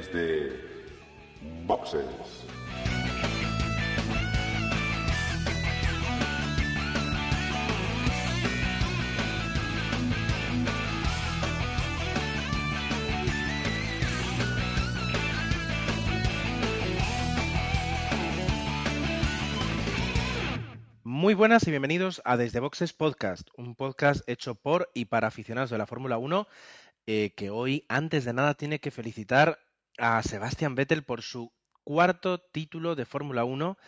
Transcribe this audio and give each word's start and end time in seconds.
desde 0.00 0.58
Boxes. 1.66 2.04
Muy 21.02 21.34
buenas 21.34 21.66
y 21.66 21.70
bienvenidos 21.70 22.22
a 22.24 22.38
Desde 22.38 22.60
Boxes 22.60 22.94
Podcast, 22.94 23.48
un 23.58 23.74
podcast 23.74 24.26
hecho 24.26 24.54
por 24.54 24.90
y 24.94 25.04
para 25.04 25.28
aficionados 25.28 25.68
de 25.68 25.76
la 25.76 25.86
Fórmula 25.86 26.16
1, 26.16 26.48
eh, 27.06 27.34
que 27.36 27.50
hoy, 27.50 27.84
antes 27.88 28.24
de 28.24 28.32
nada, 28.32 28.54
tiene 28.54 28.80
que 28.80 28.90
felicitar 28.90 29.58
a 30.00 30.22
Sebastian 30.22 30.74
Vettel 30.74 31.04
por 31.04 31.22
su 31.22 31.52
cuarto 31.84 32.40
título 32.40 32.96
de 32.96 33.06
Fórmula 33.06 33.44
1. 33.44 33.78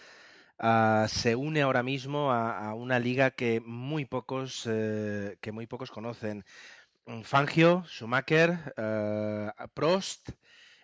Ah, 0.59 1.07
se 1.09 1.37
une 1.37 1.63
ahora 1.63 1.83
mismo 1.83 2.33
a, 2.33 2.75
una 2.75 2.99
liga 3.01 3.33
que 3.33 3.61
muy 3.65 4.05
pocos, 4.07 4.67
eh, 4.71 5.39
que 5.41 5.53
muy 5.53 5.67
pocos 5.67 5.91
conocen. 5.91 6.45
Fangio, 7.25 7.85
Schumacher, 7.87 8.75
eh, 8.77 9.51
Prost 9.75 10.31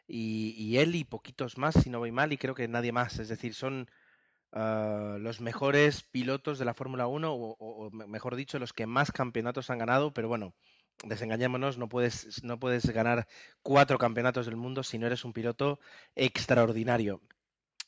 y, 0.08 0.76
él 0.78 0.94
y 0.96 1.04
poquitos 1.04 1.58
más, 1.58 1.74
si 1.76 1.90
no 1.90 1.98
voy 2.00 2.12
mal, 2.12 2.32
y 2.32 2.38
creo 2.38 2.54
que 2.54 2.68
nadie 2.68 2.92
más. 2.92 3.18
Es 3.18 3.28
decir, 3.28 3.54
son 3.54 3.88
ah, 4.52 5.16
los 5.20 5.40
mejores 5.40 6.04
pilotos 6.04 6.58
de 6.58 6.64
la 6.66 6.74
Fórmula 6.74 7.06
1, 7.06 7.32
o, 7.34 7.56
o- 7.58 7.86
o 7.88 7.90
mejor 7.90 8.36
dicho, 8.36 8.58
los 8.58 8.72
que 8.72 8.86
más 8.86 9.12
campeonatos 9.12 9.70
han 9.70 9.78
ganado, 9.78 10.12
pero 10.14 10.28
bueno, 10.28 10.54
desengañémonos, 11.04 11.78
no 11.78 11.88
puedes, 11.88 12.42
no 12.44 12.58
puedes 12.58 12.86
ganar 12.90 13.26
cuatro 13.62 13.98
campeonatos 13.98 14.46
del 14.46 14.56
mundo 14.56 14.82
si 14.82 14.98
no 14.98 15.06
eres 15.06 15.24
un 15.24 15.32
piloto 15.32 15.80
extraordinario. 16.16 17.20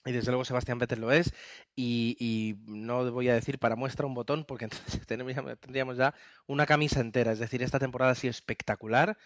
Y 0.07 0.13
desde 0.13 0.31
luego 0.31 0.45
Sebastián 0.45 0.79
Vettel 0.79 1.01
lo 1.01 1.13
es. 1.13 1.33
Y, 1.77 2.57
no 2.67 3.11
voy 3.13 3.29
a 3.29 3.35
decir 3.35 3.59
para 3.59 3.77
muestra 3.77 4.07
un 4.07 4.15
botón, 4.15 4.45
porque 4.45 4.65
entonces 4.71 5.07
tendríamos 5.07 5.59
tendríamos 5.61 5.97
ya 5.97 6.15
una 6.47 6.67
camisa 6.67 7.01
entera. 7.01 7.33
Es 7.33 7.39
decir, 7.39 7.63
esta 7.63 7.79
temporada 7.79 8.13
ha 8.13 8.15
sido 8.15 8.31
espectacular, 8.31 9.19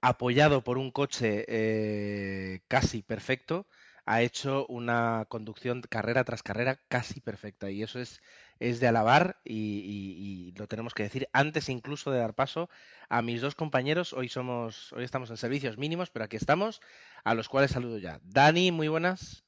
apoyado 0.00 0.62
por 0.64 0.78
un 0.78 0.90
coche 0.90 1.44
eh, 1.48 2.60
casi 2.68 3.02
perfecto. 3.02 3.66
Ha 4.04 4.22
hecho 4.22 4.66
una 4.66 5.26
conducción 5.28 5.82
carrera 5.82 6.24
tras 6.24 6.42
carrera 6.42 6.80
casi 6.88 7.20
perfecta. 7.20 7.70
Y 7.70 7.82
eso 7.82 8.00
es, 8.00 8.20
es 8.58 8.80
de 8.80 8.88
alabar 8.88 9.40
y, 9.44 10.54
lo 10.56 10.66
tenemos 10.66 10.94
que 10.94 11.02
decir 11.02 11.28
antes 11.32 11.68
incluso 11.68 12.10
de 12.10 12.18
dar 12.18 12.34
paso 12.34 12.68
a 13.08 13.22
mis 13.22 13.40
dos 13.40 13.54
compañeros. 13.54 14.12
Hoy 14.12 14.28
somos, 14.28 14.92
hoy 14.92 15.04
estamos 15.04 15.30
en 15.30 15.36
servicios 15.36 15.78
mínimos, 15.78 16.10
pero 16.10 16.24
aquí 16.24 16.36
estamos, 16.36 16.80
a 17.24 17.34
los 17.34 17.48
cuales 17.48 17.70
saludo 17.70 17.98
ya. 17.98 18.20
Dani, 18.22 18.70
muy 18.70 18.88
buenas. 18.88 19.44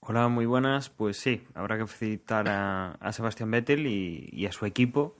Hola, 0.00 0.28
muy 0.28 0.46
buenas. 0.46 0.90
Pues 0.90 1.16
sí, 1.16 1.46
habrá 1.54 1.78
que 1.78 1.86
felicitar 1.86 2.46
a, 2.48 3.12
Sebastián 3.12 3.50
Vettel 3.50 3.86
y, 3.86 4.28
y 4.32 4.46
a 4.46 4.52
su 4.52 4.66
equipo, 4.66 5.16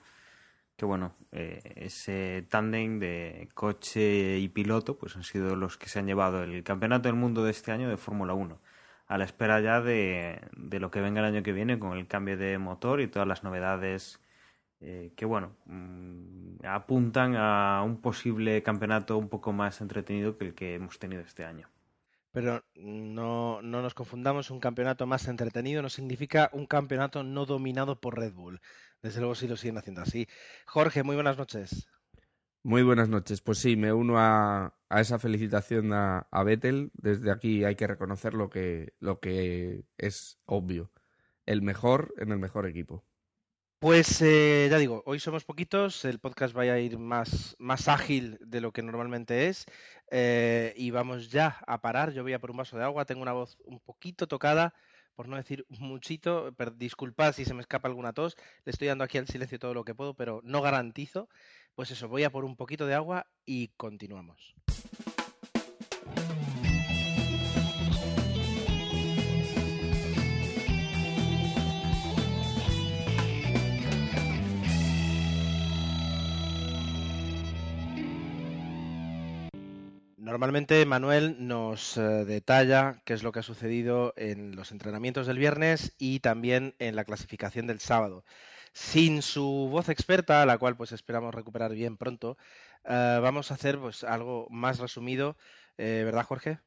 que 0.76 0.84
bueno, 0.84 1.14
eh, 1.32 1.60
ese 1.76 2.46
tándem 2.48 2.98
de 2.98 3.48
coche 3.54 4.38
y 4.38 4.48
piloto 4.48 4.98
pues 4.98 5.16
han 5.16 5.24
sido 5.24 5.56
los 5.56 5.78
que 5.78 5.88
se 5.88 5.98
han 5.98 6.06
llevado 6.06 6.42
el 6.42 6.62
campeonato 6.62 7.08
del 7.08 7.16
mundo 7.16 7.44
de 7.44 7.50
este 7.50 7.72
año 7.72 7.88
de 7.88 7.96
Fórmula 7.96 8.34
1, 8.34 8.58
a 9.06 9.18
la 9.18 9.24
espera 9.24 9.60
ya 9.60 9.80
de, 9.80 10.40
de 10.56 10.80
lo 10.80 10.90
que 10.90 11.00
venga 11.00 11.20
el 11.20 11.26
año 11.26 11.42
que 11.42 11.52
viene 11.52 11.78
con 11.78 11.96
el 11.96 12.06
cambio 12.06 12.36
de 12.36 12.58
motor 12.58 13.00
y 13.00 13.08
todas 13.08 13.28
las 13.28 13.44
novedades 13.44 14.20
eh, 14.80 15.12
que 15.16 15.24
bueno, 15.24 15.56
mm, 15.66 16.66
apuntan 16.66 17.34
a 17.36 17.82
un 17.84 18.00
posible 18.00 18.62
campeonato 18.62 19.16
un 19.16 19.28
poco 19.28 19.52
más 19.52 19.80
entretenido 19.80 20.36
que 20.36 20.46
el 20.46 20.54
que 20.54 20.74
hemos 20.74 20.98
tenido 20.98 21.22
este 21.22 21.44
año. 21.44 21.68
Pero 22.32 22.62
no, 22.74 23.62
no 23.62 23.80
nos 23.80 23.94
confundamos, 23.94 24.50
un 24.50 24.60
campeonato 24.60 25.06
más 25.06 25.26
entretenido 25.28 25.80
no 25.80 25.88
significa 25.88 26.50
un 26.52 26.66
campeonato 26.66 27.22
no 27.22 27.46
dominado 27.46 27.98
por 27.98 28.18
Red 28.18 28.34
Bull. 28.34 28.60
Desde 29.00 29.20
luego 29.20 29.34
sí 29.34 29.48
lo 29.48 29.56
siguen 29.56 29.78
haciendo 29.78 30.02
así. 30.02 30.28
Jorge, 30.66 31.02
muy 31.02 31.14
buenas 31.14 31.38
noches. 31.38 31.88
Muy 32.66 32.82
buenas 32.82 33.08
noches. 33.08 33.42
Pues 33.42 33.58
sí, 33.58 33.76
me 33.76 33.92
uno 33.92 34.18
a, 34.18 34.74
a 34.88 35.00
esa 35.00 35.20
felicitación 35.20 35.92
a, 35.92 36.26
a 36.32 36.42
Vettel. 36.42 36.90
Desde 36.94 37.30
aquí 37.30 37.62
hay 37.62 37.76
que 37.76 37.86
reconocer 37.86 38.34
lo 38.34 38.50
que, 38.50 38.94
lo 38.98 39.20
que 39.20 39.84
es 39.98 40.40
obvio. 40.46 40.90
El 41.46 41.62
mejor 41.62 42.12
en 42.18 42.32
el 42.32 42.40
mejor 42.40 42.66
equipo. 42.66 43.04
Pues 43.78 44.20
eh, 44.20 44.66
ya 44.68 44.78
digo, 44.78 45.04
hoy 45.06 45.20
somos 45.20 45.44
poquitos, 45.44 46.04
el 46.04 46.18
podcast 46.18 46.56
va 46.56 46.62
a 46.62 46.80
ir 46.80 46.98
más, 46.98 47.54
más 47.60 47.86
ágil 47.86 48.36
de 48.40 48.60
lo 48.60 48.72
que 48.72 48.82
normalmente 48.82 49.46
es 49.46 49.66
eh, 50.10 50.74
y 50.76 50.90
vamos 50.90 51.30
ya 51.30 51.58
a 51.68 51.80
parar. 51.80 52.14
Yo 52.14 52.24
voy 52.24 52.32
a 52.32 52.40
por 52.40 52.50
un 52.50 52.56
vaso 52.56 52.76
de 52.76 52.82
agua, 52.82 53.04
tengo 53.04 53.22
una 53.22 53.32
voz 53.32 53.58
un 53.64 53.78
poquito 53.78 54.26
tocada, 54.26 54.74
por 55.16 55.28
no 55.28 55.36
decir 55.36 55.66
muchito, 55.68 56.54
disculpad 56.76 57.32
si 57.32 57.44
se 57.44 57.54
me 57.54 57.62
escapa 57.62 57.88
alguna 57.88 58.12
tos, 58.12 58.36
le 58.64 58.70
estoy 58.70 58.88
dando 58.88 59.02
aquí 59.02 59.18
al 59.18 59.26
silencio 59.26 59.58
todo 59.58 59.74
lo 59.74 59.84
que 59.84 59.94
puedo, 59.94 60.14
pero 60.14 60.40
no 60.44 60.60
garantizo. 60.60 61.28
Pues 61.74 61.90
eso, 61.90 62.08
voy 62.08 62.24
a 62.24 62.30
por 62.30 62.44
un 62.44 62.56
poquito 62.56 62.86
de 62.86 62.94
agua 62.94 63.26
y 63.44 63.68
continuamos. 63.76 64.54
Normalmente 80.26 80.84
Manuel 80.86 81.36
nos 81.38 81.96
eh, 81.96 82.00
detalla 82.00 83.00
qué 83.04 83.14
es 83.14 83.22
lo 83.22 83.30
que 83.30 83.38
ha 83.38 83.42
sucedido 83.44 84.12
en 84.16 84.56
los 84.56 84.72
entrenamientos 84.72 85.28
del 85.28 85.38
viernes 85.38 85.94
y 85.98 86.18
también 86.18 86.74
en 86.80 86.96
la 86.96 87.04
clasificación 87.04 87.68
del 87.68 87.78
sábado. 87.78 88.24
Sin 88.72 89.22
su 89.22 89.68
voz 89.70 89.88
experta, 89.88 90.44
la 90.44 90.58
cual 90.58 90.76
pues 90.76 90.90
esperamos 90.90 91.32
recuperar 91.32 91.72
bien 91.74 91.96
pronto, 91.96 92.36
eh, 92.84 93.20
vamos 93.22 93.52
a 93.52 93.54
hacer 93.54 93.78
pues 93.78 94.02
algo 94.02 94.48
más 94.50 94.80
resumido, 94.80 95.36
eh, 95.78 96.02
¿verdad 96.04 96.24
Jorge? 96.24 96.58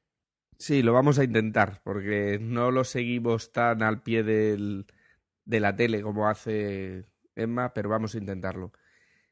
Sí, 0.58 0.81
lo 0.81 0.94
vamos 0.94 1.19
a 1.19 1.25
intentar, 1.25 1.81
porque 1.84 2.40
no 2.40 2.72
lo 2.72 2.86
seguimos 2.86 3.52
tan 3.52 3.84
al 3.84 4.02
pie 4.02 4.24
del, 4.24 4.86
de 5.44 5.59
la 5.59 5.75
tele 5.75 6.02
como 6.02 6.30
hace 6.30 7.03
Emma, 7.36 7.74
pero 7.74 7.90
vamos 7.90 8.16
a 8.16 8.19
intentarlo. 8.19 8.72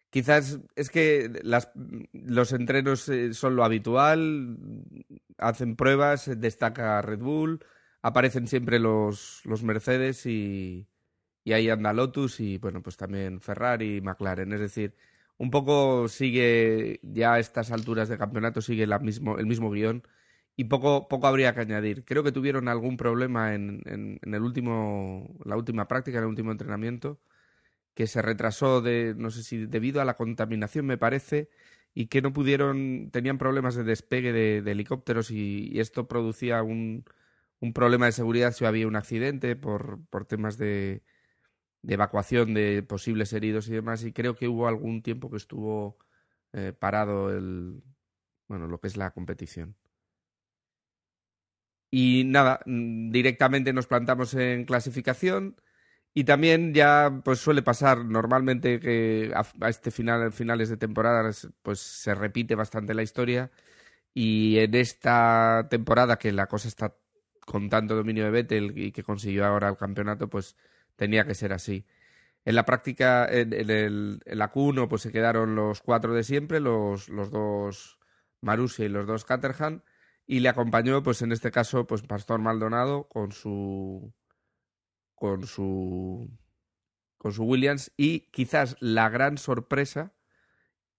Quizás 0.10 0.60
es 0.76 0.90
que 0.90 1.30
las, 1.44 1.70
los 2.14 2.54
entrenos 2.54 3.10
eh, 3.10 3.34
son 3.34 3.56
lo 3.56 3.64
habitual, 3.66 4.58
hacen 5.38 5.76
pruebas, 5.76 6.30
destaca 6.40 7.02
Red 7.02 7.20
Bull, 7.20 7.60
aparecen 8.02 8.48
siempre 8.48 8.80
los, 8.80 9.42
los 9.46 9.64
Mercedes 9.64 10.26
y, 10.26 10.88
y 11.44 11.54
ahí 11.54 11.70
anda 11.70 11.94
Lotus 11.94 12.40
y 12.40 12.58
bueno, 12.58 12.82
pues 12.82 12.98
también 12.98 13.42
Ferrari 13.42 13.98
y 13.98 14.02
McLaren. 14.02 14.54
Es 14.54 14.60
decir, 14.62 14.96
un 15.38 15.52
poco 15.52 16.08
sigue 16.08 17.00
ya 17.04 17.34
a 17.34 17.40
estas 17.40 17.72
alturas 17.72 18.10
de 18.10 18.18
campeonato, 18.18 18.62
sigue 18.62 18.88
la 18.88 19.00
mismo, 19.00 19.38
el 19.40 19.46
mismo 19.48 19.70
guion 19.72 20.04
y 20.56 20.66
poco, 20.66 21.08
poco 21.08 21.28
habría 21.28 21.54
que 21.54 21.62
añadir. 21.62 22.06
Creo 22.06 22.24
que 22.24 22.32
tuvieron 22.32 22.68
algún 22.70 22.98
problema 22.98 23.54
en, 23.56 23.82
en, 23.86 24.20
en 24.22 24.34
el 24.34 24.42
último, 24.44 25.38
la 25.46 25.58
última 25.58 25.88
práctica, 25.88 26.18
en 26.20 26.24
el 26.26 26.30
último 26.30 26.52
entrenamiento 26.52 27.20
que 27.98 28.06
se 28.06 28.22
retrasó 28.22 28.82
de, 28.82 29.16
no 29.18 29.32
sé 29.32 29.42
si 29.42 29.66
debido 29.66 30.02
a 30.02 30.06
la 30.06 30.16
contaminación, 30.16 30.86
me 30.86 31.00
parece, 31.00 31.50
y 31.96 32.08
que 32.08 32.22
no 32.22 32.32
pudieron, 32.32 33.10
tenían 33.12 33.40
problemas 33.40 33.74
de 33.76 33.84
despegue 33.84 34.32
de, 34.32 34.60
helicópteros 34.72 35.32
y, 35.32 35.80
esto 35.80 36.08
producía 36.08 36.62
un, 36.62 37.06
un, 37.60 37.74
problema 37.74 38.06
de 38.06 38.12
seguridad 38.12 38.52
si 38.54 38.66
había 38.66 38.88
un 38.88 38.96
accidente 38.98 39.56
por, 39.56 40.06
por 40.12 40.26
temas 40.26 40.60
de, 40.60 41.02
de, 41.82 41.94
evacuación 41.96 42.54
de 42.54 42.84
posibles 42.84 43.34
heridos 43.34 43.68
y 43.70 43.74
demás, 43.74 44.04
y 44.04 44.14
creo 44.14 44.36
que 44.36 44.48
hubo 44.48 44.68
algún 44.68 45.02
tiempo 45.02 45.32
que 45.32 45.38
estuvo 45.38 45.98
eh, 46.54 46.74
parado 46.74 47.32
el, 47.32 47.84
bueno, 48.48 48.68
lo 48.68 48.80
que 48.80 48.88
es 48.90 48.98
la 48.98 49.12
competición. 49.12 49.76
Y 51.90 52.26
nada, 52.26 52.62
directamente 52.66 53.74
nos 53.74 53.88
plantamos 53.88 54.34
en 54.36 54.66
clasificación. 54.66 55.56
Y 56.18 56.24
también 56.24 56.74
ya 56.74 57.22
pues 57.24 57.38
suele 57.38 57.62
pasar 57.62 58.04
normalmente 58.04 58.80
que 58.80 59.32
a, 59.36 59.70
este 59.70 59.92
final, 59.92 60.34
finales 60.34 60.68
de 60.68 60.76
temporada, 60.76 61.30
pues 61.62 61.80
se 61.80 62.16
repite 62.16 62.56
bastante 62.56 62.96
la 62.96 63.04
historia. 63.04 63.52
Y 64.16 64.58
en 64.58 64.74
esta 64.74 65.68
temporada 65.70 66.18
que 66.18 66.32
la 66.32 66.48
cosa 66.48 66.70
está 66.70 66.96
con 67.46 67.70
tanto 67.70 67.96
dominio 67.96 68.24
de 68.26 68.32
Vettel 68.32 68.76
y 68.76 68.92
que 68.92 69.04
consiguió 69.04 69.46
ahora 69.46 69.70
el 69.70 69.78
campeonato, 69.78 70.28
pues 70.28 70.56
tenía 70.96 71.24
que 71.24 71.36
ser 71.36 71.54
así. 71.54 71.86
En 72.46 72.56
la 72.56 72.66
práctica, 72.66 73.28
en, 73.30 73.54
en, 73.54 73.70
el, 73.70 74.20
en 74.26 74.40
la 74.40 74.52
Q1, 74.52 74.88
pues 74.88 75.04
se 75.04 75.12
quedaron 75.12 75.54
los 75.56 75.82
cuatro 75.82 76.16
de 76.16 76.24
siempre, 76.24 76.60
los, 76.60 77.10
los 77.10 77.30
dos 77.30 78.00
Marussia 78.42 78.86
y 78.86 78.90
los 78.90 79.06
dos 79.06 79.24
Caterham, 79.24 79.84
y 80.26 80.40
le 80.40 80.50
acompañó, 80.50 81.04
pues 81.04 81.22
en 81.22 81.32
este 81.32 81.52
caso, 81.52 81.86
pues 81.86 82.02
Pastor 82.02 82.40
Maldonado 82.40 83.08
con 83.08 83.32
su 83.32 84.12
con 85.18 85.46
su 85.46 86.30
con 87.18 87.34
su 87.34 87.44
Williams 87.44 87.92
y 87.98 88.30
quizás 88.32 88.78
la 88.80 89.10
gran 89.10 89.38
sorpresa 89.38 90.14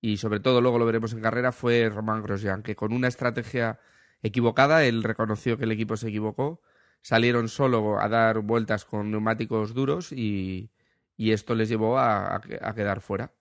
y 0.00 0.19
sobre 0.19 0.41
todo 0.41 0.61
luego 0.61 0.79
lo 0.79 0.87
veremos 0.87 1.12
en 1.12 1.20
carrera 1.20 1.53
fue 1.53 1.88
Román 1.88 2.23
Grosjean 2.23 2.62
que 2.62 2.76
con 2.76 2.93
una 2.93 3.09
estrategia 3.09 3.81
equivocada. 4.23 4.85
Él 4.85 5.03
reconoció 5.03 5.59
que 5.59 5.65
el 5.65 5.73
equipo 5.73 5.97
se 5.97 6.09
equivocó. 6.09 6.61
Salieron 7.03 7.49
solo 7.49 8.00
a 8.00 8.09
dar 8.09 8.41
vueltas 8.41 8.85
con 8.85 9.11
neumáticos 9.11 9.75
duros 9.75 10.12
y, 10.12 10.71
esto 11.17 11.55
les 11.55 11.69
llevó 11.69 11.99
a, 11.99 12.41
quedar 12.75 13.00
fuera. 13.00 13.32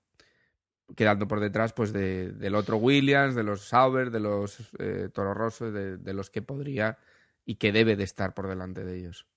Quedando 0.95 1.27
por 1.27 1.39
detrás 1.41 1.73
pues 1.73 1.91
del 1.91 2.55
otro 2.55 2.77
Williams, 2.77 3.35
de 3.35 3.43
los 3.43 3.67
Sauber, 3.67 4.09
de 4.11 4.19
los 4.19 4.71
eh, 4.79 5.09
Toro 5.13 5.33
Rosso, 5.33 5.71
de, 5.71 5.97
de 5.97 6.13
los 6.13 6.29
que 6.29 6.41
podría 6.41 6.97
y 7.45 7.55
que 7.55 7.71
debe 7.71 7.95
de 7.95 8.03
estar 8.03 8.33
por 8.33 8.47
delante 8.47 8.85
de 8.85 8.97
ellos. 8.97 9.27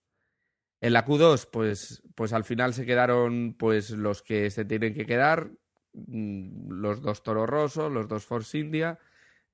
En 0.80 0.92
la 0.94 1.04
Q2, 1.04 1.48
pues, 1.50 2.02
pues 2.14 2.32
al 2.32 2.44
final 2.44 2.72
se 2.74 2.86
quedaron 2.86 3.54
pues 3.58 3.90
los 3.90 4.22
que 4.22 4.50
se 4.50 4.64
tienen 4.64 4.94
que 4.94 5.06
quedar, 5.06 5.50
mm, 5.92 6.70
los 6.72 7.02
dos 7.02 7.22
Toro 7.22 7.46
Rosso, 7.46 7.90
los 7.90 8.08
dos 8.08 8.24
Force 8.24 8.58
India, 8.58 8.98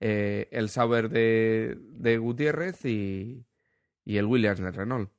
eh, 0.00 0.48
el 0.52 0.68
Sauber 0.68 1.08
de, 1.08 1.76
de 1.80 2.18
Gutiérrez 2.18 2.84
y, 2.84 3.44
y, 4.04 4.16
el 4.18 4.26
Williams 4.26 4.60
de 4.60 4.70
Renault. 4.70 5.10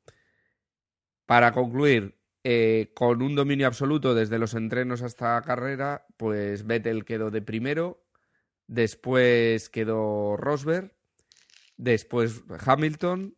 Para 1.25 1.51
concluir, 1.51 2.17
eh, 2.43 2.91
con 2.93 3.21
un 3.21 3.35
dominio 3.35 3.67
absoluto 3.67 4.15
desde 4.15 4.39
los 4.39 4.53
entrenos 4.53 5.01
hasta 5.01 5.41
carrera, 5.41 6.05
pues 6.15 6.65
Vettel 6.65 7.03
quedó 7.03 7.31
de 7.31 7.41
primero, 7.41 8.05
después 8.67 9.69
quedó 9.69 10.37
Rosberg, 10.37 10.93
después 11.75 12.43
Hamilton, 12.65 13.35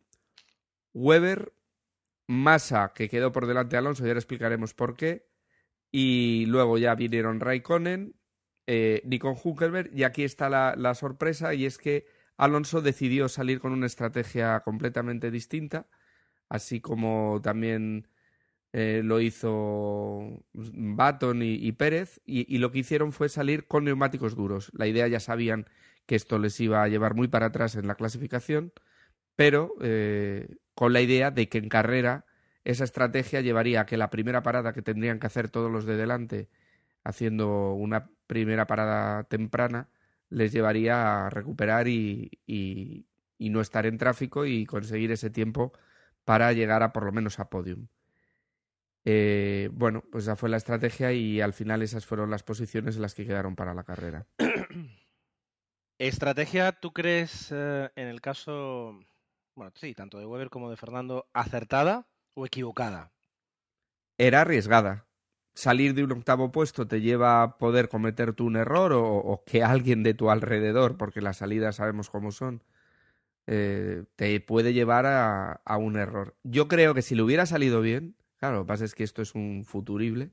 Weber, 0.94 1.54
Massa, 2.30 2.94
que 2.94 3.10
quedó 3.10 3.32
por 3.32 3.48
delante 3.48 3.72
de 3.72 3.80
Alonso, 3.80 4.06
ya 4.06 4.14
le 4.14 4.20
explicaremos 4.20 4.76
por 4.76 4.96
qué. 4.96 5.28
Y 5.92 6.46
luego 6.46 6.78
ya 6.78 6.94
vinieron 6.94 7.40
Raikkonen, 7.40 8.16
eh, 8.68 9.02
Nico 9.06 9.32
Hunkelberg, 9.44 9.90
y 9.96 10.04
aquí 10.04 10.24
está 10.24 10.48
la, 10.48 10.94
sorpresa, 10.94 11.56
y 11.56 11.66
es 11.66 11.80
que 11.80 12.06
Alonso 12.38 12.82
decidió 12.82 13.30
salir 13.30 13.60
con 13.60 13.74
una 13.74 13.88
estrategia 13.88 14.60
completamente 14.60 15.32
distinta, 15.32 15.88
así 16.50 16.82
como 16.82 17.42
también 17.42 18.08
eh, 18.74 19.02
lo 19.04 19.22
hizo 19.22 20.46
Baton 20.54 21.42
y, 21.42 21.72
Pérez, 21.72 22.22
y, 22.26 22.60
lo 22.60 22.72
que 22.72 22.80
hicieron 22.80 23.12
fue 23.12 23.30
salir 23.30 23.66
con 23.68 23.86
neumáticos 23.86 24.36
duros. 24.36 24.70
La 24.74 24.86
idea 24.86 25.08
ya 25.08 25.20
sabían 25.20 25.68
que 26.06 26.16
esto 26.16 26.38
les 26.38 26.60
iba 26.60 26.84
a 26.84 26.88
llevar 26.90 27.16
muy 27.16 27.28
para 27.28 27.48
atrás 27.48 27.76
en 27.76 27.88
la 27.88 27.96
clasificación, 27.96 28.72
pero 29.36 29.74
eh, 29.82 30.58
con 30.80 30.94
la 30.94 31.02
idea 31.02 31.30
de 31.30 31.50
que 31.50 31.58
en 31.58 31.68
carrera 31.68 32.26
esa 32.64 32.86
estrategia 32.86 33.42
llevaría 33.42 33.82
a 33.82 33.86
que 33.86 33.98
la 33.98 34.10
primera 34.10 34.44
parada 34.44 34.72
que 34.72 34.82
tendrían 34.82 35.20
que 35.20 35.28
hacer 35.28 35.50
todos 35.50 35.70
los 35.70 35.84
de 35.84 35.98
delante, 35.98 36.48
haciendo 37.04 37.74
una 37.74 38.10
primera 38.28 38.66
parada 38.66 39.26
temprana, 39.26 39.90
les 40.30 40.54
llevaría 40.54 41.26
a 41.26 41.30
recuperar 41.32 41.90
y, 41.90 42.32
y, 42.48 43.06
no 43.50 43.60
estar 43.60 43.86
en 43.88 43.98
tráfico 43.98 44.46
y 44.46 44.66
conseguir 44.66 45.12
ese 45.12 45.30
tiempo 45.30 45.74
para 46.24 46.54
llegar 46.54 46.82
a 46.82 46.94
por 46.94 47.04
lo 47.04 47.12
menos 47.12 47.42
a 47.42 47.50
podium. 47.50 47.88
Eh, 49.04 49.70
bueno, 49.74 50.06
pues 50.10 50.24
esa 50.24 50.38
fue 50.38 50.48
la 50.48 50.56
estrategia 50.56 51.12
y 51.12 51.42
al 51.42 51.52
final 51.52 51.82
esas 51.82 52.06
fueron 52.06 52.32
las 52.32 52.44
posiciones 52.44 52.96
en 52.96 53.02
las 53.02 53.16
que 53.16 53.26
quedaron 53.26 53.58
para 53.58 53.74
la 53.74 53.84
carrera. 53.84 54.28
¿Estrategia, 55.98 56.72
tú 56.72 56.94
crees, 56.94 57.50
eh, 57.52 57.90
en 57.98 58.08
el 58.08 58.22
caso 58.22 58.98
bueno, 59.60 59.74
sí, 59.76 59.94
tanto 59.94 60.20
de 60.20 60.26
Weber 60.26 60.50
como 60.50 60.70
de 60.70 60.78
Fernando, 60.78 61.28
acertada 61.34 62.08
o 62.34 62.46
equivocada? 62.46 63.12
Era 64.18 64.42
arriesgada. 64.42 65.06
Salir 65.54 65.94
de 65.94 66.06
un 66.06 66.14
octavo 66.14 66.50
puesto 66.54 66.88
te 66.88 67.02
lleva 67.02 67.44
a 67.44 67.58
poder 67.58 67.90
cometer 67.90 68.34
un 68.40 68.56
error 68.56 68.94
o, 68.96 69.44
que 69.46 69.62
alguien 69.62 70.02
de 70.02 70.14
tu 70.14 70.30
alrededor, 70.30 70.96
porque 70.96 71.20
las 71.20 71.40
salidas 71.40 71.76
sabemos 71.76 72.10
cómo 72.10 72.32
son, 72.32 72.64
eh, 73.48 74.06
te 74.16 74.40
puede 74.40 74.72
llevar 74.72 75.06
a, 75.06 75.78
un 75.78 75.98
error. 75.98 76.38
Yo 76.44 76.70
creo 76.70 76.94
que 76.94 77.02
si 77.02 77.14
le 77.14 77.24
hubiera 77.24 77.46
salido 77.46 77.82
bien, 77.82 78.16
claro, 78.38 78.60
lo 78.60 78.64
que 78.64 78.68
pasa 78.70 78.86
es 78.86 78.96
que 78.96 79.04
esto 79.04 79.22
es 79.22 79.36
un 79.36 79.66
futurible, 79.66 80.32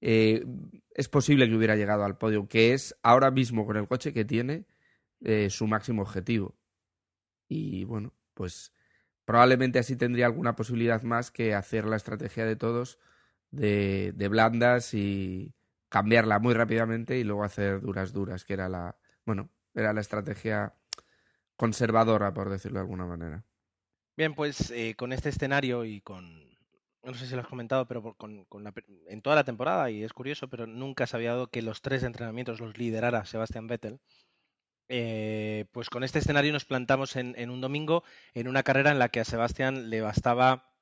eh, 0.00 0.44
es 0.90 1.08
posible 1.08 1.48
que 1.48 1.54
hubiera 1.54 1.76
llegado 1.76 2.02
al 2.02 2.18
podio, 2.18 2.48
que 2.48 2.72
es 2.72 2.96
ahora 3.04 3.30
mismo 3.30 3.64
con 3.66 3.76
el 3.76 3.86
coche 3.86 4.12
que 4.12 4.24
tiene 4.24 4.66
eh, 5.20 5.48
su 5.48 5.68
máximo 5.68 6.02
objetivo. 6.02 6.56
Y 7.48 7.84
bueno, 7.84 8.12
pues 8.38 8.72
probablemente 9.24 9.80
así 9.80 9.96
tendría 9.96 10.26
alguna 10.26 10.54
posibilidad 10.54 11.02
más 11.02 11.32
que 11.32 11.56
hacer 11.56 11.86
la 11.86 11.96
estrategia 11.96 12.46
de 12.46 12.54
todos 12.54 13.00
de, 13.50 14.28
blandas 14.30 14.94
y 14.94 15.52
cambiarla 15.88 16.38
muy 16.38 16.54
rápidamente 16.54 17.18
y 17.18 17.24
luego 17.24 17.42
hacer 17.42 17.80
duras 17.80 18.12
duras, 18.12 18.44
que 18.44 18.52
era 18.52 18.68
la, 18.68 18.96
bueno, 19.26 19.50
era 19.74 19.92
la 19.92 20.00
estrategia 20.00 20.72
conservadora, 21.56 22.32
por 22.32 22.48
decirlo 22.48 22.78
de 22.78 22.82
alguna 22.82 23.06
manera. 23.06 23.44
Bien, 24.16 24.36
pues 24.36 24.70
eh, 24.70 24.94
con 24.96 25.12
este 25.12 25.30
escenario 25.30 25.84
y 25.84 26.00
con, 26.00 26.56
no 27.02 27.14
sé 27.14 27.26
si 27.26 27.34
lo 27.34 27.40
has 27.40 27.48
comentado, 27.48 27.88
pero 27.88 28.14
con, 28.14 28.46
en 29.08 29.20
toda 29.20 29.34
la 29.34 29.44
temporada, 29.44 29.90
y 29.90 30.04
es 30.04 30.12
curioso, 30.12 30.46
pero 30.48 30.68
nunca 30.68 31.08
se 31.08 31.16
había 31.16 31.32
dado 31.32 31.48
que 31.48 31.62
los 31.62 31.82
tres 31.82 32.04
entrenamientos 32.04 32.60
los 32.60 32.78
liderara 32.78 33.24
Sebastián 33.24 33.66
Vettel. 33.66 33.98
Eh, 34.88 35.66
pues 35.72 35.90
con 35.90 36.02
este 36.02 36.18
escenario 36.18 36.52
nos 36.52 36.64
plantamos 36.64 37.16
en, 37.16 37.50
un 37.50 37.60
domingo 37.60 38.04
en 38.32 38.48
una 38.48 38.62
carrera 38.62 38.90
en 38.90 38.98
la 38.98 39.10
que 39.10 39.20
a 39.20 39.24
Sebastián 39.24 39.90
le 39.90 40.00
bastaba, 40.00 40.72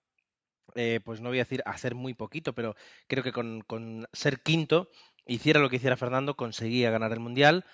eh, 0.76 1.00
pues 1.04 1.20
no 1.20 1.30
voy 1.30 1.38
a 1.38 1.44
decir 1.44 1.62
hacer 1.66 1.94
muy 1.94 2.14
poquito, 2.14 2.54
pero 2.54 2.76
creo 3.08 3.24
que 3.24 3.32
con, 3.32 4.06
ser 4.12 4.40
quinto, 4.42 4.90
hiciera 5.26 5.60
lo 5.60 5.68
que 5.68 5.76
hiciera 5.76 5.96
Fernando, 5.96 6.36
conseguía 6.36 6.90
ganar 6.90 7.12
el 7.12 7.20
Mundial 7.20 7.64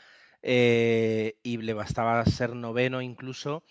eh, 0.43 1.39
y 1.43 1.59
le 1.59 1.75
bastaba 1.75 2.25
ser 2.25 2.55
noveno 2.55 3.03
incluso 3.03 3.63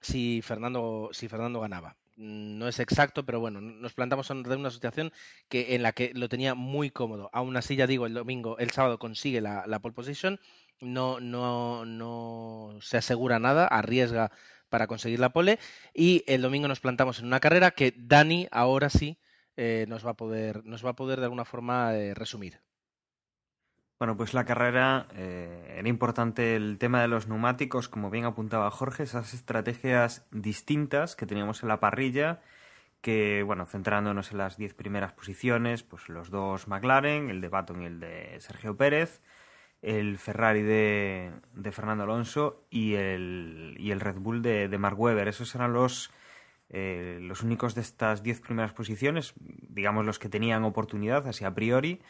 si 0.00 0.42
Fernando, 0.42 1.10
si 1.12 1.28
Fernando 1.28 1.60
ganaba. 1.60 1.96
No 2.16 2.66
es 2.66 2.80
exacto, 2.80 3.24
pero 3.24 3.38
bueno, 3.38 3.60
nos 3.60 3.94
plantamos 3.94 4.28
en 4.30 4.44
una 4.44 4.72
situación 4.72 5.12
que, 5.48 5.76
en 5.76 5.84
la 5.84 5.92
que 5.92 6.10
lo 6.14 6.28
tenía 6.28 6.56
muy 6.56 6.90
cómodo. 6.90 7.30
Aún 7.32 7.56
así, 7.56 7.76
ya 7.76 7.86
digo, 7.86 8.06
el 8.06 8.14
domingo, 8.14 8.58
el 8.58 8.72
sábado 8.72 8.98
consigue 8.98 9.40
la, 9.40 9.64
la 9.68 9.78
pole 9.78 9.94
position 9.94 10.40
no, 10.80 11.20
no, 11.20 11.84
no 11.84 12.78
se 12.80 12.98
asegura 12.98 13.38
nada, 13.38 13.66
arriesga 13.66 14.30
para 14.68 14.86
conseguir 14.86 15.18
la 15.18 15.30
pole 15.30 15.58
y 15.94 16.24
el 16.26 16.42
domingo 16.42 16.68
nos 16.68 16.80
plantamos 16.80 17.18
en 17.18 17.26
una 17.26 17.40
carrera 17.40 17.70
que 17.70 17.94
Dani 17.96 18.48
ahora 18.50 18.90
sí 18.90 19.18
eh, 19.56 19.86
nos 19.88 20.06
va 20.06 20.10
a 20.10 20.14
poder 20.14 20.64
nos 20.64 20.84
va 20.84 20.90
a 20.90 20.96
poder 20.96 21.18
de 21.18 21.24
alguna 21.24 21.44
forma 21.44 21.94
eh, 21.94 22.14
resumir. 22.14 22.60
Bueno, 23.98 24.16
pues 24.16 24.32
la 24.32 24.44
carrera 24.44 25.08
eh, 25.16 25.74
era 25.76 25.88
importante 25.88 26.54
el 26.54 26.78
tema 26.78 27.02
de 27.02 27.08
los 27.08 27.26
neumáticos, 27.26 27.88
como 27.88 28.10
bien 28.10 28.26
apuntaba 28.26 28.70
Jorge, 28.70 29.02
esas 29.02 29.34
estrategias 29.34 30.24
distintas 30.30 31.16
que 31.16 31.26
teníamos 31.26 31.64
en 31.64 31.68
la 31.68 31.80
parrilla, 31.80 32.40
que, 33.00 33.42
bueno, 33.42 33.66
centrándonos 33.66 34.30
en 34.30 34.38
las 34.38 34.56
diez 34.56 34.74
primeras 34.74 35.14
posiciones, 35.14 35.82
pues 35.82 36.08
los 36.08 36.30
dos 36.30 36.68
McLaren, 36.68 37.28
el 37.28 37.40
de 37.40 37.48
Baton 37.48 37.82
y 37.82 37.86
el 37.86 37.98
de 37.98 38.36
Sergio 38.38 38.76
Pérez, 38.76 39.20
el 39.82 40.18
Ferrari 40.18 40.62
de, 40.62 41.32
Fernando 41.72 42.04
Alonso 42.04 42.64
y 42.70 42.94
el, 42.94 43.76
y 43.78 43.90
el 43.90 44.00
Red 44.00 44.16
Bull 44.16 44.42
de, 44.42 44.68
de 44.68 44.78
Mark 44.78 44.98
Webber. 44.98 45.28
Esos 45.28 45.54
eran 45.54 45.72
los, 45.72 46.10
eh, 46.70 47.18
los 47.22 47.42
únicos 47.42 47.74
de 47.74 47.80
estas 47.80 48.22
diez 48.22 48.40
primeras 48.40 48.74
posiciones, 48.74 49.34
digamos 49.38 50.04
los 50.04 50.18
que 50.18 50.28
tenían 50.28 50.64
oportunidad, 50.64 51.26
así 51.26 51.44
a 51.44 51.54
priori, 51.54 52.00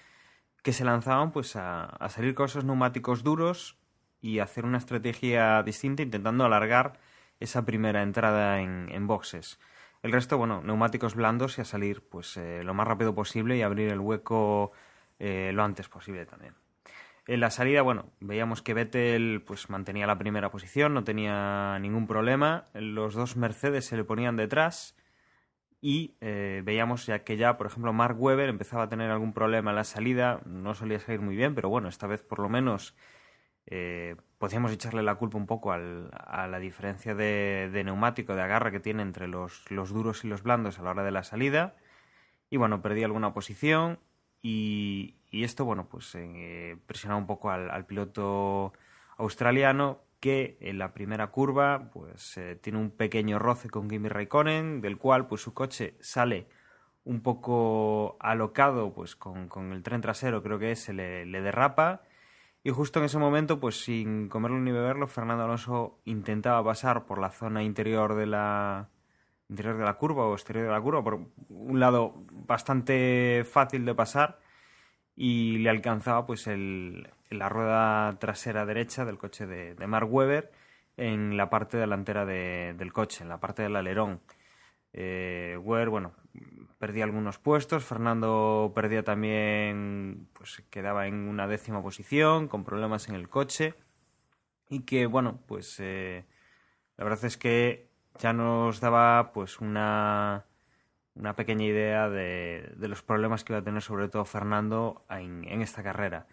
que 0.63 0.73
se 0.73 0.85
lanzaban 0.85 1.33
pues 1.33 1.55
a, 1.57 1.97
salir 2.09 2.35
con 2.35 2.47
esos 2.47 2.65
neumáticos 2.65 3.23
duros 3.23 3.79
y 4.21 4.41
hacer 4.41 4.65
una 4.65 4.79
estrategia 4.79 5.63
distinta 5.63 6.03
intentando 6.03 6.45
alargar 6.45 6.99
esa 7.41 7.65
primera 7.65 8.03
entrada 8.03 8.61
en, 8.61 9.07
boxes. 9.07 9.61
El 10.03 10.13
resto, 10.13 10.39
bueno, 10.39 10.63
neumáticos 10.63 11.15
blandos 11.15 11.59
y 11.59 11.61
a 11.61 11.65
salir 11.65 12.03
pues 12.09 12.37
eh, 12.37 12.63
lo 12.65 12.75
más 12.75 12.87
rápido 12.87 13.15
posible 13.15 13.57
y 13.57 13.63
abrir 13.63 13.91
el 13.91 14.01
hueco 14.01 14.73
eh, 15.21 15.53
lo 15.55 15.63
antes 15.63 15.89
posible 15.89 16.27
también. 16.27 16.55
En 17.29 17.41
la 17.41 17.51
salida, 17.51 17.83
bueno, 17.83 18.07
veíamos 18.21 18.63
que 18.63 18.73
Vettel 18.73 19.45
pues 19.47 19.69
mantenía 19.69 20.07
la 20.07 20.17
primera 20.17 20.51
posición, 20.51 20.95
no 20.95 21.05
tenía 21.05 21.79
ningún 21.79 22.07
problema. 22.07 22.69
Los 22.73 23.13
dos 23.13 23.37
Mercedes 23.37 23.85
se 23.85 23.99
le 23.99 24.05
ponían 24.05 24.37
detrás 24.37 24.97
y 25.83 26.17
eh, 26.23 26.63
veíamos 26.65 27.05
ya 27.05 27.25
que 27.25 27.37
ya, 27.37 27.59
por 27.59 27.67
ejemplo, 27.67 27.93
Mark 27.93 28.17
Webber 28.19 28.49
empezaba 28.49 28.85
a 28.85 28.89
tener 28.89 29.11
algún 29.11 29.35
problema 29.35 29.73
en 29.73 29.77
la 29.77 29.85
salida, 29.85 30.41
no 30.47 30.75
solía 30.75 31.01
salir 31.01 31.21
muy 31.21 31.37
bien, 31.37 31.55
pero 31.55 31.69
bueno, 31.69 31.91
esta 31.91 32.07
vez 32.07 32.23
por 32.23 32.39
lo 32.39 32.49
menos 32.49 32.97
eh, 33.67 34.17
podíamos 34.39 34.73
echarle 34.73 35.03
la 35.03 35.17
culpa 35.17 35.37
un 35.37 35.47
poco 35.47 35.71
a 35.73 35.79
la 35.79 36.59
diferencia 36.59 37.15
de, 37.15 37.69
de, 37.71 37.85
neumático, 37.85 38.35
de 38.37 38.43
agarre 38.43 38.73
que 38.73 38.81
tiene 38.81 39.03
entre 39.03 39.29
los, 39.29 39.71
los 39.71 39.91
duros 39.93 40.25
y 40.25 40.29
los 40.29 40.43
blandos 40.43 40.79
a 40.79 40.83
la 40.83 40.93
hora 40.93 41.05
de 41.05 41.11
la 41.11 41.25
salida. 41.25 41.77
Y 42.49 42.57
bueno, 42.57 42.81
perdí 42.81 43.05
alguna 43.05 43.35
posición 43.35 43.99
y, 44.43 45.17
esto, 45.31 45.65
bueno, 45.65 45.89
pues 45.89 46.15
eh, 46.15 46.77
presionaba 46.87 47.21
un 47.21 47.27
poco 47.27 47.51
al, 47.51 47.87
piloto 47.87 48.73
australiano 49.17 50.01
que 50.21 50.57
en 50.61 50.79
la 50.79 50.93
primera 50.93 51.29
curva 51.29 51.91
pues 51.93 52.37
eh, 52.39 52.57
tiene 52.61 52.79
un 52.79 52.91
pequeño 52.91 53.39
roce 53.39 53.69
con 53.71 53.89
Kimi 53.89 54.09
Raikkonen, 54.09 54.81
del 54.81 54.99
cual 54.99 55.27
pues 55.29 55.43
su 55.43 55.55
coche 55.55 55.97
sale 56.01 56.49
un 57.05 57.23
poco 57.23 58.17
alocado 58.21 58.93
pues 58.93 59.17
con, 59.17 59.49
el 59.73 59.83
tren 59.83 60.01
trasero 60.01 60.43
creo 60.43 60.59
que 60.59 60.77
se 60.77 60.93
le, 60.93 61.25
derrapa. 61.41 62.03
Y 62.65 62.71
justo 62.71 62.99
en 62.99 63.07
ese 63.07 63.19
momento, 63.19 63.61
pues 63.61 63.83
sin 63.83 64.29
comerlo 64.29 64.59
ni 64.59 64.73
beberlo, 64.73 65.07
Fernando 65.07 65.45
Alonso 65.45 66.01
intentaba 66.05 66.63
pasar 66.65 67.07
por 67.07 67.19
la 67.19 67.31
zona 67.31 67.63
interior 67.63 68.15
de 68.15 68.27
la 68.27 68.89
interior 69.49 69.77
de 69.79 69.85
la 69.85 69.95
curva 69.95 70.27
o 70.27 70.35
exterior 70.35 70.67
de 70.67 70.73
la 70.73 70.81
curva, 70.81 71.03
por 71.03 71.21
un 71.49 71.81
lado 71.81 72.15
bastante 72.31 73.45
fácil 73.51 73.85
de 73.85 73.95
pasar 73.95 74.39
y 75.17 75.59
le 75.59 75.71
alcanzaba 75.71 76.27
pues 76.27 76.47
el, 76.47 77.09
la 77.31 77.49
rueda 77.49 78.19
trasera 78.19 78.67
derecha 78.67 79.05
del 79.05 79.19
coche 79.19 79.47
de, 79.47 79.75
de 79.75 79.87
Mark 79.87 80.13
Webber 80.13 80.53
en 80.97 81.37
la 81.37 81.49
parte 81.49 81.77
delantera 81.77 82.27
del 82.27 82.93
coche, 82.93 83.23
en 83.23 83.29
la 83.29 83.41
parte 83.41 83.63
del 83.63 83.77
alerón. 83.77 84.21
Eh, 84.93 85.57
Webber, 85.63 85.91
bueno, 85.91 86.13
perdía 86.79 87.05
algunos 87.05 87.39
puestos, 87.39 87.85
Fernando 87.85 88.73
perdía 88.75 89.05
también, 89.05 90.29
pues 90.33 90.63
quedaba 90.71 91.07
en 91.07 91.29
una 91.29 91.47
décima 91.47 91.83
posición, 91.83 92.49
con 92.49 92.65
problemas 92.65 93.09
en 93.09 93.15
el 93.15 93.29
coche, 93.29 93.75
y 94.69 94.81
que, 94.81 95.07
bueno, 95.07 95.41
pues 95.47 95.77
eh, 95.79 96.25
la 96.97 97.05
verdad 97.05 97.25
es 97.25 97.37
que 97.37 97.88
ya 98.19 98.33
nos 98.33 98.81
daba 98.81 99.33
pues 99.33 99.61
una, 99.61 100.45
una 101.15 101.37
pequeña 101.37 101.65
idea 101.65 102.09
de, 102.09 102.75
de, 102.77 102.89
los 102.89 103.03
problemas 103.03 103.45
que 103.45 103.53
iba 103.53 103.61
a 103.61 103.65
tener 103.65 103.83
sobre 103.83 104.09
todo 104.09 104.25
Fernando 104.25 105.05
en, 105.11 105.63
esta 105.63 105.83
carrera. 105.83 106.27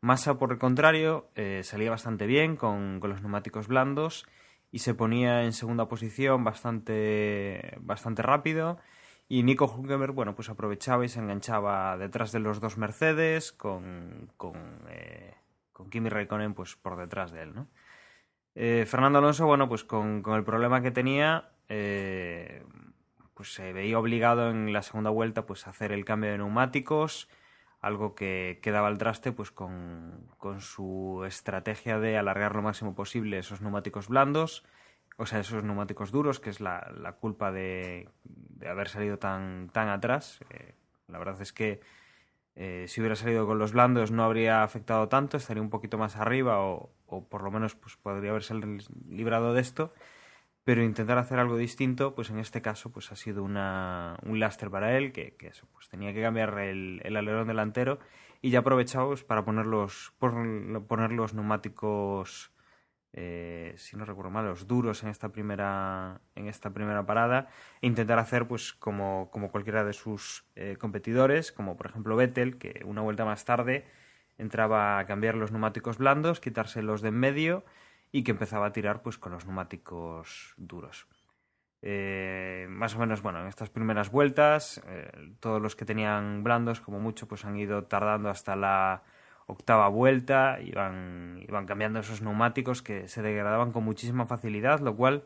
Massa, 0.00 0.38
por 0.38 0.52
el 0.52 0.58
contrario, 0.58 1.30
eh, 1.34 1.62
salía 1.64 1.90
bastante 1.90 2.26
bien 2.26 2.56
con, 2.56 3.00
con, 3.00 3.10
los 3.10 3.20
neumáticos 3.20 3.66
blandos 3.66 4.26
y 4.70 4.80
se 4.80 4.94
ponía 4.94 5.44
en 5.44 5.52
segunda 5.52 5.88
posición 5.88 6.44
bastante, 6.44 7.76
bastante 7.80 8.22
rápido. 8.22 8.78
Y 9.28 9.42
Nico 9.42 9.66
Hülkenberg, 9.66 10.12
bueno, 10.14 10.34
pues 10.34 10.48
aprovechaba 10.48 11.04
y 11.04 11.08
se 11.08 11.20
enganchaba 11.20 11.98
detrás 11.98 12.32
de 12.32 12.38
los 12.38 12.60
dos 12.60 12.78
Mercedes 12.78 13.52
con, 13.52 14.32
con, 14.36 14.82
eh, 14.88 15.34
con 15.72 15.90
Kimi 15.90 16.08
Raikkonen 16.08 16.54
pues 16.54 16.76
por 16.76 16.96
detrás 16.96 17.32
de 17.32 17.42
él, 17.42 17.54
¿no? 17.54 17.68
Eh, 18.60 18.86
Fernando 18.86 19.20
Alonso, 19.20 19.46
bueno, 19.46 19.68
pues 19.68 19.84
con, 19.84 20.20
el 20.26 20.42
problema 20.42 20.82
que 20.82 20.90
tenía, 20.90 21.50
eh, 21.68 22.64
pues 23.34 23.54
se 23.54 23.72
veía 23.72 24.00
obligado 24.00 24.50
en 24.50 24.72
la 24.72 24.82
segunda 24.82 25.10
vuelta 25.10 25.46
pues 25.46 25.68
a 25.68 25.70
hacer 25.70 25.92
el 25.92 26.04
cambio 26.04 26.32
de 26.32 26.38
neumáticos, 26.38 27.28
algo 27.80 28.16
que, 28.16 28.58
que 28.60 28.72
daba 28.72 28.88
al 28.88 28.98
traste 28.98 29.30
pues 29.30 29.52
con, 29.52 30.26
su 30.58 31.22
estrategia 31.24 32.00
de 32.00 32.18
alargar 32.18 32.56
lo 32.56 32.62
máximo 32.62 32.96
posible 32.96 33.38
esos 33.38 33.60
neumáticos 33.60 34.08
blandos, 34.08 34.64
o 35.18 35.24
sea, 35.24 35.38
esos 35.38 35.62
neumáticos 35.62 36.10
duros, 36.10 36.40
que 36.40 36.50
es 36.50 36.58
la, 36.58 37.16
culpa 37.20 37.52
de, 37.52 38.08
haber 38.68 38.88
salido 38.88 39.20
tan, 39.20 39.68
tan 39.68 39.88
atrás. 39.88 40.40
Eh, 40.50 40.74
la 41.06 41.20
verdad 41.20 41.40
es 41.40 41.52
que 41.52 41.78
eh, 42.60 42.86
si 42.88 43.00
hubiera 43.00 43.14
salido 43.14 43.46
con 43.46 43.60
los 43.60 43.72
blandos 43.72 44.10
no 44.10 44.24
habría 44.24 44.64
afectado 44.64 45.08
tanto, 45.08 45.36
estaría 45.36 45.62
un 45.62 45.70
poquito 45.70 45.96
más 45.96 46.16
arriba 46.16 46.58
o, 46.58 46.90
o 47.06 47.24
por 47.24 47.44
lo 47.44 47.52
menos 47.52 47.76
pues, 47.76 47.96
podría 47.96 48.30
haberse 48.30 48.52
librado 49.08 49.54
de 49.54 49.60
esto. 49.60 49.94
Pero 50.64 50.82
intentar 50.82 51.18
hacer 51.18 51.38
algo 51.38 51.56
distinto, 51.56 52.16
pues 52.16 52.30
en 52.30 52.40
este 52.40 52.60
caso 52.60 52.90
pues 52.90 53.12
ha 53.12 53.16
sido 53.16 53.44
una, 53.44 54.18
un 54.24 54.40
lastre 54.40 54.68
para 54.68 54.98
él, 54.98 55.12
que, 55.12 55.36
que 55.36 55.46
eso, 55.46 55.68
pues 55.72 55.88
tenía 55.88 56.12
que 56.12 56.20
cambiar 56.20 56.58
el, 56.58 57.00
alerón 57.16 57.46
delantero 57.46 58.00
y 58.42 58.50
ya 58.50 58.58
aprovechamos 58.58 59.08
pues, 59.08 59.24
para 59.24 59.44
poner 59.44 59.66
los, 59.66 60.12
poner 60.18 61.12
los 61.12 61.34
neumáticos, 61.34 62.50
eh, 63.12 63.74
si 63.76 63.96
no 63.96 64.04
recuerdo 64.04 64.30
mal, 64.30 64.44
los 64.44 64.66
duros 64.66 65.02
en 65.02 65.08
esta 65.08 65.30
primera, 65.30 66.20
en 66.34 66.46
esta 66.46 66.70
primera 66.70 67.06
parada 67.06 67.48
e 67.80 67.86
intentar 67.86 68.18
hacer 68.18 68.46
pues 68.46 68.72
como, 68.72 69.30
como 69.30 69.50
cualquiera 69.50 69.84
de 69.84 69.92
sus 69.92 70.44
eh, 70.56 70.76
competidores, 70.78 71.52
como 71.52 71.76
por 71.76 71.86
ejemplo 71.86 72.16
Vettel, 72.16 72.58
que 72.58 72.82
una 72.84 73.00
vuelta 73.00 73.24
más 73.24 73.44
tarde 73.44 73.86
entraba 74.36 74.98
a 74.98 75.06
cambiar 75.06 75.34
los 75.34 75.50
neumáticos 75.50 75.98
blandos, 75.98 76.40
quitarse 76.40 76.82
los 76.82 77.02
de 77.02 77.08
en 77.08 77.18
medio 77.18 77.64
y 78.12 78.24
que 78.24 78.30
empezaba 78.30 78.66
a 78.66 78.72
tirar 78.72 79.02
pues 79.02 79.18
con 79.18 79.32
los 79.32 79.46
neumáticos 79.46 80.54
duros. 80.56 81.06
Eh, 81.80 82.66
más 82.70 82.94
o 82.94 82.98
menos, 82.98 83.22
bueno, 83.22 83.40
en 83.40 83.46
estas 83.46 83.70
primeras 83.70 84.10
vueltas, 84.10 84.82
eh, 84.86 85.10
todos 85.40 85.62
los 85.62 85.76
que 85.76 85.84
tenían 85.84 86.42
blandos, 86.42 86.80
como 86.80 86.98
mucho, 86.98 87.28
pues 87.28 87.44
han 87.44 87.56
ido 87.56 87.84
tardando 87.84 88.30
hasta 88.30 88.56
la 88.56 89.02
octava 89.48 89.88
vuelta, 89.88 90.60
iban, 90.62 91.42
iban 91.48 91.66
cambiando 91.66 91.98
esos 92.00 92.22
neumáticos 92.22 92.82
que 92.82 93.08
se 93.08 93.22
degradaban 93.22 93.72
con 93.72 93.82
muchísima 93.84 94.26
facilidad, 94.26 94.78
lo 94.80 94.94
cual 94.94 95.24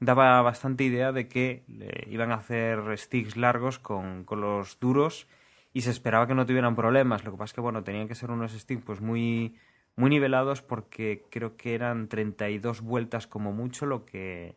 daba 0.00 0.40
bastante 0.42 0.84
idea 0.84 1.12
de 1.12 1.28
que 1.28 1.64
eh, 1.68 2.06
iban 2.08 2.32
a 2.32 2.36
hacer 2.36 2.96
sticks 2.96 3.36
largos 3.36 3.78
con, 3.78 4.24
con, 4.24 4.40
los 4.40 4.80
duros 4.80 5.28
y 5.72 5.82
se 5.82 5.90
esperaba 5.90 6.26
que 6.26 6.34
no 6.34 6.46
tuvieran 6.46 6.76
problemas. 6.76 7.24
Lo 7.24 7.32
que 7.32 7.38
pasa 7.38 7.50
es 7.50 7.54
que, 7.54 7.60
bueno, 7.60 7.84
tenían 7.84 8.08
que 8.08 8.14
ser 8.14 8.30
unos 8.30 8.52
sticks 8.52 8.84
pues 8.84 9.00
muy 9.00 9.56
muy 9.96 10.10
nivelados 10.10 10.62
porque 10.62 11.24
creo 11.30 11.56
que 11.56 11.74
eran 11.74 12.08
32 12.08 12.80
vueltas 12.80 13.26
como 13.26 13.52
mucho 13.52 13.86
lo 13.86 14.04
que, 14.04 14.56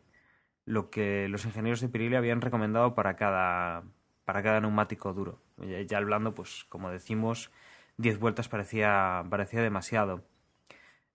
lo 0.64 0.90
que 0.90 1.28
los 1.28 1.44
ingenieros 1.44 1.80
de 1.80 1.88
Pirelli 1.88 2.16
habían 2.16 2.40
recomendado 2.40 2.94
para 2.94 3.16
cada, 3.16 3.84
para 4.24 4.42
cada 4.42 4.60
neumático 4.60 5.12
duro. 5.12 5.40
Ya 5.86 5.98
hablando, 5.98 6.34
pues 6.34 6.64
como 6.68 6.90
decimos, 6.90 7.50
10 7.98 8.18
vueltas 8.18 8.48
parecía, 8.48 9.24
parecía 9.28 9.62
demasiado. 9.62 10.24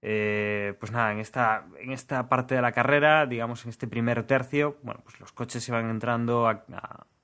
Eh, 0.02 0.76
pues 0.80 0.92
nada, 0.92 1.14
en 1.14 1.20
esta, 1.20 1.66
en 1.80 1.92
esta 1.92 2.28
parte 2.30 2.56
de 2.56 2.62
la 2.62 2.74
carrera, 2.74 3.26
digamos 3.26 3.64
en 3.64 3.70
este 3.70 3.88
primer 3.88 4.24
tercio, 4.24 4.78
bueno, 4.84 5.02
pues 5.04 5.20
los 5.20 5.32
coches 5.32 5.68
iban 5.70 5.90
entrando 5.90 6.48
a, 6.48 6.66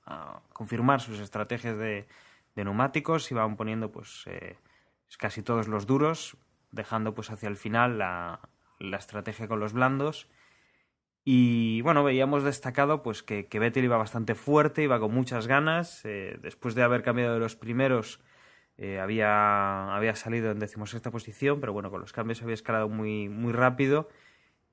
a, 0.06 0.40
confirmar 0.52 1.00
sus 1.00 1.20
estrategias 1.20 1.76
de, 1.76 2.08
de, 2.56 2.64
neumáticos, 2.64 3.30
iban 3.30 3.56
poniendo 3.56 3.92
pues 3.92 4.24
eh, 4.26 4.56
casi 5.18 5.42
todos 5.42 5.68
los 5.68 5.86
duros, 5.86 6.38
dejando 6.72 7.14
pues 7.14 7.30
hacia 7.30 7.48
el 7.48 7.56
final 7.56 7.98
la, 7.98 8.40
la 8.78 8.96
estrategia 8.96 9.46
con 9.46 9.60
los 9.60 9.74
blandos. 9.74 10.26
Y 11.22 11.82
bueno, 11.82 12.02
veíamos 12.02 12.44
destacado 12.44 13.02
pues 13.02 13.22
que, 13.22 13.46
que 13.46 13.58
Vettel 13.58 13.84
iba 13.84 13.98
bastante 13.98 14.34
fuerte, 14.34 14.82
iba 14.82 14.98
con 14.98 15.12
muchas 15.12 15.46
ganas. 15.46 16.00
Eh, 16.04 16.38
después 16.40 16.74
de 16.74 16.82
haber 16.82 17.02
cambiado 17.02 17.34
de 17.34 17.40
los 17.40 17.56
primeros, 17.56 18.20
eh, 18.82 18.98
había, 18.98 19.94
había 19.94 20.16
salido 20.16 20.50
en 20.50 20.58
decimosexta 20.58 21.10
posición, 21.10 21.60
pero 21.60 21.74
bueno, 21.74 21.90
con 21.90 22.00
los 22.00 22.14
cambios 22.14 22.42
había 22.42 22.54
escalado 22.54 22.88
muy, 22.88 23.28
muy 23.28 23.52
rápido. 23.52 24.08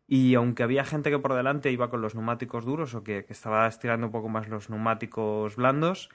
Y 0.08 0.36
aunque 0.36 0.64
había 0.64 0.86
gente 0.86 1.10
que 1.10 1.20
por 1.20 1.34
delante 1.34 1.72
iba 1.74 1.90
con 1.90 2.02
los 2.02 2.16
neumáticos 2.16 2.64
duros 2.64 2.96
o 2.96 3.04
que, 3.04 3.26
estaba 3.28 3.68
estirando 3.68 4.08
un 4.08 4.14
poco 4.14 4.30
más 4.30 4.48
los 4.48 4.70
neumáticos 4.70 5.58
blandos, 5.58 6.10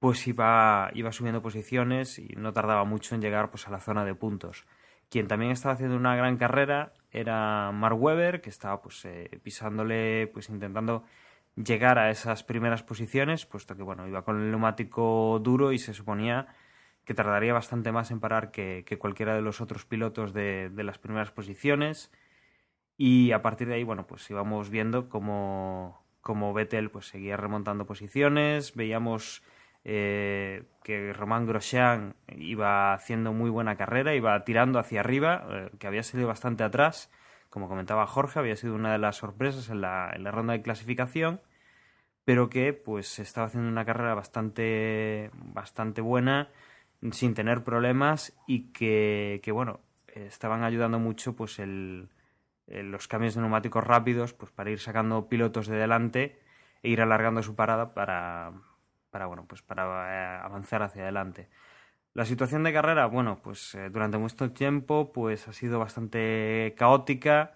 pues 0.00 0.26
iba, 0.26 0.90
iba 0.94 1.12
subiendo 1.12 1.40
posiciones 1.40 2.18
y 2.18 2.34
no 2.36 2.52
tardaba 2.52 2.84
mucho 2.84 3.14
en 3.14 3.20
llegar 3.20 3.50
pues, 3.50 3.68
a 3.68 3.70
la 3.70 3.78
zona 3.78 4.04
de 4.04 4.16
puntos. 4.16 4.66
Quien 5.08 5.28
también 5.28 5.52
estaba 5.52 5.74
haciendo 5.74 5.96
una 5.96 6.16
gran 6.16 6.36
carrera 6.36 6.94
era 7.12 7.70
Mark 7.72 8.00
Webber, 8.02 8.40
que 8.40 8.50
estaba 8.50 8.82
pues 8.82 9.04
eh, 9.04 9.40
pisándole, 9.44 10.28
pues 10.32 10.48
intentando 10.48 11.04
llegar 11.54 11.98
a 11.98 12.10
esas 12.10 12.42
primeras 12.42 12.82
posiciones, 12.82 13.46
puesto 13.46 13.76
que 13.76 13.84
bueno, 13.84 14.08
iba 14.08 14.24
con 14.24 14.40
el 14.40 14.50
neumático 14.50 15.40
duro 15.40 15.70
y 15.72 15.78
se 15.78 15.94
suponía 15.94 16.48
que 17.04 17.14
tardaría 17.14 17.52
bastante 17.52 17.92
más 17.92 18.10
en 18.10 18.20
parar 18.20 18.50
que, 18.50 18.84
que 18.86 18.98
cualquiera 18.98 19.34
de 19.34 19.42
los 19.42 19.60
otros 19.60 19.84
pilotos 19.84 20.32
de, 20.32 20.70
de, 20.70 20.84
las 20.84 20.98
primeras 20.98 21.30
posiciones. 21.30 22.12
Y 22.96 23.32
a 23.32 23.42
partir 23.42 23.68
de 23.68 23.74
ahí, 23.74 23.84
bueno, 23.84 24.06
pues 24.06 24.28
íbamos 24.30 24.70
viendo 24.70 25.08
cómo, 25.08 26.04
cómo 26.20 26.52
Vettel 26.52 26.90
pues 26.90 27.06
seguía 27.06 27.36
remontando 27.36 27.86
posiciones, 27.86 28.74
veíamos 28.74 29.42
eh, 29.84 30.64
que 30.84 31.12
Román 31.12 31.46
Grosjean 31.46 32.14
iba 32.36 32.92
haciendo 32.92 33.32
muy 33.32 33.50
buena 33.50 33.76
carrera, 33.76 34.14
iba 34.14 34.44
tirando 34.44 34.78
hacia 34.78 35.00
arriba, 35.00 35.46
eh, 35.50 35.70
que 35.78 35.86
había 35.86 36.02
salido 36.02 36.28
bastante 36.28 36.64
atrás, 36.64 37.10
como 37.48 37.68
comentaba 37.68 38.06
Jorge, 38.06 38.38
había 38.38 38.56
sido 38.56 38.74
una 38.74 38.92
de 38.92 38.98
las 38.98 39.16
sorpresas 39.16 39.70
en 39.70 39.80
la, 39.80 40.10
en 40.14 40.22
la 40.24 40.30
ronda 40.30 40.52
de 40.52 40.62
clasificación, 40.62 41.40
pero 42.24 42.50
que 42.50 42.72
pues 42.74 43.18
estaba 43.18 43.46
haciendo 43.46 43.70
una 43.70 43.84
carrera 43.84 44.14
bastante, 44.14 45.30
bastante 45.34 46.00
buena, 46.02 46.50
sin 47.12 47.34
tener 47.34 47.64
problemas 47.64 48.36
y 48.46 48.72
que, 48.72 49.40
que 49.42 49.52
bueno, 49.52 49.80
estaban 50.06 50.64
ayudando 50.64 50.98
mucho 50.98 51.34
pues 51.34 51.58
el, 51.58 52.08
los 52.66 53.08
cambios 53.08 53.34
de 53.34 53.40
neumáticos 53.40 53.84
rápidos 53.84 54.32
pues 54.34 54.52
para 54.52 54.70
ir 54.70 54.78
sacando 54.78 55.28
pilotos 55.28 55.66
de 55.66 55.76
delante 55.76 56.40
e 56.82 56.90
ir 56.90 57.00
alargando 57.00 57.42
su 57.42 57.54
parada 57.54 57.94
para, 57.94 58.52
para, 59.10 59.26
bueno, 59.26 59.44
pues 59.46 59.62
para 59.62 59.84
eh, 59.84 60.40
avanzar 60.42 60.82
hacia 60.82 61.02
adelante. 61.02 61.48
La 62.14 62.24
situación 62.24 62.64
de 62.64 62.72
carrera, 62.72 63.06
bueno, 63.06 63.40
pues 63.42 63.74
eh, 63.74 63.90
durante 63.90 64.18
mucho 64.18 64.52
tiempo 64.52 65.12
pues 65.12 65.46
ha 65.48 65.52
sido 65.52 65.78
bastante 65.78 66.74
caótica, 66.76 67.54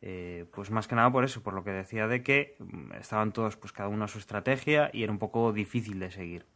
eh, 0.00 0.46
pues 0.52 0.70
más 0.70 0.88
que 0.88 0.94
nada 0.94 1.12
por 1.12 1.24
eso, 1.24 1.42
por 1.42 1.54
lo 1.54 1.64
que 1.64 1.72
decía 1.72 2.06
de 2.06 2.22
que 2.22 2.56
mm, 2.58 2.92
estaban 2.94 3.32
todos 3.32 3.56
pues 3.56 3.72
cada 3.72 3.88
uno 3.88 4.04
a 4.04 4.08
su 4.08 4.18
estrategia 4.18 4.90
y 4.92 5.02
era 5.02 5.12
un 5.12 5.18
poco 5.18 5.52
difícil 5.52 5.98
de 6.00 6.10
seguir. 6.10 6.46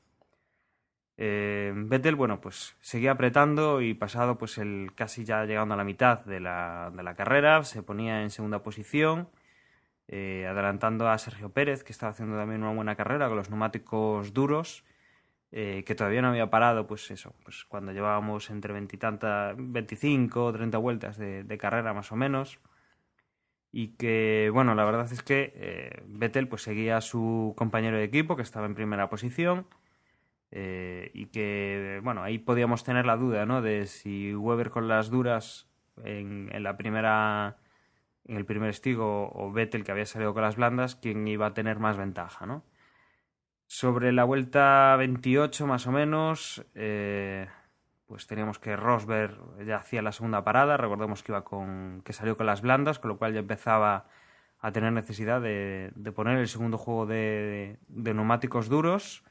Eh, 1.16 1.72
Vettel, 1.76 2.16
bueno, 2.16 2.40
pues 2.40 2.76
seguía 2.80 3.12
apretando 3.12 3.80
y 3.80 3.94
pasado 3.94 4.36
pues 4.36 4.58
el 4.58 4.92
casi 4.94 5.24
ya 5.24 5.44
llegando 5.44 5.74
a 5.74 5.76
la 5.76 5.84
mitad 5.84 6.24
de 6.24 6.40
la, 6.40 6.92
de 6.94 7.02
la 7.02 7.14
carrera, 7.14 7.62
se 7.64 7.82
ponía 7.82 8.22
en 8.22 8.30
segunda 8.30 8.62
posición 8.62 9.28
eh, 10.08 10.46
adelantando 10.46 11.08
a 11.08 11.16
Sergio 11.18 11.50
Pérez, 11.50 11.82
que 11.82 11.92
estaba 11.92 12.12
haciendo 12.12 12.36
también 12.36 12.62
una 12.62 12.74
buena 12.74 12.94
carrera 12.96 13.28
con 13.28 13.36
los 13.36 13.50
neumáticos 13.50 14.32
duros. 14.34 14.84
eh, 15.52 15.84
que 15.86 15.94
todavía 15.94 16.22
no 16.22 16.28
había 16.28 16.50
parado, 16.50 16.86
pues 16.88 17.10
eso, 17.12 17.34
pues 17.44 17.64
cuando 17.66 17.92
llevábamos 17.92 18.50
entre 18.50 18.72
20 18.72 18.98
25 19.56 20.44
o 20.46 20.52
30 20.52 20.78
vueltas 20.78 21.16
de, 21.18 21.58
carrera 21.58 21.94
más 21.94 22.12
o 22.12 22.16
menos. 22.16 22.60
Y 23.72 23.88
que, 23.96 24.50
bueno, 24.52 24.74
la 24.74 24.84
verdad 24.84 25.12
es 25.12 25.22
que 25.22 25.52
eh, 25.56 26.02
Vettel 26.06 26.48
pues 26.48 26.62
seguía 26.62 26.96
a 26.98 27.00
su 27.00 27.54
compañero 27.56 27.96
de 27.96 28.04
equipo, 28.04 28.36
que 28.36 28.42
estaba 28.42 28.66
en 28.66 28.74
primera 28.74 29.08
posición. 29.08 29.66
Eh, 30.56 31.10
y 31.14 31.26
que, 31.26 32.00
bueno, 32.04 32.22
ahí 32.22 32.38
podíamos 32.38 32.84
tener 32.84 33.06
la 33.06 33.16
duda, 33.16 33.44
¿no? 33.44 33.60
De 33.60 33.86
si 33.86 34.32
Weber 34.36 34.70
con 34.70 34.86
las 34.86 35.10
duras 35.10 35.68
en, 36.04 36.48
la 36.62 36.76
primera 36.76 37.56
en 38.24 38.36
el 38.36 38.46
primer 38.46 38.70
estigo 38.70 39.32
o 39.34 39.50
Vettel 39.52 39.82
que 39.82 39.90
había 39.90 40.06
salido 40.06 40.32
con 40.32 40.42
las 40.42 40.54
blandas, 40.54 40.94
quién 40.94 41.26
iba 41.26 41.46
a 41.46 41.54
tener 41.54 41.80
más 41.80 41.96
ventaja, 41.96 42.46
¿no? 42.46 42.64
Sobre 43.66 44.12
la 44.12 44.22
vuelta 44.22 44.94
28 44.96 45.66
más 45.66 45.88
o 45.88 45.92
menos, 45.92 46.64
eh, 46.76 47.48
pues 48.06 48.28
teníamos 48.28 48.60
que 48.60 48.76
Rosberg 48.76 49.66
ya 49.66 49.78
hacía 49.78 50.02
la 50.02 50.12
segunda 50.12 50.44
parada, 50.44 50.76
recordemos 50.76 51.24
que 51.24 51.32
iba 51.32 51.42
con 51.42 52.02
que 52.04 52.12
salió 52.12 52.36
con 52.36 52.46
las 52.46 52.62
blandas, 52.62 53.00
con 53.00 53.08
lo 53.08 53.18
cual 53.18 53.34
ya 53.34 53.40
empezaba 53.40 54.06
a 54.60 54.70
tener 54.70 54.92
necesidad 54.92 55.40
de, 55.40 55.92
poner 56.14 56.38
el 56.38 56.48
segundo 56.48 56.78
juego 56.78 57.06
de, 57.06 57.78
neumáticos 57.88 58.68
duros, 58.68 59.24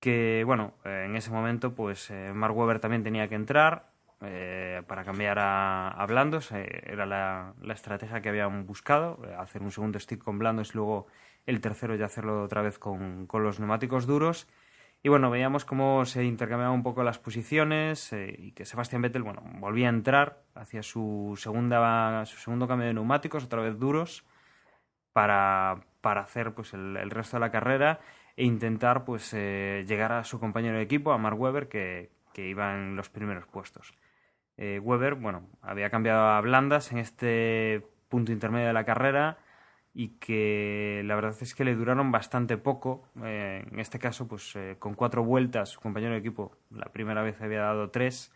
que 0.00 0.42
bueno, 0.46 0.74
en 0.84 1.16
ese 1.16 1.30
momento 1.30 1.74
pues 1.74 2.10
eh, 2.10 2.32
Mark 2.34 2.56
Webber 2.56 2.80
también 2.80 3.02
tenía 3.02 3.28
que 3.28 3.34
entrar 3.34 3.90
eh, 4.20 4.82
para 4.88 5.04
cambiar 5.04 5.38
a, 5.40 6.04
blandos, 6.08 6.50
era 6.52 7.06
la, 7.06 7.54
estrategia 7.72 8.20
que 8.20 8.28
habían 8.28 8.66
buscado, 8.66 9.20
hacer 9.38 9.62
un 9.62 9.70
segundo 9.70 9.98
stick 9.98 10.22
con 10.22 10.38
blandos 10.38 10.70
y 10.70 10.74
luego 10.74 11.06
el 11.46 11.60
tercero 11.60 11.94
ya 11.94 12.06
hacerlo 12.06 12.42
otra 12.42 12.62
vez 12.62 12.78
con, 12.78 13.28
los 13.32 13.60
neumáticos 13.60 14.06
duros. 14.06 14.48
Y 15.02 15.08
bueno, 15.08 15.30
veíamos 15.30 15.64
cómo 15.64 16.04
se 16.04 16.24
intercambiaban 16.24 16.74
un 16.74 16.82
poco 16.82 17.04
las 17.04 17.18
posiciones 17.20 18.12
eh, 18.12 18.34
y 18.36 18.52
que 18.52 18.64
Sebastián 18.64 19.02
Vettel, 19.02 19.22
bueno, 19.22 19.42
volvía 19.60 19.86
a 19.86 19.90
entrar 19.90 20.42
hacia 20.54 20.82
su, 20.82 21.34
segunda, 21.38 22.26
su 22.26 22.36
segundo 22.38 22.66
cambio 22.66 22.88
de 22.88 22.94
neumáticos, 22.94 23.44
otra 23.44 23.62
vez 23.62 23.78
duros, 23.78 24.24
para, 25.12 25.80
para 26.00 26.22
hacer 26.22 26.52
pues 26.54 26.74
el, 26.74 27.10
resto 27.10 27.36
de 27.36 27.40
la 27.40 27.50
carrera 27.50 28.00
e 28.38 28.44
intentar 28.44 29.04
pues 29.04 29.34
eh, 29.34 29.84
llegar 29.88 30.12
a 30.12 30.22
su 30.22 30.38
compañero 30.38 30.76
de 30.76 30.84
equipo, 30.84 31.10
a 31.10 31.18
Mark 31.18 31.40
Webber, 31.40 31.68
que, 31.68 32.10
que 32.32 32.46
iba 32.46 32.72
en 32.76 32.94
los 32.94 33.10
primeros 33.10 33.48
puestos. 33.48 33.92
Eh, 34.56 34.78
Webber, 34.80 35.16
bueno, 35.16 35.48
había 35.60 35.90
cambiado 35.90 36.28
a 36.28 36.40
blandas 36.40 36.92
en 36.92 36.98
este 36.98 37.84
punto 38.08 38.30
intermedio 38.30 38.68
de 38.68 38.72
la 38.72 38.84
carrera 38.84 39.38
y 39.92 40.10
que 40.20 41.02
la 41.04 41.16
verdad 41.16 41.34
es 41.40 41.56
que 41.56 41.64
le 41.64 41.74
duraron 41.74 42.12
bastante 42.12 42.56
poco. 42.56 43.08
Eh, 43.24 43.66
en 43.68 43.80
este 43.80 43.98
caso, 43.98 44.28
pues 44.28 44.54
eh, 44.54 44.76
con 44.78 44.94
cuatro 44.94 45.24
vueltas, 45.24 45.70
su 45.70 45.80
compañero 45.80 46.12
de 46.12 46.20
equipo 46.20 46.56
la 46.70 46.92
primera 46.92 47.22
vez 47.22 47.40
había 47.40 47.62
dado 47.62 47.90
tres, 47.90 48.32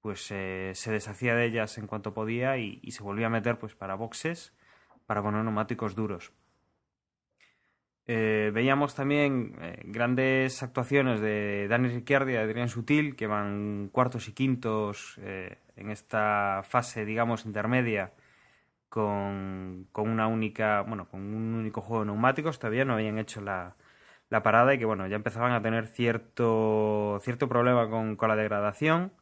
pues 0.00 0.30
eh, 0.30 0.72
se 0.74 0.92
deshacía 0.92 1.34
de 1.34 1.44
ellas 1.44 1.76
en 1.76 1.86
cuanto 1.86 2.14
podía 2.14 2.56
y, 2.56 2.80
se 2.90 3.02
volvía 3.02 3.26
a 3.26 3.30
meter 3.30 3.58
pues 3.58 3.74
para 3.74 3.96
boxes, 3.96 4.54
para 5.04 5.22
poner 5.22 5.44
neumáticos 5.44 5.94
duros. 5.94 6.32
Veíamos 8.06 8.94
también 8.94 9.56
grandes 9.84 10.62
actuaciones 10.62 11.20
de 11.20 11.66
Dani 11.68 11.88
Ricciardi 11.88 12.34
y 12.34 12.36
Adrián 12.36 12.68
Sutil, 12.68 13.16
que 13.16 13.26
van 13.26 13.88
cuartos 13.92 14.28
y 14.28 14.32
quintos 14.32 15.18
en 15.18 15.90
esta 15.90 16.62
fase, 16.64 17.04
digamos, 17.04 17.46
intermedia 17.46 18.12
con, 18.88 19.88
una 19.94 20.26
única, 20.26 20.80
bueno, 20.82 21.08
con 21.08 21.20
un 21.20 21.54
único 21.54 21.82
juego 21.82 22.04
de 22.04 22.06
neumáticos, 22.06 22.58
todavía 22.58 22.86
no 22.86 22.94
habían 22.94 23.18
hecho 23.18 23.40
la, 23.42 23.76
la 24.30 24.42
parada 24.42 24.74
y 24.74 24.78
que 24.78 24.86
bueno, 24.86 25.06
ya 25.06 25.16
empezaban 25.16 25.52
a 25.52 25.62
tener 25.62 25.86
cierto, 25.86 27.18
cierto 27.22 27.48
problema 27.48 27.90
con, 27.90 28.16
con 28.16 28.28
la 28.28 28.36
degradación. 28.36 29.12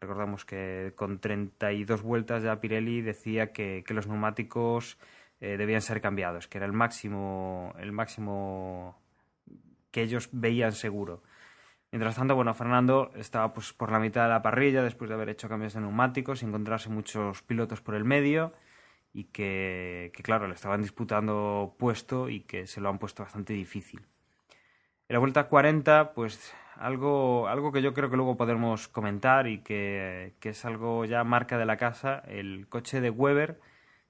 Recordamos 0.00 0.46
que 0.46 0.94
con 0.96 1.20
32 1.20 2.02
vueltas 2.02 2.42
ya 2.42 2.60
Pirelli 2.60 3.02
decía 3.02 3.52
que, 3.52 3.84
que 3.86 3.94
los 3.94 4.06
neumáticos 4.06 4.98
eh, 5.40 5.56
debían 5.56 5.82
ser 5.82 6.00
cambiados, 6.00 6.48
que 6.48 6.58
era 6.58 6.66
el 6.66 6.72
máximo, 6.72 7.74
el 7.78 7.92
máximo 7.92 8.98
que 9.90 10.02
ellos 10.02 10.28
veían 10.32 10.72
seguro. 10.72 11.22
Mientras 11.92 12.14
tanto, 12.14 12.36
bueno, 12.36 12.54
Fernando 12.54 13.10
estaba 13.16 13.52
pues 13.52 13.72
por 13.72 13.90
la 13.90 13.98
mitad 13.98 14.24
de 14.24 14.28
la 14.28 14.42
parrilla 14.42 14.82
después 14.82 15.08
de 15.08 15.14
haber 15.14 15.28
hecho 15.28 15.48
cambios 15.48 15.74
de 15.74 15.80
neumáticos 15.80 16.42
y 16.42 16.46
encontrarse 16.46 16.88
muchos 16.88 17.42
pilotos 17.42 17.80
por 17.80 17.96
el 17.96 18.04
medio 18.04 18.52
y 19.12 19.24
que, 19.24 20.12
claro, 20.22 20.46
le 20.46 20.54
estaban 20.54 20.82
disputando 20.82 21.74
puesto 21.78 22.28
y 22.28 22.40
que 22.40 22.68
se 22.68 22.80
lo 22.80 22.88
han 22.88 22.98
puesto 22.98 23.24
bastante 23.24 23.54
difícil. 23.54 24.00
En 25.08 25.14
la 25.14 25.18
vuelta 25.18 25.48
40, 25.48 26.12
pues 26.14 26.54
algo, 26.76 27.48
algo 27.48 27.72
que 27.72 27.82
yo 27.82 27.92
creo 27.92 28.08
que 28.08 28.16
luego 28.16 28.36
podemos 28.36 28.86
comentar 28.86 29.48
y 29.48 29.58
que, 29.58 30.34
es 30.40 30.64
algo 30.64 31.04
ya 31.04 31.24
marca 31.24 31.58
de 31.58 31.66
la 31.66 31.76
casa, 31.76 32.22
el 32.28 32.68
coche 32.68 33.00
de 33.00 33.10
Weber 33.10 33.60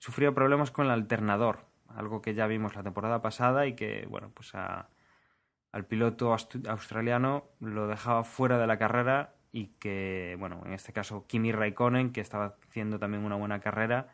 sufrió 0.01 0.35
problemas 0.35 0.73
con 0.73 0.87
el 0.87 0.93
alternador, 0.93 1.67
algo 1.87 2.23
que 2.23 2.35
ya 2.35 2.49
vimos 2.49 2.75
la 2.75 2.83
temporada 2.83 3.23
pasada 3.23 3.67
y 3.67 3.75
que, 3.75 4.07
bueno, 4.11 4.33
pues 4.35 4.53
al 4.55 5.87
piloto 5.87 6.33
australiano 6.33 7.45
lo 7.61 7.87
dejaba 7.87 8.25
fuera 8.25 8.59
de 8.59 8.67
la 8.67 8.79
carrera 8.79 9.35
y 9.53 9.69
que, 9.79 10.37
bueno, 10.39 10.63
en 10.65 10.73
este 10.73 10.93
caso 10.93 11.27
Kimi 11.27 11.53
Raikkonen, 11.53 12.13
que 12.13 12.21
estaba 12.21 12.57
haciendo 12.69 12.99
también 12.99 13.25
una 13.25 13.37
buena 13.37 13.61
carrera, 13.61 14.09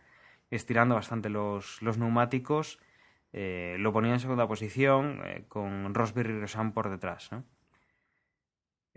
estirando 0.51 0.97
bastante 0.97 1.31
los, 1.31 1.81
neumáticos. 1.83 2.79
Eh, 3.33 3.77
lo 3.79 3.93
ponía 3.93 4.13
en 4.13 4.21
segunda 4.21 4.49
posición 4.49 5.21
eh, 5.25 5.45
con 5.49 5.95
Rosberg 5.95 6.31
y 6.31 6.41
Rosan 6.41 6.73
por 6.73 6.91
detrás. 6.91 7.31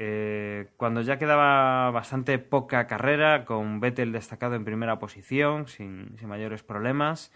Eh, 0.01 0.69
cuando 0.77 1.01
ya 1.01 1.19
quedaba 1.19 1.91
bastante 1.91 2.39
poca 2.39 2.87
carrera, 2.87 3.43
con 3.45 3.81
Vettel 3.81 4.13
destacado 4.13 4.55
en 4.55 4.63
primera 4.65 4.97
posición, 4.97 5.67
sin, 5.67 6.15
mayores 6.25 6.63
problemas, 6.63 7.31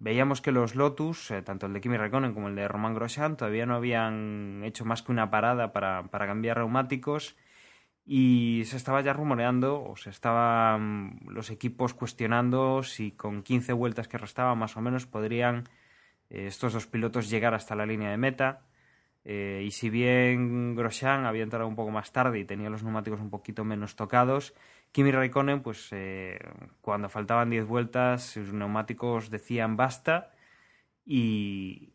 veíamos 0.00 0.40
que 0.40 0.52
los 0.52 0.74
Lotus, 0.74 1.32
tanto 1.44 1.66
el 1.66 1.72
de 1.74 1.80
Kimi 1.80 1.96
Raikkonen 1.96 2.34
como 2.34 2.48
el 2.48 2.54
de 2.56 2.68
Roman 2.68 2.94
Grosjean, 2.94 3.36
todavía 3.36 3.66
no 3.66 3.74
habían 3.74 4.62
hecho 4.64 4.84
más 4.84 5.02
que 5.02 5.12
una 5.12 5.30
parada 5.30 5.72
para, 5.72 6.04
para 6.04 6.26
cambiar 6.26 6.58
neumáticos 6.58 7.36
y 8.06 8.62
se 8.66 8.76
estaba 8.76 9.00
ya 9.00 9.12
rumoreando 9.12 9.82
o 9.82 9.96
se 9.96 10.10
estaban 10.10 11.18
los 11.26 11.50
equipos 11.50 11.92
cuestionando 11.92 12.84
si 12.84 13.10
con 13.10 13.42
15 13.42 13.72
vueltas 13.72 14.06
que 14.06 14.16
restaban 14.16 14.56
más 14.58 14.76
o 14.76 14.80
menos 14.80 15.06
podrían 15.06 15.68
eh, 16.30 16.46
estos 16.46 16.72
dos 16.72 16.86
pilotos 16.86 17.28
llegar 17.28 17.52
hasta 17.54 17.74
la 17.74 17.84
línea 17.84 18.10
de 18.10 18.16
meta. 18.16 18.62
Eh, 19.28 19.64
y 19.66 19.72
si 19.72 19.90
bien 19.90 20.76
Grosjean 20.76 21.26
había 21.26 21.42
entrado 21.42 21.66
un 21.66 21.74
poco 21.74 21.90
más 21.90 22.12
tarde 22.12 22.38
y 22.38 22.44
tenía 22.44 22.70
los 22.70 22.84
neumáticos 22.84 23.20
un 23.20 23.28
poquito 23.28 23.64
menos 23.64 23.96
tocados, 23.96 24.54
Kimi 24.92 25.10
Raikkonen, 25.10 25.62
pues 25.62 25.88
eh, 25.90 26.38
cuando 26.80 27.08
faltaban 27.08 27.50
10 27.50 27.66
vueltas, 27.66 28.22
sus 28.22 28.52
neumáticos 28.52 29.28
decían 29.30 29.76
basta 29.76 30.30
y, 31.04 31.92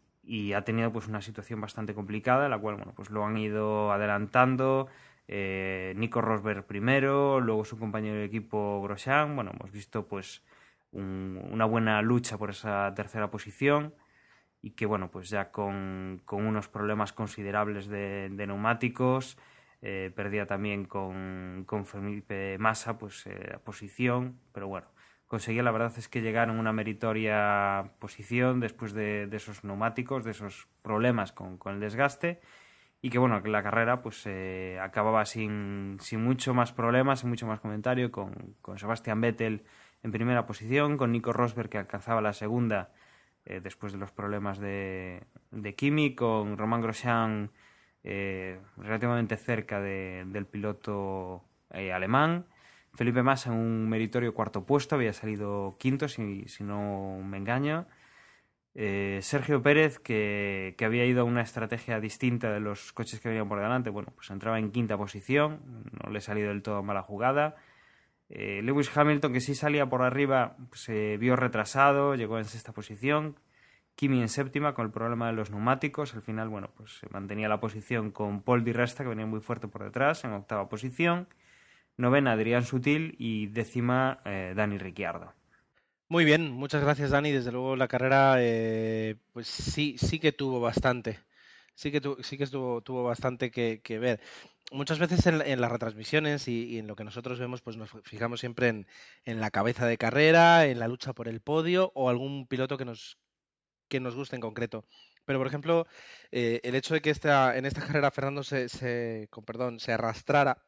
ha 0.55 0.63
tenido 0.63 0.91
pues 0.91 1.07
una 1.07 1.21
situación 1.21 1.61
bastante 1.61 1.93
complicada, 1.93 2.49
la 2.49 2.59
cual 2.59 2.75
bueno, 2.75 2.93
pues 2.95 3.09
lo 3.09 3.25
han 3.25 3.37
ido 3.37 3.91
adelantando 3.91 4.87
eh, 5.27 5.93
Nico 5.97 6.21
Rosberg 6.21 6.65
primero, 6.65 7.39
luego 7.39 7.65
su 7.65 7.77
compañero 7.79 8.15
de 8.15 8.25
equipo 8.25 8.81
Grosjean. 8.83 9.35
Bueno, 9.35 9.51
hemos 9.53 9.71
visto 9.71 10.07
pues 10.07 10.43
una 10.91 11.65
buena 11.65 12.01
lucha 12.01 12.37
por 12.37 12.49
esa 12.49 12.93
tercera 12.95 13.31
posición 13.31 13.93
y 14.61 14.71
que 14.71 14.85
bueno, 14.85 15.09
pues 15.09 15.29
ya 15.29 15.51
con, 15.51 16.21
unos 16.31 16.67
problemas 16.67 17.13
considerables 17.13 17.87
de, 17.87 18.29
neumáticos, 18.29 19.37
eh, 19.81 20.11
perdía 20.15 20.45
también 20.45 20.85
con, 20.85 21.63
con 21.65 21.85
Felipe 21.85 22.57
Massa 22.59 22.97
pues 22.97 23.25
eh, 23.25 23.49
la 23.51 23.59
posición, 23.59 24.39
pero 24.51 24.67
bueno, 24.67 24.87
conseguía 25.27 25.63
la 25.63 25.71
verdad 25.71 25.93
es 25.97 26.07
que 26.07 26.21
llegar 26.21 26.49
en 26.49 26.59
una 26.59 26.73
meritoria 26.73 27.91
posición 27.99 28.59
después 28.59 28.93
de, 28.93 29.27
esos 29.31 29.63
neumáticos, 29.63 30.23
de 30.23 30.31
esos 30.31 30.67
problemas 30.83 31.31
con, 31.31 31.57
con 31.57 31.75
el 31.75 31.79
desgaste 31.79 32.39
y 33.01 33.09
que 33.09 33.17
bueno, 33.17 33.41
que 33.41 33.49
la 33.49 33.63
carrera 33.63 34.03
pues 34.03 34.21
eh, 34.27 34.77
acababa 34.79 35.25
sin, 35.25 35.97
sin 35.99 36.23
mucho 36.23 36.53
más 36.53 36.71
problemas, 36.71 37.21
sin 37.21 37.29
mucho 37.29 37.47
más 37.47 37.59
comentario, 37.59 38.11
con, 38.11 38.55
con 38.61 38.77
Sebastian 38.77 39.19
Vettel 39.21 39.63
en 40.03 40.11
primera 40.11 40.45
posición, 40.45 40.97
con 40.97 41.11
Nico 41.11 41.33
Rosberg 41.33 41.69
que 41.69 41.79
alcanzaba 41.79 42.21
la 42.21 42.33
segunda 42.33 42.91
eh, 43.45 43.59
después 43.61 43.93
de 43.93 43.99
los 43.99 44.11
problemas 44.11 44.59
de, 44.59 45.23
de 45.51 45.75
Kimi, 45.75 46.15
con 46.15 46.57
Romain 46.57 46.81
Grosjean 46.81 47.51
eh, 48.03 48.59
relativamente 48.77 49.37
cerca 49.37 49.79
de, 49.79 50.23
del 50.27 50.45
piloto 50.45 51.43
alemán, 51.69 52.45
Felipe 52.93 53.23
Massa 53.23 53.51
en 53.51 53.57
un 53.57 53.89
meritorio 53.89 54.33
cuarto 54.33 54.65
puesto, 54.65 54.95
había 54.95 55.13
salido 55.13 55.77
quinto 55.79 56.09
si, 56.09 56.43
si 56.47 56.63
no 56.63 57.19
me 57.23 57.37
engaño, 57.37 57.87
eh, 58.73 59.19
Sergio 59.21 59.61
Pérez, 59.61 59.99
que, 59.99 60.75
había 60.83 61.05
ido 61.05 61.21
a 61.21 61.23
una 61.25 61.41
estrategia 61.41 61.99
distinta 61.99 62.51
de 62.51 62.59
los 62.59 62.93
coches 62.93 63.19
que 63.19 63.29
venían 63.29 63.49
por 63.49 63.59
delante, 63.59 63.89
bueno, 63.89 64.11
pues 64.15 64.29
entraba 64.29 64.59
en 64.59 64.71
quinta 64.71 64.97
posición, 64.97 65.59
no 66.03 66.09
le 66.11 66.19
ha 66.19 66.21
salido 66.21 66.49
del 66.49 66.61
todo 66.61 66.81
mala 66.83 67.01
jugada. 67.01 67.55
Eh, 68.33 68.61
Lewis 68.63 68.89
Hamilton, 68.95 69.33
que 69.33 69.41
sí 69.41 69.55
salía 69.55 69.89
por 69.89 70.03
arriba, 70.03 70.55
se 70.71 71.17
vio 71.17 71.35
retrasado, 71.35 72.15
llegó 72.15 72.39
en 72.39 72.45
sexta 72.45 72.71
posición. 72.71 73.35
Kimi 73.95 74.21
en 74.21 74.29
séptima 74.29 74.73
con 74.73 74.85
el 74.85 74.91
problema 74.91 75.27
de 75.27 75.33
los 75.33 75.51
neumáticos. 75.51 76.15
Al 76.15 76.21
final, 76.21 76.47
bueno, 76.47 76.69
pues 76.75 76.93
se 76.93 77.09
mantenía 77.09 77.49
la 77.49 77.59
posición 77.59 78.11
con 78.11 78.41
Paul 78.41 78.63
Di 78.63 78.71
Resta, 78.71 79.03
que 79.03 79.09
venía 79.09 79.25
muy 79.25 79.41
fuerte 79.41 79.67
por 79.67 79.83
detrás, 79.83 80.23
en 80.23 80.31
octava 80.31 80.69
posición. 80.69 81.27
Novena, 81.97 82.31
Adrián 82.31 82.63
Sutil 82.63 83.15
y 83.19 83.47
décima, 83.47 84.21
eh, 84.23 84.53
Dani 84.55 84.77
Ricciardo. 84.77 85.33
Muy 86.07 86.25
bien, 86.25 86.51
muchas 86.51 86.81
gracias 86.81 87.11
Dani. 87.11 87.31
Desde 87.31 87.51
luego 87.51 87.75
la 87.75 87.87
carrera, 87.87 88.35
eh, 88.39 89.17
pues 89.33 89.47
sí, 89.47 89.95
sí 89.97 90.19
que 90.19 90.31
tuvo 90.31 90.61
bastante. 90.61 91.19
Sí 91.73 91.91
que, 91.91 92.01
sí 92.21 92.37
que 92.37 92.47
tuvo 92.47 93.03
bastante 93.03 93.49
que, 93.49 93.99
ver. 93.99 94.19
Muchas 94.71 94.99
veces 94.99 95.25
en, 95.25 95.61
las 95.61 95.71
retransmisiones 95.71 96.47
y, 96.47 96.79
en 96.79 96.87
lo 96.87 96.95
que 96.95 97.03
nosotros 97.03 97.39
vemos, 97.39 97.61
pues 97.61 97.75
nos 97.77 97.89
fijamos 98.03 98.39
siempre 98.39 98.69
en, 98.69 98.87
en, 99.25 99.41
la 99.41 99.51
cabeza 99.51 99.85
de 99.85 99.97
carrera, 99.97 100.65
en 100.65 100.79
la 100.79 100.87
lucha 100.87 101.13
por 101.13 101.27
el 101.27 101.41
podio 101.41 101.91
o 101.93 102.09
algún 102.09 102.47
piloto 102.47 102.77
que 102.77 102.85
nos, 102.85 103.19
que 103.89 103.99
nos 103.99 104.15
guste 104.15 104.37
en 104.37 104.41
concreto. 104.41 104.85
Pero, 105.25 105.39
por 105.39 105.47
ejemplo, 105.47 105.87
eh, 106.31 106.61
el 106.63 106.75
hecho 106.75 106.93
de 106.93 107.01
que 107.01 107.09
esta, 107.09 107.57
en 107.57 107.65
esta 107.65 107.81
carrera 107.85 108.11
Fernando 108.11 108.43
se, 108.43 108.69
se, 108.69 109.27
con 109.29 109.43
perdón, 109.45 109.79
se 109.79 109.93
arrastrara 109.93 110.65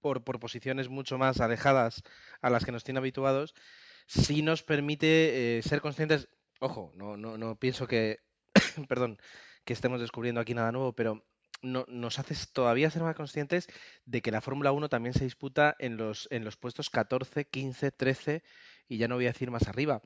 por, 0.00 0.22
por 0.22 0.38
posiciones 0.38 0.88
mucho 0.88 1.18
más 1.18 1.40
alejadas 1.40 2.02
a 2.40 2.50
las 2.50 2.64
que 2.64 2.72
nos 2.72 2.84
tiene 2.84 2.98
habituados, 2.98 3.54
sí 4.06 4.42
nos 4.42 4.62
permite 4.62 5.58
eh, 5.58 5.62
ser 5.62 5.80
conscientes, 5.80 6.28
ojo, 6.60 6.92
no, 6.94 7.16
no, 7.16 7.38
no 7.38 7.56
pienso 7.58 7.86
que, 7.86 8.20
perdón, 8.88 9.18
que 9.64 9.72
estemos 9.72 10.00
descubriendo 10.00 10.40
aquí 10.40 10.54
nada 10.54 10.72
nuevo, 10.72 10.92
pero 10.94 11.24
no, 11.62 11.84
nos 11.88 12.18
hace 12.18 12.34
todavía 12.52 12.90
ser 12.90 13.02
más 13.02 13.16
conscientes 13.16 13.68
de 14.04 14.22
que 14.22 14.30
la 14.30 14.40
Fórmula 14.40 14.72
1 14.72 14.88
también 14.88 15.14
se 15.14 15.24
disputa 15.24 15.74
en 15.78 15.96
los, 15.96 16.28
en 16.30 16.44
los 16.44 16.56
puestos 16.56 16.90
14, 16.90 17.46
15, 17.46 17.90
13 17.92 18.42
y 18.88 18.98
ya 18.98 19.08
no 19.08 19.16
voy 19.16 19.26
a 19.26 19.32
decir 19.32 19.50
más 19.50 19.68
arriba. 19.68 20.02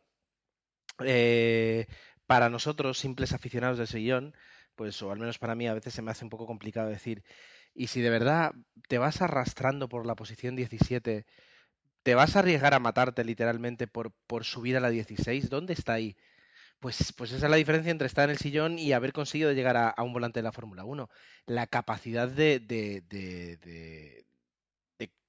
Eh, 1.05 1.87
para 2.27 2.49
nosotros, 2.51 2.99
simples 2.99 3.33
aficionados 3.33 3.79
del 3.79 3.87
sillón, 3.89 4.35
pues, 4.75 5.01
o 5.03 5.11
al 5.11 5.19
menos 5.19 5.39
para 5.39 5.55
mí, 5.55 5.67
a 5.69 5.75
veces 5.75 5.95
se 5.95 6.03
me 6.03 6.11
hace 6.11 6.25
un 6.25 6.31
poco 6.31 6.47
complicado 6.47 6.89
decir, 6.89 7.25
y 7.75 7.89
si 7.89 8.01
de 8.01 8.11
verdad 8.11 8.53
te 8.89 8.99
vas 8.99 9.23
arrastrando 9.23 9.89
por 9.89 10.07
la 10.07 10.15
posición 10.15 10.57
17 10.57 11.27
¿Te 12.03 12.17
vas 12.17 12.35
a 12.35 12.41
arriesgar 12.41 12.75
a 12.75 12.81
matarte 12.81 13.25
literalmente 13.25 13.87
por, 13.87 14.13
por 14.27 14.45
subir 14.45 14.77
a 14.77 14.81
la 14.81 14.91
16? 14.91 15.49
¿Dónde 15.49 15.73
está 15.73 15.93
ahí? 15.95 16.17
Pues, 16.83 17.13
pues 17.17 17.31
esa 17.31 17.47
es 17.47 17.51
la 17.51 17.57
diferencia 17.57 17.93
entre 17.93 18.09
estar 18.09 18.25
en 18.25 18.33
el 18.33 18.39
sillón 18.39 18.77
y 18.77 18.93
haber 18.93 19.13
conseguido 19.13 19.53
llegar 19.53 19.77
a, 19.77 19.95
un 20.03 20.13
volante 20.13 20.41
de 20.41 20.43
la 20.43 20.51
Fórmula 20.51 20.85
1. 20.85 21.09
La 21.47 21.69
capacidad 21.69 22.29
de, 22.29 22.59
de, 22.59 23.03
de, 23.03 24.25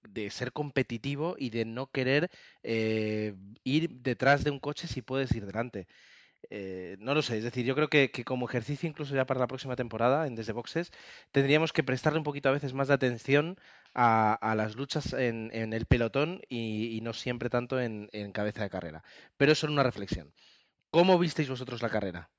de, 0.01 0.29
ser 0.31 0.51
competitivo 0.51 1.35
y 1.37 1.51
de 1.51 1.65
no 1.65 1.91
querer 1.91 2.31
eh, 2.63 3.35
ir 3.63 3.89
detrás 4.01 4.43
de 4.43 4.49
un 4.49 4.59
coche 4.59 4.87
si 4.87 5.03
puedes 5.03 5.31
ir 5.35 5.45
delante. 5.45 5.87
Eh, 6.49 6.97
no 6.99 7.13
lo 7.15 7.21
sé, 7.21 7.37
es 7.37 7.43
decir, 7.43 7.65
yo 7.65 7.75
creo 7.75 7.89
que, 7.89 8.11
como 8.25 8.47
ejercicio 8.47 8.89
incluso 8.89 9.15
ya 9.15 9.25
para 9.25 9.39
la 9.39 9.47
próxima 9.47 9.75
temporada 9.75 10.27
en 10.27 10.35
Desde 10.35 10.53
Boxes 10.53 10.91
tendríamos 11.31 11.71
que 11.73 11.83
prestarle 11.83 12.19
un 12.19 12.25
poquito 12.25 12.49
a 12.49 12.51
veces 12.53 12.73
más 12.73 12.87
de 12.89 12.95
atención 12.95 13.57
a, 13.93 14.53
las 14.57 14.75
luchas 14.75 15.13
en, 15.13 15.51
el 15.53 15.85
pelotón 15.85 16.41
y, 16.49 16.99
no 17.03 17.13
siempre 17.13 17.49
tanto 17.49 17.79
en, 17.79 18.09
cabeza 18.33 18.63
de 18.63 18.69
carrera. 18.69 19.03
Pero 19.37 19.51
es 19.51 19.59
solo 19.59 19.73
una 19.73 19.83
reflexión. 19.83 20.33
¿Cómo 20.93 21.17
visteis 21.17 21.49
vosotros 21.49 21.81
la 21.81 21.89
carrera? 21.89 22.29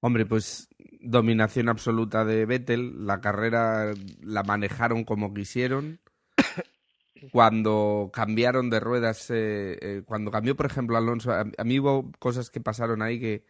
Hombre, 0.00 0.26
pues 0.26 0.68
dominación 1.00 1.70
absoluta 1.70 2.22
de 2.22 2.44
Vettel, 2.44 3.06
la 3.06 3.22
carrera 3.22 3.94
la 4.20 4.42
manejaron 4.42 5.04
como 5.04 5.32
quisieron 5.32 5.98
cuando 7.32 8.10
cambiaron 8.12 8.68
de 8.68 8.78
ruedas, 8.78 9.30
eh, 9.30 9.78
eh, 9.80 10.02
cuando 10.04 10.30
cambió, 10.30 10.54
por 10.54 10.66
ejemplo, 10.66 10.98
Alonso, 10.98 11.32
a, 11.32 11.64
mí 11.64 11.80
hubo 11.80 12.12
cosas 12.18 12.50
que 12.50 12.60
pasaron 12.60 13.00
ahí 13.00 13.18
que, 13.18 13.46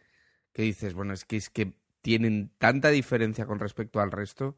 que 0.53 0.61
dices, 0.61 0.93
bueno, 0.93 1.13
es 1.13 1.25
que 1.25 1.35
es 1.35 1.49
que 1.49 1.73
tienen 2.01 2.49
tanta 2.59 2.91
diferencia 2.91 3.45
con 3.45 3.59
respecto 3.59 3.99
al 3.99 4.11
resto. 4.11 4.57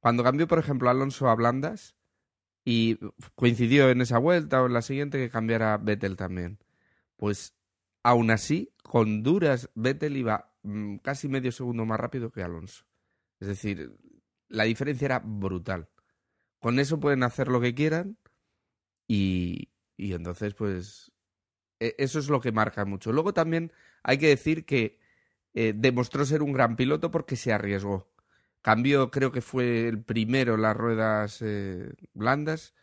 Cuando 0.00 0.22
cambió, 0.22 0.46
por 0.46 0.58
ejemplo, 0.58 0.90
Alonso 0.90 1.30
a 1.30 1.34
blandas 1.34 1.96
y 2.62 2.98
coincidió 3.36 3.88
en 3.88 4.02
esa 4.02 4.18
vuelta 4.18 4.62
o 4.62 4.66
en 4.66 4.74
la 4.74 4.82
siguiente 4.82 5.16
que 5.16 5.30
cambiara 5.30 5.78
Vettel 5.78 6.16
también. 6.16 6.58
Pues 7.16 7.54
aún 8.08 8.30
así, 8.30 8.72
con 8.82 9.22
duras, 9.22 9.70
Vettel 9.74 10.16
iba 10.16 10.50
mm, 10.62 10.96
casi 10.98 11.28
medio 11.28 11.52
segundo 11.52 11.84
más 11.84 12.00
rápido 12.00 12.32
que 12.32 12.42
Alonso. 12.42 12.86
Es 13.38 13.48
decir, 13.48 13.98
la 14.48 14.64
diferencia 14.64 15.04
era 15.04 15.18
brutal. 15.22 15.88
Con 16.58 16.78
eso 16.78 16.98
pueden 17.00 17.22
hacer 17.22 17.48
lo 17.48 17.60
que 17.60 17.74
quieran 17.74 18.16
y, 19.06 19.68
y 19.98 20.14
entonces, 20.14 20.54
pues, 20.54 21.12
e, 21.80 21.96
eso 21.98 22.18
es 22.18 22.30
lo 22.30 22.40
que 22.40 22.50
marca 22.50 22.86
mucho. 22.86 23.12
Luego 23.12 23.34
también 23.34 23.72
hay 24.02 24.16
que 24.16 24.28
decir 24.28 24.64
que 24.64 24.98
eh, 25.52 25.74
demostró 25.76 26.24
ser 26.24 26.42
un 26.42 26.54
gran 26.54 26.76
piloto 26.76 27.10
porque 27.10 27.36
se 27.36 27.52
arriesgó. 27.52 28.10
Cambió, 28.62 29.10
creo 29.10 29.32
que 29.32 29.42
fue 29.42 29.86
el 29.86 30.02
primero 30.02 30.56
las 30.56 30.76
ruedas 30.76 31.42
eh, 31.42 31.92
blandas 32.14 32.74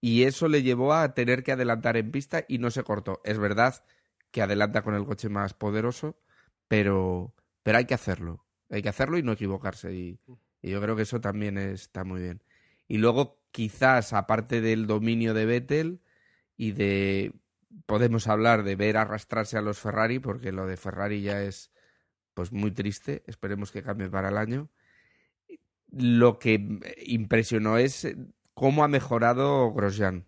y 0.00 0.24
eso 0.24 0.48
le 0.48 0.62
llevó 0.64 0.92
a 0.94 1.14
tener 1.14 1.44
que 1.44 1.52
adelantar 1.52 1.96
en 1.96 2.10
pista 2.10 2.44
y 2.48 2.58
no 2.58 2.70
se 2.72 2.82
cortó. 2.82 3.20
Es 3.24 3.38
verdad 3.38 3.84
que 4.32 4.42
adelanta 4.42 4.82
con 4.82 4.94
el 4.94 5.04
coche 5.04 5.28
más 5.28 5.54
poderoso, 5.54 6.18
pero, 6.66 7.34
pero 7.62 7.78
hay 7.78 7.84
que 7.84 7.94
hacerlo. 7.94 8.44
Hay 8.70 8.82
que 8.82 8.88
hacerlo 8.88 9.18
y 9.18 9.22
no 9.22 9.32
equivocarse. 9.32 9.94
Y, 9.94 10.18
y 10.62 10.70
yo 10.70 10.80
creo 10.80 10.96
que 10.96 11.02
eso 11.02 11.20
también 11.20 11.58
está 11.58 12.02
muy 12.02 12.22
bien. 12.22 12.42
Y 12.88 12.98
luego 12.98 13.40
quizás, 13.52 14.12
aparte 14.12 14.60
del 14.60 14.86
dominio 14.86 15.34
de 15.34 15.46
Vettel 15.46 16.00
y 16.56 16.72
de, 16.72 17.32
podemos 17.86 18.26
hablar 18.28 18.64
de 18.64 18.76
ver 18.76 18.96
arrastrarse 18.96 19.58
a 19.58 19.62
los 19.62 19.78
Ferrari, 19.78 20.18
porque 20.18 20.52
lo 20.52 20.66
de 20.66 20.76
Ferrari 20.76 21.22
ya 21.22 21.42
es 21.42 21.70
pues 22.34 22.52
muy 22.52 22.70
triste, 22.70 23.22
esperemos 23.26 23.70
que 23.70 23.82
cambie 23.82 24.08
para 24.08 24.30
el 24.30 24.38
año. 24.38 24.70
Lo 25.90 26.38
que 26.38 26.80
impresionó 27.04 27.76
es 27.76 28.08
cómo 28.54 28.84
ha 28.84 28.88
mejorado 28.88 29.72
Grosjean, 29.72 30.26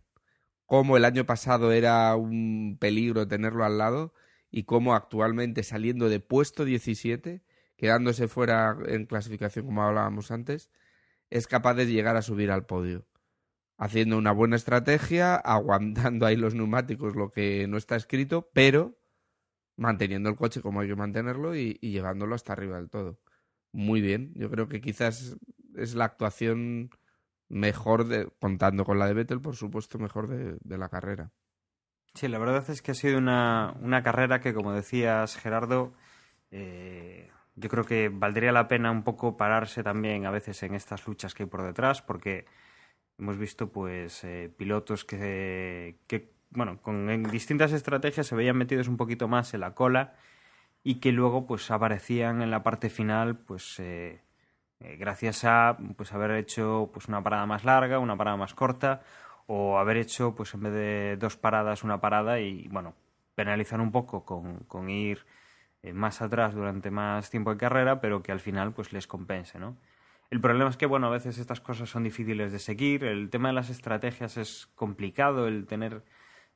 cómo 0.67 0.97
el 0.97 1.05
año 1.05 1.27
pasado 1.27 1.73
era 1.73 2.15
un 2.17 2.77
peligro 2.81 3.29
tenerlo 3.29 3.65
al 3.65 3.79
lado 3.79 4.15
y 4.51 4.65
cómo 4.65 4.95
actualmente 4.95 5.63
saliendo 5.63 6.09
de 6.09 6.21
puesto 6.21 6.65
17, 6.65 7.43
quedándose 7.77 8.29
fuera 8.29 8.77
en 8.87 9.07
clasificación 9.07 9.67
como 9.67 9.83
hablábamos 9.83 10.31
antes, 10.31 10.71
es 11.31 11.47
capaz 11.47 11.75
de 11.75 11.87
llegar 11.87 12.17
a 12.17 12.23
subir 12.23 12.51
al 12.51 12.67
podio 12.67 13.07
haciendo 13.77 14.19
una 14.19 14.33
buena 14.33 14.57
estrategia, 14.57 15.35
aguantando 15.45 16.27
ahí 16.27 16.37
los 16.37 16.55
neumáticos 16.55 17.17
lo 17.17 17.31
que 17.31 17.67
no 17.69 17.77
está 17.77 17.97
escrito, 17.97 18.51
pero 18.53 18.99
manteniendo 19.77 20.31
el 20.31 20.37
coche 20.37 20.61
como 20.61 20.81
hay 20.81 20.89
que 20.89 20.97
mantenerlo 20.97 21.57
y, 21.57 21.75
llevándolo 21.81 22.35
hasta 22.35 22.53
arriba 22.53 22.77
del 22.77 22.91
todo. 22.91 23.19
Muy 23.73 24.01
bien, 24.01 24.33
yo 24.35 24.51
creo 24.51 24.69
que 24.69 24.81
quizás 24.81 25.37
es 25.77 25.95
la 25.95 26.05
actuación 26.05 26.91
mejor, 27.55 28.07
de, 28.07 28.29
contando 28.41 28.85
con 28.85 28.99
la 28.99 29.07
de 29.07 29.15
Vettel, 29.15 29.41
por 29.41 29.55
supuesto, 29.55 29.99
mejor 29.99 30.27
de, 30.27 30.77
la 30.77 30.89
carrera. 30.89 31.31
Sí, 32.13 32.27
la 32.27 32.39
verdad 32.39 32.69
es 32.69 32.83
que 32.83 32.91
ha 32.91 32.95
sido 32.95 33.17
una, 33.17 33.75
una 33.81 34.03
carrera 34.03 34.41
que, 34.41 34.53
como 34.53 34.73
decías, 34.73 35.37
Gerardo, 35.37 35.95
eh, 36.51 37.31
yo 37.55 37.69
creo 37.69 37.85
que 37.85 38.09
valdría 38.09 38.51
la 38.51 38.67
pena 38.67 38.91
un 38.91 39.05
poco 39.05 39.37
pararse 39.37 39.85
también 39.85 40.27
a 40.27 40.33
veces 40.33 40.63
en 40.65 40.75
estas 40.75 41.07
luchas 41.07 41.33
que 41.33 41.45
hay 41.45 41.49
por 41.49 41.63
detrás, 41.63 42.03
porque 42.03 42.47
hemos 43.19 43.39
visto 43.39 43.71
pues 43.71 44.25
eh, 44.25 44.53
pilotos 44.57 45.05
que, 45.05 46.01
que, 46.09 46.33
bueno, 46.51 46.83
con 46.83 47.09
en 47.09 47.23
distintas 47.23 47.73
estrategias 47.73 48.27
se 48.27 48.35
veían 48.35 48.57
metidos 48.57 48.89
un 48.89 48.97
poquito 48.97 49.29
más 49.29 49.55
en 49.55 49.61
la 49.61 49.75
cola 49.75 50.17
y 50.83 50.97
que 50.97 51.13
luego 51.13 51.47
pues 51.47 51.71
aparecían 51.71 52.43
en 52.43 52.51
la 52.51 52.65
parte 52.65 52.91
final 52.91 53.39
pues 53.39 53.79
eh, 53.79 54.24
eh, 54.85 54.97
gracias 54.97 55.45
a 55.45 55.77
pues 55.97 56.13
haber 56.13 56.33
hecho 56.33 56.91
pues 56.93 57.09
una 57.09 57.23
parada 57.23 57.47
más 57.47 57.65
larga, 57.65 57.99
una 57.99 58.17
parada 58.17 58.37
más 58.37 58.55
corta 58.55 59.03
o 59.47 59.79
haber 59.79 59.97
hecho 59.99 60.35
pues 60.35 60.55
en 60.55 60.63
vez 60.63 60.73
de 60.73 61.17
dos 61.19 61.37
paradas 61.37 61.85
una 61.85 62.01
parada 62.01 62.41
y 62.41 62.69
bueno 62.69 62.95
penalizar 63.35 63.81
un 63.81 63.93
poco 63.93 64.25
con, 64.25 64.61
con 64.61 64.89
ir 64.89 65.27
más 65.93 66.23
atrás 66.23 66.55
durante 66.55 66.91
más 66.91 67.29
tiempo 67.29 67.51
de 67.51 67.59
carrera 67.59 68.01
pero 68.01 68.23
que 68.23 68.33
al 68.33 68.41
final 68.41 68.73
pues 68.73 68.93
les 68.93 69.07
compense, 69.07 69.59
¿no? 69.59 69.77
El 70.31 70.41
problema 70.41 70.71
es 70.71 70.77
que, 70.77 70.87
bueno, 70.87 71.07
a 71.07 71.11
veces 71.11 71.39
estas 71.39 71.61
cosas 71.61 71.89
son 71.89 72.03
difíciles 72.03 72.51
de 72.51 72.59
seguir. 72.59 73.05
El 73.05 73.31
tema 73.31 73.49
de 73.49 73.55
las 73.55 73.71
estrategias 73.71 74.37
es 74.37 74.67
complicado, 74.75 75.47
el 75.47 75.67
tener 75.67 76.03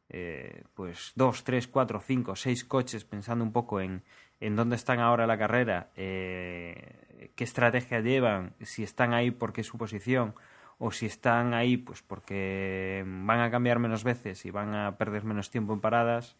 eh, 0.09 0.65
pues 0.75 1.13
dos, 1.15 1.45
tres, 1.45 1.69
cuatro, 1.69 2.01
cinco, 2.01 2.35
seis 2.35 2.65
coches 2.65 3.05
pensando 3.05 3.45
un 3.45 3.53
poco 3.53 3.81
en, 3.81 4.03
en 4.41 4.57
dónde 4.57 4.77
están 4.77 5.01
ahora 5.01 5.27
la 5.27 5.39
carrera, 5.39 5.91
eh, 5.97 7.31
qué 7.35 7.45
estrategia 7.45 8.01
llevan, 8.01 8.55
si 8.61 8.83
están 8.83 9.15
ahí 9.15 9.31
porque 9.31 9.63
es 9.63 9.67
su 9.67 9.79
posición 9.79 10.35
o 10.79 10.93
si 10.93 11.07
están 11.07 11.55
ahí 11.55 11.77
pues 11.77 12.03
porque 12.03 13.05
van 13.07 13.41
a 13.41 13.51
cambiar 13.51 13.79
menos 13.79 14.05
veces 14.05 14.45
y 14.47 14.51
van 14.51 14.75
a 14.75 14.97
perder 14.97 15.25
menos 15.25 15.51
tiempo 15.51 15.73
en 15.73 15.81
paradas, 15.81 16.37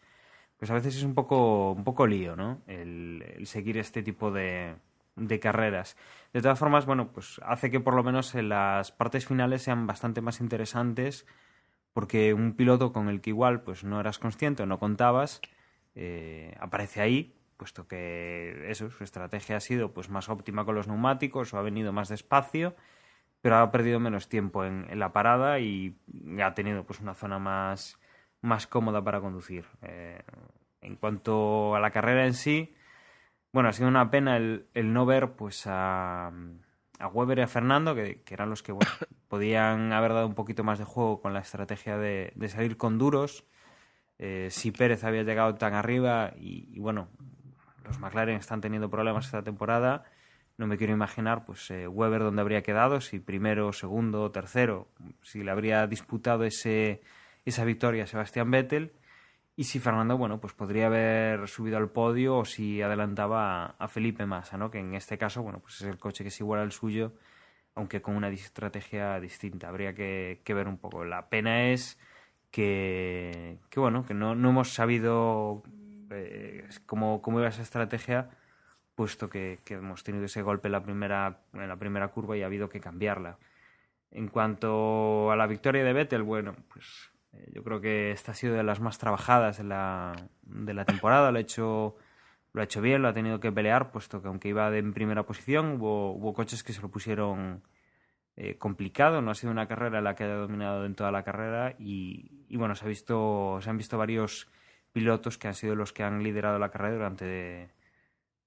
pues 0.57 0.71
a 0.71 0.73
veces 0.73 0.95
es 0.95 1.03
un 1.03 1.15
poco, 1.15 1.71
un 1.71 1.83
poco 1.83 2.07
lío, 2.07 2.35
¿no? 2.35 2.61
el 2.67 3.43
seguir 3.45 3.77
este 3.77 4.03
tipo 4.03 4.31
de, 4.31 4.75
de 5.19 5.39
carreras. 5.39 5.97
De 6.33 6.41
todas 6.41 6.59
formas, 6.59 6.85
bueno, 6.85 7.11
pues 7.11 7.39
hace 7.43 7.69
que 7.69 7.79
por 7.79 7.93
lo 7.93 8.03
menos 8.03 8.33
en 8.35 8.49
las 8.49 8.91
partes 8.91 9.25
finales 9.25 9.61
sean 9.61 9.87
bastante 9.87 10.21
más 10.21 10.39
interesantes 10.39 11.25
porque 11.93 12.33
un 12.33 12.53
piloto 12.53 12.93
con 12.93 13.09
el 13.09 13.21
que 13.21 13.31
igual 13.31 13.61
pues 13.61 13.83
no 13.83 13.99
eras 13.99 14.19
consciente 14.19 14.63
o 14.63 14.65
no 14.65 14.79
contabas 14.79 15.41
eh, 15.95 16.55
aparece 16.59 17.01
ahí 17.01 17.35
puesto 17.59 17.87
que 17.87 18.71
eso, 18.71 18.89
su 18.89 19.03
estrategia 19.03 19.57
ha 19.57 19.59
sido 19.59 19.93
pues 19.93 20.09
más 20.09 20.29
óptima 20.29 20.65
con 20.65 20.73
los 20.73 20.87
neumáticos 20.87 21.53
o 21.53 21.59
ha 21.59 21.61
venido 21.61 21.93
más 21.93 22.09
despacio, 22.09 22.75
pero 23.41 23.57
ha 23.57 23.71
perdido 23.71 23.99
menos 23.99 24.29
tiempo 24.29 24.65
en, 24.65 24.87
la 24.97 25.13
parada 25.13 25.59
y 25.59 25.95
ha 26.43 26.55
tenido 26.55 26.85
pues 26.85 27.01
una 27.01 27.13
zona 27.13 27.37
más, 27.37 27.99
más 28.41 28.67
cómoda 28.67 29.03
para 29.03 29.21
conducir. 29.21 29.65
Eh, 29.81 30.21
en 30.81 30.95
cuanto 30.95 31.75
a 31.75 31.79
la 31.79 31.91
carrera 31.91 32.25
en 32.25 32.33
sí, 32.33 32.73
bueno, 33.51 33.69
ha 33.69 33.73
sido 33.73 33.89
una 33.89 34.11
pena 34.11 34.37
el, 34.37 34.67
no 34.75 35.05
ver 35.05 35.31
pues 35.33 35.65
a, 35.67 36.31
a 36.99 37.07
Weber 37.07 37.39
y 37.39 37.41
a 37.41 37.47
Fernando, 37.47 37.95
que, 37.95 38.23
eran 38.29 38.49
los 38.49 38.63
que 38.63 38.75
podían 39.27 39.91
haber 39.93 40.13
dado 40.13 40.27
un 40.27 40.35
poquito 40.35 40.63
más 40.63 40.79
de 40.79 40.85
juego 40.85 41.21
con 41.21 41.33
la 41.33 41.39
estrategia 41.39 41.97
de, 41.97 42.31
de 42.35 42.49
salir 42.49 42.77
con 42.77 42.97
duros. 42.97 43.45
Eh, 44.19 44.49
si 44.51 44.71
Pérez 44.71 45.03
había 45.03 45.23
llegado 45.23 45.55
tan 45.55 45.73
arriba 45.73 46.33
y, 46.37 46.69
y 46.73 46.79
bueno, 46.79 47.09
los 47.89 47.99
McLaren 47.99 48.37
están 48.37 48.61
teniendo 48.61 48.89
problemas 48.89 49.25
esta 49.25 49.43
temporada. 49.43 50.03
No 50.57 50.67
me 50.67 50.77
quiero 50.77 50.93
imaginar, 50.93 51.45
pues, 51.45 51.71
eh, 51.71 51.87
Weber 51.87 52.21
dónde 52.21 52.41
habría 52.41 52.61
quedado, 52.63 53.01
si 53.01 53.19
primero, 53.19 53.73
segundo, 53.73 54.31
tercero, 54.31 54.87
si 55.23 55.43
le 55.43 55.51
habría 55.51 55.87
disputado 55.87 56.43
ese, 56.43 57.01
esa 57.45 57.65
victoria 57.65 58.03
a 58.03 58.07
Sebastián 58.07 58.51
Vettel. 58.51 58.93
Y 59.55 59.65
si 59.65 59.79
Fernando, 59.79 60.17
bueno, 60.17 60.39
pues 60.39 60.53
podría 60.53 60.87
haber 60.87 61.47
subido 61.49 61.77
al 61.77 61.89
podio 61.89 62.37
o 62.37 62.45
si 62.45 62.81
adelantaba 62.81 63.75
a, 63.79 63.87
Felipe 63.89 64.25
Massa, 64.25 64.57
¿no? 64.57 64.71
Que 64.71 64.79
en 64.79 64.93
este 64.95 65.17
caso, 65.17 65.43
bueno, 65.43 65.59
pues 65.59 65.81
es 65.81 65.87
el 65.87 65.97
coche 65.97 66.23
que 66.23 66.29
es 66.29 66.39
igual 66.39 66.61
al 66.61 66.71
suyo, 66.71 67.13
aunque 67.75 68.01
con 68.01 68.15
una 68.15 68.29
estrategia 68.29 69.19
distinta. 69.19 69.67
Habría 69.69 69.93
que, 69.93 70.41
ver 70.47 70.67
un 70.67 70.77
poco. 70.77 71.03
La 71.05 71.29
pena 71.29 71.69
es 71.71 71.97
que, 72.51 73.59
que 73.69 73.79
bueno, 73.79 74.05
que 74.05 74.13
no, 74.13 74.35
no 74.35 74.49
hemos 74.51 74.73
sabido 74.73 75.63
eh, 76.11 76.67
cómo, 76.85 77.21
cómo, 77.21 77.39
iba 77.39 77.49
esa 77.49 77.61
estrategia, 77.61 78.29
puesto 78.95 79.29
que, 79.29 79.59
hemos 79.69 80.03
tenido 80.03 80.25
ese 80.25 80.41
golpe 80.41 80.67
en 80.67 80.73
la, 80.73 80.83
primera, 80.83 81.41
en 81.53 81.67
la 81.67 81.77
primera 81.77 82.07
curva 82.09 82.37
y 82.37 82.43
ha 82.43 82.47
habido 82.47 82.69
que 82.69 82.79
cambiarla. 82.79 83.37
En 84.11 84.27
cuanto 84.27 85.31
a 85.31 85.35
la 85.35 85.47
victoria 85.47 85.83
de 85.83 85.93
Vettel, 85.93 86.23
bueno, 86.23 86.55
pues 86.73 87.11
eh, 87.33 87.51
yo 87.53 87.63
creo 87.63 87.79
que 87.79 88.11
esta 88.11 88.31
ha 88.31 88.35
sido 88.35 88.55
de 88.55 88.63
las 88.63 88.79
más 88.79 88.97
trabajadas 88.97 89.57
de 89.57 89.63
la, 89.63 90.15
de 90.41 90.73
la 90.73 90.85
temporada. 90.85 91.31
Lo 91.31 91.37
ha, 91.37 91.41
hecho, 91.41 91.95
lo 92.53 92.61
ha 92.61 92.63
hecho 92.63 92.81
bien, 92.81 93.01
lo 93.01 93.07
ha 93.07 93.13
tenido 93.13 93.39
que 93.39 93.51
pelear, 93.51 93.91
puesto 93.91 94.21
que 94.21 94.27
aunque 94.27 94.49
iba 94.49 94.75
en 94.75 94.93
primera 94.93 95.23
posición, 95.23 95.77
hubo, 95.79 96.11
hubo 96.13 96.33
coches 96.33 96.63
que 96.63 96.73
se 96.73 96.81
lo 96.81 96.89
pusieron 96.89 97.63
eh, 98.35 98.57
complicado. 98.57 99.21
No 99.21 99.31
ha 99.31 99.35
sido 99.35 99.51
una 99.51 99.67
carrera 99.67 99.99
en 99.99 100.03
la 100.05 100.15
que 100.15 100.23
haya 100.23 100.35
dominado 100.35 100.85
en 100.85 100.95
toda 100.95 101.11
la 101.11 101.23
carrera 101.23 101.75
y, 101.77 102.45
y 102.47 102.57
bueno, 102.57 102.75
se, 102.75 102.85
ha 102.85 102.87
visto, 102.87 103.59
se 103.61 103.69
han 103.69 103.77
visto 103.77 103.97
varios 103.97 104.49
pilotos 104.91 105.37
que 105.37 105.47
han 105.47 105.55
sido 105.55 105.75
los 105.75 105.93
que 105.93 106.03
han 106.03 106.23
liderado 106.23 106.59
la 106.59 106.71
carrera 106.71 106.95
durante, 106.95 107.71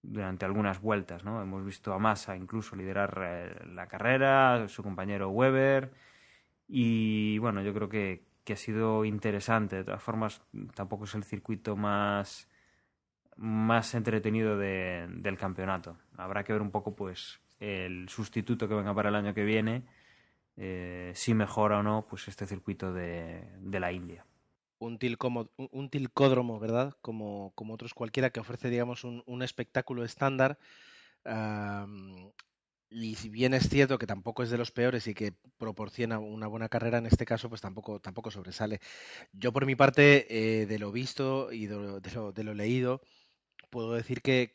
durante 0.03 0.45
algunas 0.45 0.81
vueltas. 0.81 1.25
¿no? 1.25 1.41
Hemos 1.43 1.65
visto 1.65 1.93
a 1.93 1.99
Massa 1.99 2.37
incluso 2.37 2.77
liderar 2.77 3.21
eh, 3.25 3.67
la 3.67 3.87
carrera, 3.89 4.69
su 4.69 4.83
compañero 4.83 5.31
Weber. 5.31 5.93
Y 6.69 7.39
bueno, 7.39 7.63
yo 7.63 7.75
creo 7.75 7.89
que, 7.89 8.25
que, 8.45 8.55
ha 8.55 8.57
sido 8.57 9.05
interesante. 9.05 9.77
De 9.77 9.85
todas 9.85 10.03
formas, 10.03 10.43
tampoco 10.75 11.05
es 11.05 11.15
el 11.15 11.25
circuito 11.25 11.77
más, 11.77 12.49
más 13.37 13.95
entretenido 13.95 14.59
de, 14.59 15.07
del 15.09 15.37
campeonato. 15.39 15.99
Habrá 16.17 16.45
que 16.45 16.53
ver 16.53 16.63
un 16.63 16.71
poco 16.71 16.95
pues 16.97 17.41
el 17.61 18.09
sustituto 18.09 18.69
que 18.69 18.75
venga 18.75 18.95
para 18.95 19.11
el 19.11 19.15
año 19.15 19.35
que 19.35 19.45
viene, 19.45 19.85
eh, 20.57 21.13
si 21.15 21.35
mejora 21.35 21.79
o 21.79 21.83
no 21.83 22.07
pues 22.09 22.29
este 22.29 22.47
circuito 22.47 22.93
de, 22.93 23.45
de 23.61 23.81
la 23.81 23.93
India 23.93 24.27
un, 24.87 24.99
un 25.57 25.91
tilcódromo, 25.91 26.59
¿verdad? 26.59 26.95
Como, 27.01 27.53
otros 27.57 27.95
cualquiera 27.95 28.31
que 28.31 28.41
ofrece, 28.41 28.71
digamos, 28.71 29.05
un, 29.05 29.43
espectáculo 29.43 30.05
estándar. 30.05 30.59
y 32.91 33.15
si 33.15 33.29
bien 33.31 33.55
es 33.55 33.69
cierto 33.69 33.99
que 33.99 34.07
tampoco 34.07 34.43
es 34.43 34.51
de 34.51 34.59
los 34.59 34.71
peores 34.71 35.07
y 35.07 35.15
que 35.15 35.35
proporciona 35.59 36.19
una 36.19 36.47
buena 36.47 36.69
carrera, 36.69 36.99
en 36.99 37.07
este 37.07 37.25
caso, 37.25 37.49
pues 37.49 37.61
tampoco, 37.61 38.01
tampoco 38.01 38.31
sobresale. 38.31 38.81
Yo, 39.33 39.53
por 39.53 39.67
mi 39.67 39.77
parte, 39.77 40.27
eh, 40.63 40.67
de 40.67 40.79
lo 40.79 40.93
visto 40.93 41.53
y 41.53 41.67
de 41.67 41.77
lo, 41.77 42.01
de 42.33 42.45
lo, 42.45 42.55
leído, 42.55 43.03
puedo 43.71 43.95
decir 43.95 44.23
que, 44.23 44.53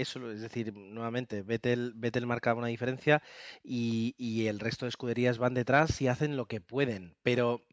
eso, 0.00 0.30
es 0.32 0.42
decir, 0.42 0.74
nuevamente, 0.74 1.42
Vettel, 1.42 1.94
Vettel 1.96 2.26
marca 2.26 2.54
una 2.54 2.68
diferencia 2.68 3.22
y, 3.62 4.46
el 4.46 4.60
resto 4.60 4.86
de 4.86 4.90
escuderías 4.90 5.38
van 5.38 5.54
detrás 5.54 6.00
y 6.02 6.08
hacen 6.08 6.36
lo 6.36 6.46
que 6.46 6.60
pueden. 6.60 7.16
Pero 7.22 7.64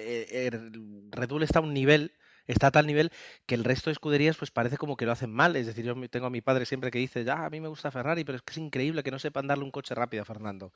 eh, 0.00 0.46
el 0.46 1.10
Red 1.10 1.28
Bull 1.28 1.42
está 1.42 1.60
a 1.60 1.62
un 1.62 1.74
nivel, 1.74 2.12
está 2.46 2.68
a 2.68 2.70
tal 2.70 2.86
nivel 2.86 3.12
que 3.46 3.54
el 3.54 3.64
resto 3.64 3.90
de 3.90 3.92
escuderías 3.92 4.36
pues 4.36 4.50
parece 4.50 4.76
como 4.76 4.96
que 4.96 5.06
lo 5.06 5.12
hacen 5.12 5.30
mal. 5.30 5.56
Es 5.56 5.66
decir, 5.66 5.84
yo 5.84 5.94
tengo 6.08 6.26
a 6.26 6.30
mi 6.30 6.40
padre 6.40 6.66
siempre 6.66 6.90
que 6.90 6.98
dice, 6.98 7.24
ya, 7.24 7.44
a 7.44 7.50
mí 7.50 7.60
me 7.60 7.68
gusta 7.68 7.90
Ferrari, 7.90 8.24
pero 8.24 8.36
es 8.36 8.42
que 8.42 8.52
es 8.52 8.58
increíble 8.58 9.02
que 9.02 9.10
no 9.10 9.18
sepan 9.18 9.46
darle 9.46 9.64
un 9.64 9.70
coche 9.70 9.94
rápido 9.94 10.22
a 10.22 10.26
Fernando. 10.26 10.72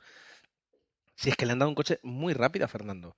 Si 1.15 1.29
es 1.29 1.35
que 1.37 1.45
le 1.45 1.53
han 1.53 1.59
dado 1.59 1.69
un 1.69 1.75
coche 1.75 1.99
muy 2.03 2.33
rápido 2.33 2.65
a 2.65 2.67
Fernando. 2.67 3.15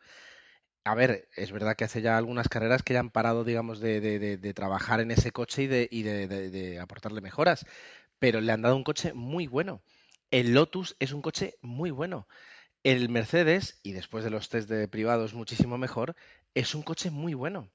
A 0.87 0.95
ver, 0.95 1.27
es 1.35 1.51
verdad 1.51 1.75
que 1.75 1.83
hace 1.83 2.01
ya 2.01 2.17
algunas 2.17 2.47
carreras 2.47 2.81
que 2.81 2.93
ya 2.93 3.01
han 3.01 3.09
parado, 3.09 3.43
digamos, 3.43 3.81
de, 3.81 4.53
trabajar 4.55 5.01
en 5.01 5.11
ese 5.11 5.31
coche 5.31 5.63
y 5.91 6.03
de, 6.03 6.79
aportarle 6.81 7.19
mejoras, 7.19 7.65
pero 8.19 8.39
le 8.39 8.53
han 8.53 8.61
dado 8.61 8.77
un 8.77 8.85
coche 8.85 9.13
muy 9.13 9.47
bueno. 9.47 9.81
El 10.31 10.53
Lotus 10.53 10.95
es 10.99 11.11
un 11.11 11.21
coche 11.21 11.57
muy 11.61 11.91
bueno. 11.91 12.27
El 12.87 13.09
Mercedes, 13.09 13.81
y 13.83 13.91
después 13.91 14.23
de 14.23 14.29
los 14.29 14.47
test 14.47 14.69
de 14.69 14.87
privados 14.87 15.33
muchísimo 15.33 15.77
mejor, 15.77 16.15
es 16.53 16.73
un 16.73 16.83
coche 16.83 17.11
muy 17.11 17.33
bueno. 17.33 17.69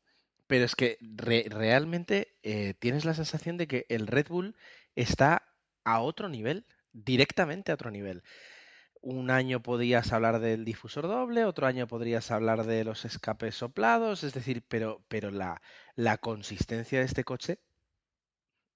Pero 0.47 0.65
es 0.65 0.75
que 0.75 0.97
realmente 1.03 2.39
eh, 2.43 2.73
tienes 2.79 3.05
la 3.05 3.13
sensación 3.13 3.59
de 3.59 3.67
que 3.69 3.85
el 3.91 4.07
Red 4.07 4.29
Bull 4.29 4.57
está 4.97 5.43
a 5.85 6.01
otro 6.01 6.31
nivel, 6.31 6.65
directamente 6.95 7.71
a 7.71 7.75
otro 7.75 7.91
nivel. 7.91 8.23
Un 9.03 9.31
año 9.31 9.63
podías 9.63 10.15
hablar 10.15 10.41
del 10.41 10.65
difusor 10.65 11.07
doble, 11.07 11.45
otro 11.45 11.67
año 11.67 11.87
podrías 11.87 12.31
hablar 12.31 12.65
de 12.65 12.83
los 12.83 13.05
escapes 13.05 13.55
soplados, 13.55 14.25
es 14.25 14.33
decir, 14.33 14.65
pero, 14.67 15.05
pero 15.09 15.31
la, 15.31 15.61
la 15.95 16.17
consistencia 16.17 17.01
de 17.01 17.05
este 17.05 17.23
coche 17.23 17.59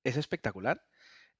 es 0.05 0.19
espectacular. 0.19 0.85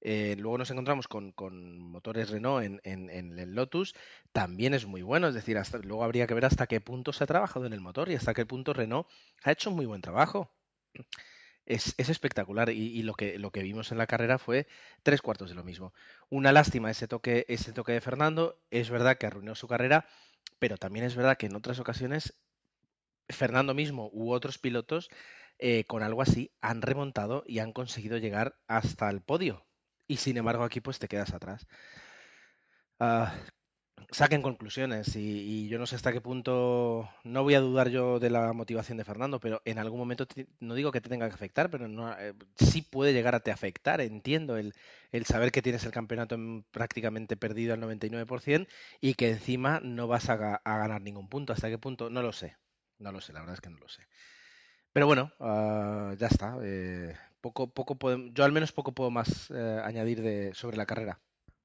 Eh, 0.01 0.35
luego 0.37 0.57
nos 0.57 0.69
encontramos 0.71 1.07
con, 1.07 1.33
motores 1.79 2.29
Renault 2.29 2.63
en, 2.83 3.09
el 3.09 3.55
Lotus, 3.55 3.95
también 4.31 4.73
es 4.73 4.85
muy 4.85 5.01
bueno, 5.01 5.27
es 5.27 5.33
decir, 5.33 5.57
hasta, 5.57 5.79
luego 5.79 6.03
habría 6.03 6.27
que 6.27 6.33
ver 6.33 6.45
hasta 6.45 6.67
qué 6.67 6.81
punto 6.81 7.13
se 7.13 7.23
ha 7.23 7.27
trabajado 7.27 7.65
en 7.65 7.73
el 7.73 7.81
motor 7.81 8.09
y 8.09 8.15
hasta 8.15 8.33
qué 8.33 8.45
punto 8.45 8.73
Renault 8.73 9.07
ha 9.43 9.51
hecho 9.51 9.69
un 9.69 9.75
muy 9.75 9.85
buen 9.85 10.01
trabajo. 10.01 10.51
Es, 11.65 11.95
espectacular 11.97 12.69
y, 12.69 13.03
lo, 13.03 13.13
que, 13.13 13.37
lo 13.37 13.51
que 13.51 13.61
vimos 13.61 13.91
en 13.91 13.97
la 13.97 14.07
carrera 14.07 14.37
fue 14.37 14.67
tres 15.03 15.21
cuartos 15.21 15.49
de 15.49 15.55
lo 15.55 15.65
mismo. 15.65 15.93
Una 16.29 16.53
lástima 16.53 16.89
ese 16.89 17.09
toque, 17.09 17.45
ese 17.49 17.73
toque 17.73 17.91
de 17.91 17.99
Fernando, 18.01 18.61
es 18.71 18.89
verdad 18.89 19.17
que 19.17 19.25
arruinó 19.25 19.53
su 19.53 19.67
carrera, 19.67 20.07
pero 20.59 20.77
también 20.77 21.05
es 21.05 21.15
verdad 21.15 21.37
que 21.37 21.47
en 21.47 21.55
otras 21.55 21.79
ocasiones 21.79 22.39
Fernando 23.27 23.73
mismo 23.73 24.09
u 24.13 24.31
otros 24.31 24.57
pilotos 24.59 25.09
eh, 25.59 25.83
con 25.85 26.03
algo 26.03 26.21
así 26.21 26.51
han 26.61 26.81
remontado 26.81 27.43
y 27.45 27.59
han 27.59 27.73
conseguido 27.73 28.17
llegar 28.17 28.57
hasta 28.67 29.09
el 29.09 29.21
podio 29.21 29.66
y 30.07 30.17
sin 30.17 30.37
embargo 30.37 30.63
aquí 30.63 30.81
pues 30.81 30.99
te 30.99 31.07
quedas 31.07 31.33
atrás. 31.33 31.67
Ah, 32.99 33.35
saquen 34.11 34.41
conclusiones 34.41 35.15
y, 35.15 35.67
yo 35.67 35.79
no 35.79 35.85
sé 35.85 35.95
hasta 35.95 36.11
qué 36.13 36.21
punto, 36.21 37.09
no 37.23 37.43
voy 37.43 37.55
a 37.55 37.59
dudar 37.59 37.89
yo 37.89 38.19
de 38.19 38.29
la 38.29 38.53
motivación 38.53 38.97
de 38.97 39.03
Fernando, 39.03 39.39
pero 39.39 39.61
en 39.65 39.79
algún 39.79 39.99
momento 39.99 40.25
no 40.59 40.75
digo 40.75 40.91
que 40.91 41.01
te 41.01 41.09
tenga 41.09 41.27
que 41.27 41.35
afectar, 41.35 41.69
pero 41.69 41.87
no, 41.87 42.17
eh, 42.17 42.33
sí 42.55 42.81
puede 42.81 43.13
llegar 43.13 43.35
a 43.35 43.41
te 43.41 43.51
afectar, 43.51 44.01
entiendo 44.01 44.57
el, 44.57 44.73
el 45.11 45.25
saber 45.25 45.51
que 45.51 45.61
tienes 45.61 45.83
el 45.85 45.91
campeonato 45.91 46.37
prácticamente 46.71 47.37
perdido 47.37 47.73
al 47.73 47.81
99% 47.81 48.67
y 49.01 49.15
que 49.15 49.29
encima 49.31 49.79
no 49.81 50.07
vas 50.07 50.29
a, 50.29 50.37
ganar 50.37 51.01
ningún 51.01 51.29
punto. 51.29 51.53
¿Hasta 51.53 51.69
qué 51.69 51.77
punto? 51.77 52.09
No 52.09 52.21
lo 52.21 52.31
sé, 52.31 52.57
no 52.99 53.11
lo 53.11 53.21
sé, 53.21 53.33
la 53.33 53.41
verdad 53.41 53.55
es 53.55 53.61
que 53.61 53.69
no 53.69 53.77
lo 53.77 53.89
sé. 53.89 54.07
Pero 54.93 55.05
bueno, 55.07 55.31
ah, 55.39 56.15
ya 56.17 56.27
está. 56.27 56.57
Eh, 56.63 57.15
poco, 57.41 57.71
poco 57.71 57.97
yo 58.33 58.43
al 58.43 58.51
menos 58.51 58.71
poco 58.71 58.93
puedo 58.93 59.11
más 59.11 59.51
eh, 59.51 59.81
añadir 59.83 60.21
de, 60.21 60.53
sobre 60.53 60.77
la 60.77 60.85
carrera. 60.85 61.19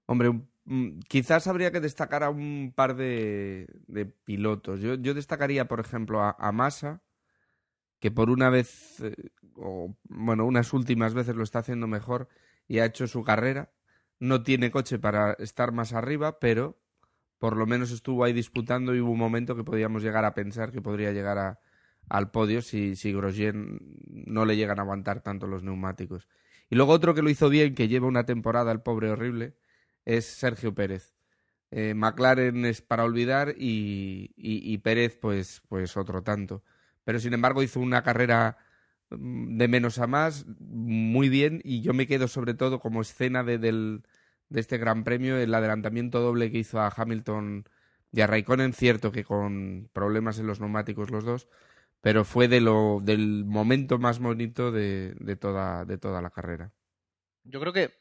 Hombre, 0.06 0.32
quizás 1.08 1.46
habría 1.46 1.70
que 1.70 1.80
destacar 1.80 2.22
a 2.22 2.30
un 2.30 2.72
par 2.74 2.96
de, 2.96 3.66
pilotos. 4.24 4.80
Yo, 4.80 4.94
yo, 4.94 5.14
destacaría, 5.14 5.68
por 5.68 5.80
ejemplo, 5.80 6.20
a, 6.22 6.36
a 6.38 6.52
Massa, 6.52 7.02
que 8.00 8.10
por 8.10 8.30
una 8.30 8.50
vez, 8.50 9.00
eh, 9.00 9.14
o 9.54 9.96
bueno, 10.08 10.44
unas 10.44 10.72
últimas 10.72 11.14
veces 11.14 11.36
lo 11.36 11.44
está 11.44 11.60
haciendo 11.60 11.86
mejor 11.86 12.28
y 12.66 12.80
ha 12.80 12.84
hecho 12.84 13.06
su 13.06 13.22
carrera. 13.22 13.72
No 14.18 14.42
tiene 14.42 14.70
coche 14.70 14.98
para 14.98 15.32
estar 15.34 15.72
más 15.72 15.92
arriba, 15.92 16.38
pero 16.38 16.78
por 17.38 17.56
lo 17.56 17.66
menos 17.66 17.90
estuvo 17.90 18.24
ahí 18.24 18.32
disputando 18.32 18.94
y 18.94 19.00
hubo 19.00 19.10
un 19.10 19.18
momento 19.18 19.56
que 19.56 19.64
podíamos 19.64 20.02
llegar 20.02 20.24
a 20.24 20.34
pensar 20.34 20.70
que 20.70 20.80
podría 20.80 21.12
llegar 21.12 21.38
a, 21.38 21.60
al 22.08 22.30
podio 22.30 22.62
si, 22.62 22.96
si 22.96 23.12
Grosjean 23.12 23.78
no 24.08 24.44
le 24.44 24.56
llegan 24.56 24.78
a 24.78 24.82
aguantar 24.82 25.22
tanto 25.22 25.46
los 25.46 25.62
neumáticos. 25.62 26.28
Y 26.70 26.76
luego 26.76 26.92
otro 26.92 27.14
que 27.14 27.22
lo 27.22 27.30
hizo 27.30 27.48
bien, 27.48 27.74
que 27.74 27.88
lleva 27.88 28.06
una 28.06 28.24
temporada 28.24 28.72
el 28.72 28.80
pobre 28.80 29.10
horrible, 29.10 29.54
es 30.04 30.26
Sergio 30.26 30.74
Pérez. 30.74 31.14
Eh, 31.70 31.94
McLaren 31.94 32.66
es 32.66 32.82
para 32.82 33.04
olvidar 33.04 33.54
y, 33.56 34.32
y, 34.36 34.78
Pérez 34.78 35.16
pues, 35.16 35.62
pues 35.68 35.96
otro 35.96 36.22
tanto. 36.22 36.62
Pero 37.04 37.18
sin 37.18 37.32
embargo 37.34 37.62
hizo 37.62 37.80
una 37.80 38.02
carrera 38.02 38.58
mm, 39.10 39.56
de 39.56 39.68
menos 39.68 39.98
a 39.98 40.06
más, 40.06 40.46
muy 40.58 41.28
bien, 41.28 41.60
y 41.64 41.80
yo 41.80 41.94
me 41.94 42.06
quedo 42.06 42.28
sobre 42.28 42.54
todo 42.54 42.78
como 42.78 43.00
escena 43.00 43.42
de, 43.42 43.58
del, 43.58 44.02
de 44.50 44.60
este 44.60 44.78
Gran 44.78 45.04
Premio, 45.04 45.38
el 45.38 45.54
adelantamiento 45.54 46.20
doble 46.20 46.50
que 46.52 46.58
hizo 46.58 46.80
a 46.80 46.92
Hamilton 46.94 47.64
y 48.12 48.20
a 48.20 48.26
Raikkonen, 48.26 48.74
cierto 48.74 49.10
que 49.10 49.24
con 49.24 49.88
problemas 49.92 50.38
en 50.38 50.46
los 50.46 50.60
neumáticos 50.60 51.10
los 51.10 51.24
dos, 51.24 51.48
pero 52.02 52.24
fue 52.24 52.48
de 52.48 52.60
lo, 52.60 52.98
del 53.00 53.44
momento 53.46 53.98
más 53.98 54.18
bonito 54.18 54.72
de, 54.72 55.14
de, 55.20 55.36
toda, 55.36 55.86
de 55.86 55.96
toda 55.96 56.20
la 56.20 56.30
carrera. 56.30 56.72
Yo 57.44 57.60
creo 57.60 57.72
que 57.72 57.94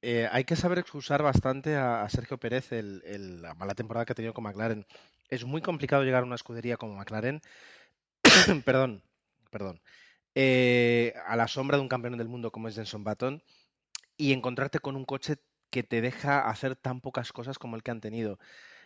eh, 0.00 0.28
hay 0.30 0.44
que 0.44 0.56
saber 0.56 0.78
excusar 0.78 1.22
bastante 1.22 1.76
a, 1.76 2.08
Sergio 2.08 2.38
Pérez 2.38 2.72
el, 2.72 3.02
el, 3.04 3.42
la 3.42 3.54
mala 3.54 3.74
temporada 3.74 4.06
que 4.06 4.12
ha 4.12 4.14
tenido 4.14 4.32
con 4.32 4.44
McLaren. 4.44 4.86
Es 5.28 5.44
muy 5.44 5.60
complicado 5.60 6.04
llegar 6.04 6.22
a 6.22 6.26
una 6.26 6.36
escudería 6.36 6.76
como 6.76 6.94
McLaren. 6.94 7.42
perdón, 8.64 9.02
perdón. 9.50 9.82
Eh, 10.36 11.14
a 11.26 11.36
la 11.36 11.48
sombra 11.48 11.76
de 11.76 11.82
un 11.82 11.88
campeón 11.88 12.16
del 12.16 12.28
mundo 12.28 12.52
como 12.52 12.68
es 12.68 12.76
Jenson 12.76 13.02
Button 13.02 13.42
y 14.16 14.32
encontrarte 14.32 14.78
con 14.78 14.94
un 14.94 15.04
coche 15.04 15.36
que 15.70 15.82
te 15.82 16.00
deja 16.00 16.48
hacer 16.48 16.76
tan 16.76 17.00
pocas 17.00 17.32
cosas 17.32 17.58
como 17.58 17.74
el 17.74 17.82
que 17.82 17.90
han 17.90 18.00
tenido. 18.00 18.38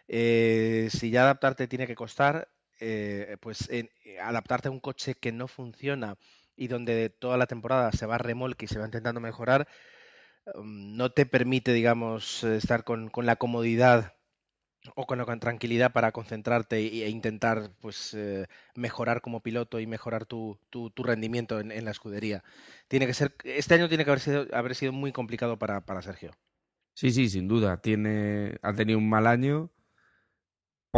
Eh, 0.09 0.89
si 0.91 1.11
ya 1.11 1.23
adaptarte 1.23 1.69
tiene 1.69 1.87
que 1.87 1.95
costar, 1.95 2.49
eh, 2.81 3.37
pues 3.41 3.69
eh, 3.71 3.91
adaptarte 4.23 4.69
a 4.69 4.71
un 4.71 4.81
coche 4.81 5.15
que 5.15 5.33
no 5.33 5.49
funciona 5.49 6.17
y 6.57 6.69
donde 6.69 7.11
toda 7.11 7.37
la 7.37 7.47
temporada 7.47 7.93
se 7.93 8.07
va 8.07 8.19
remolque 8.19 8.65
y 8.67 8.69
se 8.69 8.79
va 8.79 8.87
intentando 8.87 9.21
mejorar, 9.21 9.69
um, 10.55 10.97
no 10.97 11.11
te 11.11 11.27
permite, 11.27 11.73
digamos, 11.73 12.45
estar 12.45 12.85
con, 12.85 13.11
la 13.23 13.37
comodidad 13.37 14.15
o 14.95 15.07
con 15.07 15.19
la 15.19 15.27
tranquilidad 15.39 15.93
para 15.93 16.13
concentrarte 16.13 16.79
e 16.79 17.09
intentar 17.09 17.71
pues 17.81 18.15
eh, 18.15 18.47
mejorar 18.75 19.21
como 19.21 19.41
piloto 19.43 19.81
y 19.81 19.87
mejorar 19.87 20.27
tu, 20.27 20.59
rendimiento 20.97 21.61
en, 21.61 21.73
en, 21.73 21.85
la 21.85 21.91
escudería. 21.91 22.43
Tiene 22.89 23.07
que 23.07 23.15
ser, 23.15 23.35
este 23.45 23.75
año 23.75 23.89
tiene 23.89 24.05
que 24.05 24.11
haber 24.11 24.21
sido, 24.21 24.47
haber 24.53 24.75
sido 24.75 24.93
muy 24.93 25.13
complicado 25.13 25.59
para, 25.59 25.85
para 25.85 26.03
Sergio. 26.03 26.33
Sí, 26.95 27.13
sí, 27.13 27.29
sin 27.29 27.47
duda. 27.47 27.81
Tiene, 27.81 28.59
ha 28.63 28.73
tenido 28.75 28.99
un 28.99 29.09
mal 29.09 29.29
año 29.29 29.71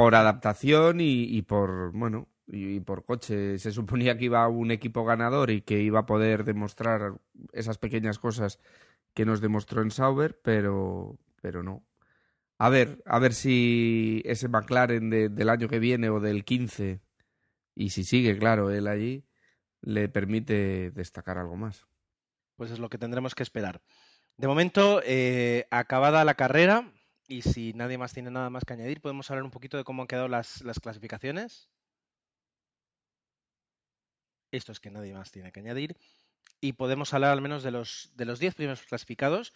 por 0.01 0.15
adaptación 0.15 0.99
y, 1.01 1.43
por, 1.43 1.93
bueno, 1.93 2.29
y, 2.47 2.77
y, 2.77 2.81
por 2.81 3.05
coche. 3.05 3.59
Se 3.59 3.71
suponía 3.71 4.17
que 4.17 4.25
iba 4.27 4.49
un 4.49 4.71
equipo 4.71 5.05
ganador 5.05 5.51
y 5.51 5.61
que 5.61 5.81
iba 5.81 6.01
a 6.01 6.07
poder 6.07 6.45
demostrar 6.45 7.21
esas 7.53 7.77
pequeñas 7.77 8.19
cosas 8.19 8.59
que 9.13 9.27
nos 9.27 9.43
demostró 9.43 9.83
en 9.83 9.91
Sauber, 9.91 10.41
pero, 10.43 11.19
pero 11.43 11.63
no. 11.63 11.85
A 12.59 12.71
ver, 12.71 13.03
a 13.05 13.19
ver 13.19 13.35
si 13.35 14.23
ese 14.25 14.49
McLaren 14.49 15.11
de, 15.11 15.29
del 15.29 15.51
año 15.51 15.69
que 15.69 15.79
viene 15.79 16.09
o 16.09 16.21
del 16.21 16.45
15, 16.45 17.01
y 17.75 17.91
si 17.91 18.05
sigue, 18.05 18.39
claro, 18.39 18.71
él 18.71 18.87
allí, 18.87 19.27
le 19.83 20.09
permite 20.09 20.91
destacar 20.93 21.37
algo 21.37 21.57
más. 21.57 21.87
Pues 22.57 22.71
es 22.71 22.79
lo 22.79 22.89
que 22.89 22.99
tendremos 22.99 23.35
que 23.35 23.43
esperar. 23.43 23.83
De 24.39 24.49
momento, 24.49 25.03
eh, 25.05 25.67
acabada 25.71 26.25
la 26.25 26.35
carrera, 26.35 26.91
y 27.31 27.43
si 27.43 27.73
nadie 27.75 27.97
más 27.97 28.13
tiene 28.13 28.31
nada 28.31 28.51
más 28.51 28.65
que 28.65 28.73
añadir, 28.73 29.01
podemos 29.01 29.31
hablar 29.31 29.45
un 29.45 29.53
poquito 29.53 29.77
de 29.77 29.85
cómo 29.85 30.03
han 30.03 30.09
quedado 30.09 30.27
las, 30.27 30.63
las 30.63 30.81
clasificaciones. 30.81 31.71
Esto 34.51 34.73
es 34.73 34.81
que 34.81 34.91
nadie 34.91 35.15
más 35.15 35.31
tiene 35.31 35.53
que 35.53 35.61
añadir. 35.61 35.97
Y 36.61 36.73
podemos 36.73 37.15
hablar 37.15 37.31
al 37.31 37.41
menos 37.41 37.63
de 37.63 37.71
los, 37.71 38.11
de 38.17 38.25
los 38.25 38.41
10 38.41 38.57
primeros 38.57 38.83
clasificados. 38.83 39.55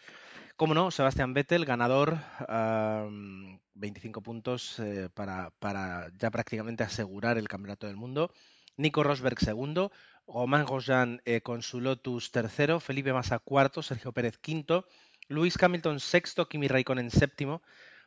Como 0.57 0.73
no, 0.73 0.93
Sebastián 0.93 1.35
Vettel, 1.35 1.65
ganador, 1.65 2.17
um, 2.49 3.59
25 3.75 4.23
puntos 4.23 4.79
eh, 4.79 5.11
para, 5.13 5.51
para, 5.59 6.13
ya 6.17 6.31
prácticamente 6.31 6.85
asegurar 6.85 7.39
el 7.39 7.49
campeonato 7.49 7.89
del 7.89 7.97
mundo. 7.97 8.33
Nico 8.77 9.03
Rosberg, 9.03 9.41
segundo. 9.41 9.91
Romain 10.27 10.65
Grosjean 10.65 11.21
eh, 11.25 11.43
con 11.43 11.63
su 11.63 11.81
Lotus, 11.81 12.31
tercero. 12.31 12.79
Felipe 12.79 13.13
Massa, 13.13 13.41
cuarto. 13.41 13.83
Sergio 13.83 14.13
Pérez, 14.13 14.39
quinto. 14.39 14.87
Luis 15.29 15.61
Hamilton, 15.63 16.01
sexto. 16.01 16.49
Kimi 16.49 16.69
Raikkonen, 16.69 17.11
séptimo. 17.11 17.63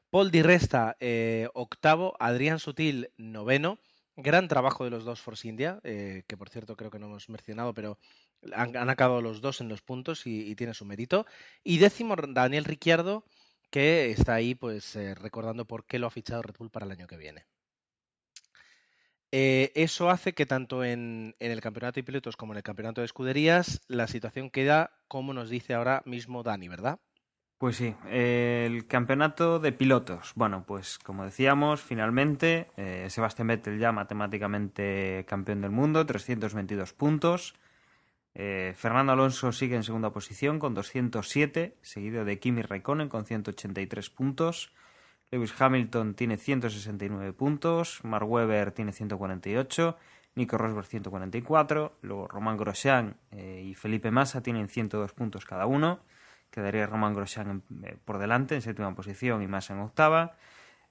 Paul 0.10 0.32
Di 0.32 0.42
Resta, 0.42 0.96
eh, 1.00 1.48
octavo. 1.54 2.16
Adrián 2.20 2.60
Sutil, 2.60 3.12
noveno. 3.18 3.80
Gran 4.16 4.48
trabajo 4.48 4.84
de 4.84 4.90
los 4.90 5.06
dos 5.06 5.22
Force 5.22 5.48
India, 5.48 5.80
eh, 5.84 6.24
que 6.28 6.38
por 6.38 6.50
cierto 6.50 6.76
creo 6.76 6.90
que 6.90 6.98
no 6.98 7.06
hemos 7.06 7.30
mencionado, 7.30 7.76
pero 7.76 8.00
han, 8.52 8.90
acabado 8.90 9.22
los 9.22 9.42
dos 9.42 9.62
en 9.62 9.70
los 9.70 9.84
puntos 9.84 10.26
y, 10.26 10.50
y, 10.50 10.56
tiene 10.56 10.74
su 10.74 10.86
mérito. 10.86 11.28
Y 11.64 11.78
décimo, 11.78 12.16
Daniel 12.16 12.66
Ricciardo, 12.66 13.26
que 13.70 14.10
está 14.12 14.36
ahí 14.36 14.56
pues 14.56 14.96
eh, 14.96 15.14
recordando 15.16 15.66
por 15.66 15.86
qué 15.86 16.00
lo 16.00 16.08
ha 16.08 16.12
fichado 16.12 16.42
Red 16.42 16.56
Bull 16.58 16.72
para 16.72 16.86
el 16.86 16.92
año 16.94 17.08
que 17.08 17.18
viene. 17.18 17.46
Eh, 19.32 19.72
eso 19.76 20.10
hace 20.10 20.34
que 20.34 20.46
tanto 20.46 20.84
en, 20.84 21.36
el 21.40 21.62
campeonato 21.62 22.00
de 22.00 22.04
pilotos 22.04 22.38
como 22.38 22.54
en 22.54 22.58
el 22.58 22.64
campeonato 22.64 23.02
de 23.02 23.06
escuderías 23.06 23.82
la 23.88 24.08
situación 24.08 24.50
queda 24.50 24.92
como 25.10 25.34
nos 25.34 25.50
dice 25.50 25.74
ahora 25.74 26.02
mismo 26.06 26.44
Dani, 26.44 26.70
¿verdad? 26.70 27.00
Pues 27.58 27.78
sí, 27.78 27.96
el 28.08 28.86
campeonato 28.86 29.58
de 29.60 29.72
pilotos. 29.72 30.34
Bueno, 30.36 30.64
pues 30.68 31.00
como 31.00 31.26
decíamos, 31.26 31.82
finalmente 31.82 32.70
eh, 32.78 33.08
Sebastián 33.10 33.48
Vettel 33.48 33.80
ya 33.80 33.92
matemáticamente 33.92 35.26
campeón 35.28 35.62
del 35.62 35.72
mundo, 35.72 36.06
322 36.06 36.94
puntos. 36.94 37.56
Eh, 38.36 38.76
Fernando 38.78 39.14
Alonso 39.14 39.52
sigue 39.52 39.76
en 39.76 39.84
segunda 39.84 40.12
posición 40.12 40.60
con 40.60 40.76
207, 40.76 41.80
seguido 41.82 42.24
de 42.24 42.38
Kimi 42.38 42.62
Raikkonen 42.62 43.10
con 43.10 43.26
183 43.26 44.12
puntos. 44.12 44.72
Lewis 45.32 45.54
Hamilton 45.60 46.14
tiene 46.14 46.38
169 46.38 47.34
puntos, 47.34 48.04
Mark 48.04 48.30
Webber 48.30 48.72
tiene 48.72 48.94
148, 48.94 49.98
Nico 50.36 50.58
Rosberg 50.58 50.86
144, 50.86 51.98
luego 52.02 52.28
Román 52.28 52.58
Grosjean 52.58 53.18
eh, 53.32 53.64
y 53.66 53.74
Felipe 53.74 54.12
Massa 54.12 54.42
tienen 54.42 54.68
102 54.68 55.14
puntos 55.14 55.46
cada 55.46 55.66
uno 55.66 56.00
quedaría 56.50 56.88
Roman 56.88 57.14
Grosjean 57.14 57.64
eh, 57.84 57.98
por 58.04 58.18
delante 58.18 58.56
en 58.56 58.62
séptima 58.62 58.94
posición 58.96 59.42
y 59.42 59.48
más 59.48 59.70
en 59.70 59.80
octava. 59.80 60.36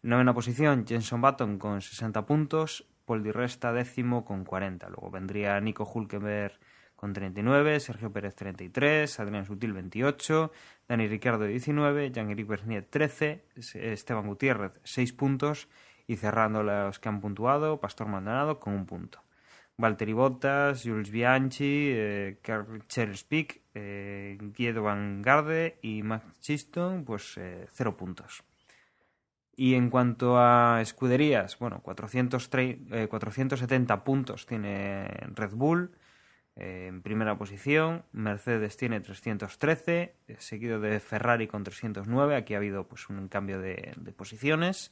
Novena 0.02 0.34
posición, 0.34 0.86
Jenson 0.86 1.20
Button 1.20 1.58
con 1.58 1.80
60 1.80 2.26
puntos, 2.26 2.86
Paul 3.04 3.22
Di 3.22 3.32
Resta 3.32 3.72
décimo 3.72 4.24
con 4.24 4.44
40. 4.44 4.88
Luego 4.88 5.10
vendría 5.10 5.60
Nico 5.60 5.84
Hulkenberg 5.84 6.58
con 6.96 7.12
39, 7.12 7.78
Sergio 7.78 8.10
Pérez 8.10 8.34
33, 8.34 9.20
Adrián 9.20 9.44
Sutil 9.44 9.72
28, 9.72 10.50
Dani 10.88 11.06
Ricciardo 11.06 11.44
19, 11.44 12.10
Jean-Éric 12.10 12.46
Bernier 12.46 12.84
13, 12.88 13.44
Esteban 13.74 14.26
Gutiérrez 14.26 14.80
6 14.82 15.12
puntos 15.12 15.68
y 16.06 16.16
cerrando 16.16 16.62
los 16.62 16.98
que 16.98 17.08
han 17.08 17.20
puntuado, 17.20 17.80
Pastor 17.80 18.08
Maldonado 18.08 18.58
con 18.58 18.72
un 18.72 18.86
punto. 18.86 19.22
Valtteri 19.78 20.14
Bottas, 20.14 20.82
Jules 20.84 21.10
Bianchi, 21.10 21.90
eh, 21.90 22.38
Charles 22.88 23.24
Pick, 23.24 23.60
eh, 23.74 24.38
Guido 24.56 24.82
Van 24.82 25.20
Garde 25.20 25.78
y 25.82 26.02
Max 26.02 26.40
Chiston, 26.40 27.04
pues 27.04 27.36
eh, 27.36 27.66
cero 27.72 27.94
puntos. 27.94 28.42
Y 29.54 29.74
en 29.74 29.90
cuanto 29.90 30.38
a 30.38 30.80
escuderías, 30.80 31.58
bueno, 31.58 31.80
430, 31.82 33.08
470 33.08 34.04
puntos 34.04 34.46
tiene 34.46 35.08
Red 35.34 35.52
Bull 35.52 35.90
eh, 35.92 36.05
en 36.56 37.02
primera 37.02 37.36
posición, 37.36 38.04
Mercedes 38.12 38.78
tiene 38.78 39.00
313, 39.00 40.14
seguido 40.38 40.80
de 40.80 40.98
Ferrari 41.00 41.48
con 41.48 41.64
309, 41.64 42.34
aquí 42.34 42.54
ha 42.54 42.56
habido 42.56 42.88
pues 42.88 43.10
un 43.10 43.28
cambio 43.28 43.60
de, 43.60 43.94
posiciones. 44.16 44.90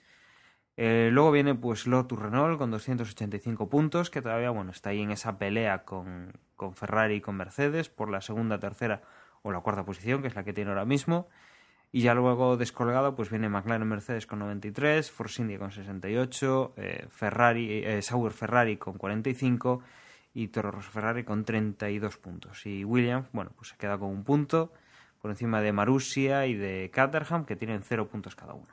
Eh, 0.76 1.08
luego 1.10 1.30
viene 1.30 1.54
pues 1.54 1.86
Lotus 1.86 2.18
Renault 2.18 2.58
con 2.58 2.70
285 2.70 3.70
puntos, 3.70 4.10
que 4.10 4.20
todavía 4.20 4.50
bueno, 4.50 4.72
está 4.72 4.90
ahí 4.90 5.00
en 5.00 5.10
esa 5.10 5.38
pelea 5.38 5.84
con, 5.84 6.34
con, 6.54 6.74
Ferrari 6.74 7.16
y 7.16 7.20
con 7.22 7.36
Mercedes 7.36 7.88
por 7.88 8.10
la 8.10 8.20
segunda, 8.20 8.60
tercera 8.60 9.00
o 9.40 9.50
la 9.50 9.60
cuarta 9.60 9.86
posición, 9.86 10.20
que 10.20 10.28
es 10.28 10.34
la 10.34 10.44
que 10.44 10.52
tiene 10.52 10.70
ahora 10.70 10.84
mismo. 10.84 11.28
Y 11.92 12.02
ya 12.02 12.12
luego 12.12 12.58
descolgado 12.58 13.14
pues 13.14 13.30
viene 13.30 13.48
McLaren 13.48 13.88
Mercedes 13.88 14.26
con 14.26 14.40
93, 14.40 15.10
Force 15.10 15.40
India 15.40 15.58
con 15.58 15.70
68, 15.70 16.74
eh, 16.76 17.06
Ferrari, 17.08 17.84
eh, 17.84 18.02
Sauber 18.02 18.32
Ferrari 18.32 18.76
con 18.76 18.98
45 18.98 19.80
y 20.34 20.48
Toro 20.48 20.72
Rosso 20.72 20.90
Ferrari 20.90 21.24
con 21.24 21.44
32 21.44 22.18
puntos. 22.18 22.66
Y 22.66 22.84
Williams, 22.84 23.28
bueno, 23.32 23.52
pues 23.56 23.68
se 23.68 23.76
queda 23.76 23.96
con 23.96 24.10
un 24.10 24.24
punto 24.24 24.72
por 25.22 25.30
encima 25.30 25.62
de 25.62 25.72
Marussia 25.72 26.46
y 26.46 26.54
de 26.54 26.90
Caterham, 26.92 27.46
que 27.46 27.56
tienen 27.56 27.82
cero 27.82 28.08
puntos 28.08 28.34
cada 28.34 28.52
uno. 28.52 28.68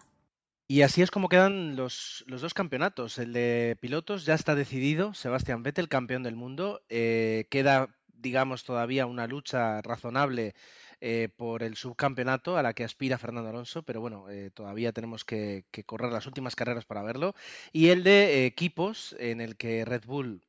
Y 0.67 0.81
así 0.81 1.01
es 1.01 1.11
como 1.11 1.29
quedan 1.29 1.75
los, 1.75 2.23
los, 2.27 2.41
dos 2.41 2.53
campeonatos. 2.53 3.19
El 3.19 3.33
de 3.33 3.77
pilotos 3.79 4.25
ya 4.25 4.33
está 4.33 4.55
decidido. 4.55 5.13
Sebastián 5.13 5.63
Vettel, 5.63 5.89
campeón 5.89 6.23
del 6.23 6.35
mundo. 6.35 6.81
Eh, 6.89 7.45
queda, 7.49 7.89
digamos, 8.07 8.63
todavía 8.63 9.05
una 9.05 9.27
lucha 9.27 9.81
razonable 9.81 10.55
eh, 11.01 11.29
por 11.35 11.63
el 11.63 11.75
subcampeonato 11.75 12.57
a 12.57 12.63
la 12.63 12.73
que 12.73 12.83
aspira 12.83 13.17
Fernando 13.17 13.49
Alonso, 13.49 13.83
pero 13.83 14.01
bueno, 14.01 14.29
eh, 14.29 14.51
todavía 14.53 14.93
tenemos 14.93 15.25
que, 15.25 15.65
correr 15.85 16.11
las 16.11 16.25
últimas 16.25 16.55
carreras 16.55 16.85
para 16.85 17.03
verlo. 17.03 17.35
Y 17.73 17.89
el 17.89 18.03
de 18.03 18.45
equipos, 18.45 19.15
en 19.19 19.41
el 19.41 19.57
que 19.57 19.83
Red 19.83 20.05
Bull 20.05 20.41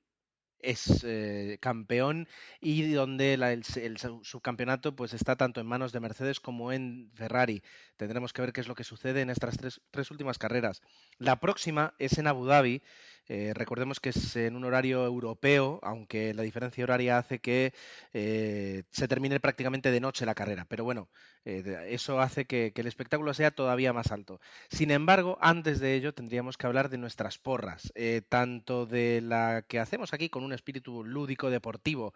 es 0.63 1.05
eh, 1.05 1.59
campeón 1.61 2.29
y 2.61 2.93
donde 2.93 3.37
la, 3.37 3.53
el, 3.53 3.65
el, 3.77 3.99
subcampeonato 3.99 4.97
pues 4.97 5.13
está 5.13 5.37
tanto 5.37 5.61
en 5.61 5.67
manos 5.67 5.93
de 5.93 6.01
Mercedes 6.01 6.41
como 6.41 6.73
en 6.73 7.11
Ferrari. 7.15 7.63
Tendremos 7.97 8.33
que 8.33 8.43
ver 8.43 8.53
qué 8.53 8.61
es 8.61 8.69
lo 8.69 8.75
que 8.75 8.85
sucede 8.85 9.21
en 9.21 9.31
estas 9.31 9.57
tres, 9.59 9.81
tres 9.91 10.11
últimas 10.11 10.39
carreras. 10.39 10.83
La 11.19 11.41
próxima 11.41 11.95
es 11.99 12.19
en 12.19 12.27
Abu 12.27 12.47
Dhabi, 12.47 12.83
Eh, 13.29 13.53
recordemos 13.55 14.01
que 14.01 14.11
es 14.11 14.37
en 14.37 14.57
un 14.57 14.65
horario 14.65 15.05
europeo, 15.05 15.79
aunque 15.83 16.35
la 16.35 16.43
diferencia 16.43 16.85
horaria 16.85 17.19
hace 17.19 17.39
que 17.39 17.73
eh, 18.13 18.83
se 18.91 19.09
termine 19.09 19.41
prácticamente 19.41 19.91
de 19.91 20.01
noche 20.01 20.27
la 20.27 20.35
carrera. 20.35 20.67
Pero 20.69 20.85
bueno, 20.85 21.09
eh, 21.45 21.87
eso 21.91 22.21
hace 22.21 22.47
que, 22.47 22.73
el 22.75 22.87
espectáculo 22.87 23.33
sea 23.35 23.51
todavía 23.53 23.93
más 23.93 24.11
alto. 24.13 24.41
Sin 24.71 24.91
embargo, 24.91 25.39
antes 25.41 25.81
de 25.81 25.95
ello 25.95 26.15
tendríamos 26.15 26.57
que 26.57 26.67
hablar 26.67 26.89
de 26.91 26.99
nuestras 26.99 27.39
porras, 27.39 27.93
tanto 28.29 28.87
de 28.87 29.21
la 29.23 29.63
que 29.69 29.79
hacemos 29.79 30.13
aquí 30.13 30.29
con 30.29 30.45
un 30.45 30.53
espíritu 30.53 31.05
lúdico 31.05 31.51
deportivo, 31.51 32.15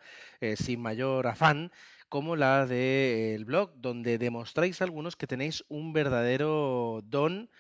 sin 0.56 0.80
mayor 0.80 1.26
afán, 1.28 1.70
como 2.08 2.36
la 2.36 2.66
del 2.66 3.44
blog, 3.44 3.72
donde 3.76 4.18
demostráis 4.18 4.82
algunos 4.82 5.16
que 5.16 5.26
tenéis 5.26 5.64
un 5.68 5.92
verdadero 5.92 7.00
don 7.04 7.50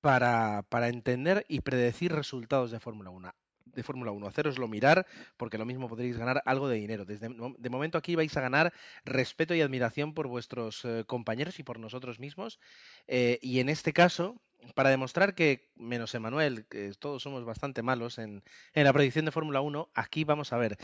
para, 0.00 0.62
para 0.68 0.88
entender 0.88 1.44
y 1.48 1.60
predecir 1.60 2.12
resultados 2.12 2.70
de 2.70 2.80
Fórmula 2.80 3.10
1 3.10 3.32
de 3.78 3.82
Fórmula 3.82 4.10
1. 4.10 4.26
Haceroslo 4.26 4.68
mirar, 4.68 5.06
porque 5.36 5.56
lo 5.56 5.64
mismo 5.64 5.88
podréis 5.88 6.18
ganar 6.18 6.42
algo 6.44 6.68
de 6.68 6.76
dinero. 6.76 7.04
Desde, 7.04 7.28
de 7.28 7.70
momento 7.70 7.96
aquí 7.96 8.16
vais 8.16 8.36
a 8.36 8.40
ganar 8.40 8.72
respeto 9.04 9.54
y 9.54 9.60
admiración 9.60 10.14
por 10.14 10.26
vuestros 10.26 10.84
eh, 10.84 11.04
compañeros 11.06 11.58
y 11.58 11.62
por 11.62 11.78
nosotros 11.78 12.18
mismos. 12.18 12.58
Eh, 13.06 13.38
y 13.40 13.60
en 13.60 13.68
este 13.68 13.92
caso, 13.92 14.40
para 14.74 14.90
demostrar 14.90 15.34
que, 15.34 15.70
menos 15.76 16.14
Emanuel, 16.14 16.66
que 16.66 16.92
todos 16.98 17.22
somos 17.22 17.44
bastante 17.44 17.82
malos 17.82 18.18
en, 18.18 18.42
la 18.74 18.92
predicción 18.92 19.24
de 19.24 19.32
Fórmula 19.32 19.60
1, 19.60 19.90
aquí 19.94 20.24
vamos 20.24 20.52
a 20.52 20.58
ver. 20.58 20.76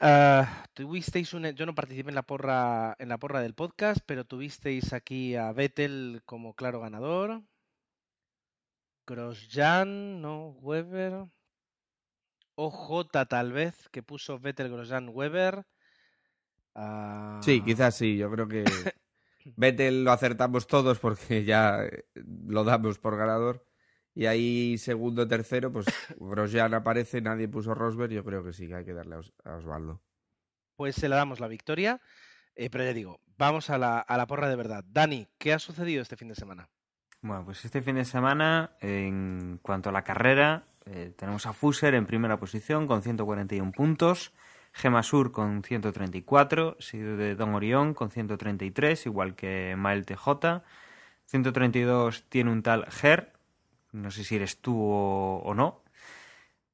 Ah, 0.00 0.66
tuvisteis 0.74 1.34
un, 1.34 1.46
yo 1.52 1.66
no 1.66 1.74
participé 1.74 2.08
en 2.08 2.16
la 2.16 2.22
porra 2.22 2.96
en 2.98 3.08
la 3.08 3.18
porra 3.18 3.40
del 3.40 3.54
podcast, 3.54 4.00
pero 4.04 4.24
tuvisteis 4.24 4.92
aquí 4.92 5.36
a 5.36 5.52
Vettel 5.52 6.22
como 6.24 6.54
claro 6.54 6.80
ganador. 6.80 7.42
Grosjean, 9.06 10.20
no, 10.20 10.50
Weber. 10.60 11.26
OJ 12.56 13.10
tal 13.28 13.52
vez, 13.52 13.88
que 13.90 14.02
puso 14.02 14.38
Vettel, 14.38 14.70
Grosjean, 14.70 15.10
Weber. 15.12 15.66
Sí, 17.42 17.62
quizás 17.62 17.94
sí, 17.96 18.16
yo 18.16 18.30
creo 18.30 18.48
que 18.48 18.64
Vettel 19.56 20.04
lo 20.04 20.12
acertamos 20.12 20.66
todos 20.66 20.98
porque 20.98 21.44
ya 21.44 21.84
eh, 21.84 22.04
lo 22.14 22.64
damos 22.64 22.98
por 22.98 23.16
ganador. 23.16 23.66
Y 24.14 24.26
ahí 24.26 24.78
segundo, 24.78 25.26
tercero, 25.26 25.72
pues 25.72 25.86
Grosjean 26.16 26.72
aparece, 26.74 27.20
nadie 27.20 27.48
puso 27.48 27.74
Rosberg, 27.74 28.12
yo 28.12 28.24
creo 28.24 28.44
que 28.44 28.52
sí, 28.52 28.68
que 28.68 28.76
hay 28.76 28.84
que 28.84 28.94
darle 28.94 29.16
a 29.44 29.56
Osvaldo. 29.56 30.00
Pues 30.76 30.94
se 30.94 31.08
le 31.08 31.16
damos 31.16 31.40
la 31.40 31.48
victoria, 31.48 32.00
eh, 32.54 32.70
pero 32.70 32.84
ya 32.84 32.92
digo, 32.92 33.20
vamos 33.36 33.70
a 33.70 33.78
la, 33.78 33.98
a 33.98 34.16
la 34.16 34.26
porra 34.26 34.48
de 34.48 34.56
verdad. 34.56 34.84
Dani, 34.86 35.26
¿qué 35.38 35.52
ha 35.52 35.58
sucedido 35.58 36.00
este 36.00 36.16
fin 36.16 36.28
de 36.28 36.36
semana? 36.36 36.68
Bueno, 37.24 37.42
pues 37.46 37.64
este 37.64 37.80
fin 37.80 37.94
de 37.94 38.04
semana, 38.04 38.72
en 38.82 39.58
cuanto 39.62 39.88
a 39.88 39.92
la 39.92 40.04
carrera, 40.04 40.64
eh, 40.84 41.10
tenemos 41.16 41.46
a 41.46 41.54
Fuser 41.54 41.94
en 41.94 42.04
primera 42.04 42.36
posición 42.38 42.86
con 42.86 43.00
141 43.00 43.72
puntos, 43.72 44.34
Gemasur 44.74 45.32
con 45.32 45.62
134, 45.62 46.76
seguido 46.80 47.16
de 47.16 47.34
Don 47.34 47.54
Orión 47.54 47.94
con 47.94 48.10
133, 48.10 49.06
igual 49.06 49.36
que 49.36 49.74
Mael 49.74 50.04
TJ. 50.04 50.60
132 51.24 52.24
tiene 52.28 52.52
un 52.52 52.62
tal 52.62 52.84
Ger 52.90 53.32
no 53.92 54.10
sé 54.10 54.22
si 54.22 54.36
eres 54.36 54.60
tú 54.60 54.78
o, 54.78 55.54
no. 55.54 55.82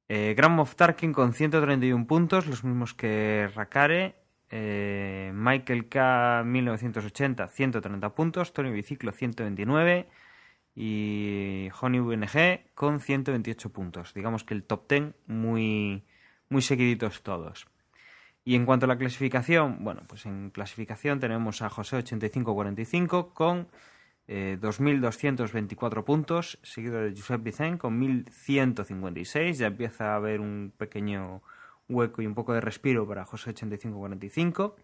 Eh, 0.09 0.35
Grand 0.37 0.57
Moff 0.57 0.75
Tarkin 0.75 1.13
con 1.13 1.33
131 1.33 2.09
puntos, 2.09 2.49
los 2.49 2.65
mismos 2.65 2.93
que 2.93 3.49
Rakare. 3.55 4.17
Eh, 4.51 5.31
Michael 5.33 5.89
K. 5.89 6.43
1980, 6.45 7.47
130 7.47 8.15
puntos. 8.17 8.53
Tony 8.53 8.73
Biciclo, 8.73 9.13
129. 9.13 10.09
Y 10.83 11.69
Honey 11.79 12.01
VNG 12.01 12.73
con 12.75 13.01
128 13.01 13.69
puntos. 13.69 14.15
Digamos 14.15 14.45
que 14.45 14.55
el 14.55 14.65
top 14.65 14.89
10 14.89 15.13
muy, 15.27 16.05
muy 16.49 16.63
seguiditos 16.63 17.23
todos. 17.23 17.67
Y 18.47 18.55
en 18.55 18.65
cuanto 18.65 18.87
a 18.87 18.89
la 18.89 18.97
clasificación, 18.97 19.85
bueno, 19.85 20.01
pues 20.09 20.25
en 20.25 20.49
clasificación 20.49 21.21
tenemos 21.21 21.61
a 21.61 21.69
José 21.69 21.97
8545 21.97 23.35
con 23.35 23.69
2.224 24.27 25.99
eh, 25.99 26.03
puntos, 26.03 26.59
seguido 26.63 27.03
de 27.03 27.11
Josep 27.11 27.43
Vicen 27.43 27.77
con 27.77 28.01
1.156. 28.01 29.53
Ya 29.53 29.67
empieza 29.67 30.15
a 30.15 30.17
haber 30.17 30.41
un 30.41 30.73
pequeño 30.79 31.43
hueco 31.91 32.23
y 32.23 32.27
un 32.27 32.35
poco 32.35 32.55
de 32.55 32.63
respiro 32.63 33.07
para 33.07 33.27
José 33.27 33.51
8545. 33.51 34.77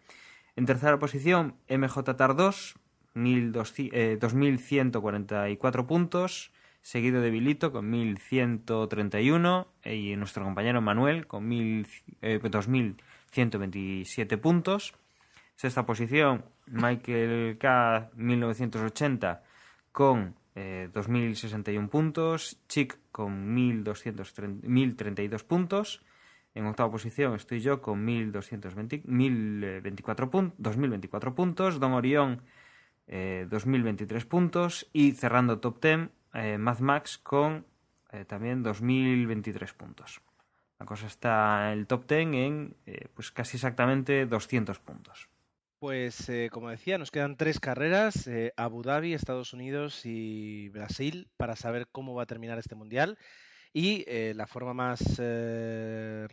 En 0.56 0.66
tercera 0.66 0.98
posición, 0.98 1.54
MJ 1.70 2.02
Tar 2.16 2.36
2, 2.36 2.74
2.144 3.16 5.86
puntos, 5.86 6.52
seguido 6.82 7.20
de 7.20 7.30
Vilito 7.30 7.72
con 7.72 7.92
1.131 7.92 9.66
y 9.84 10.14
nuestro 10.16 10.44
compañero 10.44 10.80
Manuel 10.80 11.26
con 11.26 11.50
2.127 11.50 14.32
eh, 14.32 14.38
puntos. 14.38 14.94
Sexta 15.56 15.84
posición, 15.86 16.44
Michael 16.66 17.58
K. 17.58 18.10
1980 18.14 19.42
con 19.90 20.36
2.061 20.54 21.84
eh, 21.84 21.88
puntos. 21.88 22.60
Chick 22.68 22.96
con 23.10 23.56
1.232 23.56 25.42
puntos. 25.44 26.02
En 26.54 26.66
octava 26.66 26.90
posición 26.90 27.34
estoy 27.34 27.60
yo 27.60 27.80
con 27.82 28.06
1.224 28.06 30.30
puntos, 30.30 30.58
2.024 30.58 31.34
puntos. 31.34 31.80
Don 31.80 31.92
Orión, 31.92 32.40
2.023 33.08 34.22
eh, 34.22 34.26
puntos. 34.26 34.88
Y 34.92 35.12
cerrando 35.12 35.60
top 35.60 35.80
10, 35.82 36.10
eh, 36.34 36.58
Mad 36.58 36.80
Max 36.80 37.18
con 37.18 37.66
también 38.28 38.64
2.023 38.64 39.74
puntos. 39.74 40.22
La 40.78 40.86
cosa 40.86 41.06
está 41.06 41.72
en 41.72 41.78
el 41.80 41.86
top 41.86 42.06
10 42.08 42.20
en 42.34 42.76
pues 43.14 43.30
casi 43.30 43.56
exactamente 43.56 44.24
200 44.24 44.78
puntos. 44.78 45.28
Pues 45.78 46.28
eh, 46.30 46.48
como 46.50 46.70
decía, 46.70 46.96
nos 46.96 47.10
quedan 47.10 47.36
tres 47.36 47.60
carreras, 47.60 48.26
eh, 48.26 48.52
Abu 48.56 48.82
Dhabi, 48.82 49.12
Estados 49.12 49.52
Unidos 49.52 50.06
y 50.06 50.70
Brasil, 50.70 51.28
para 51.36 51.54
saber 51.54 51.86
cómo 51.92 52.14
va 52.14 52.22
a 52.22 52.26
terminar 52.26 52.58
este 52.58 52.74
mundial. 52.74 53.18
Y 53.78 54.04
eh, 54.06 54.32
la 54.34 54.46
forma 54.46 54.72
más 54.72 55.20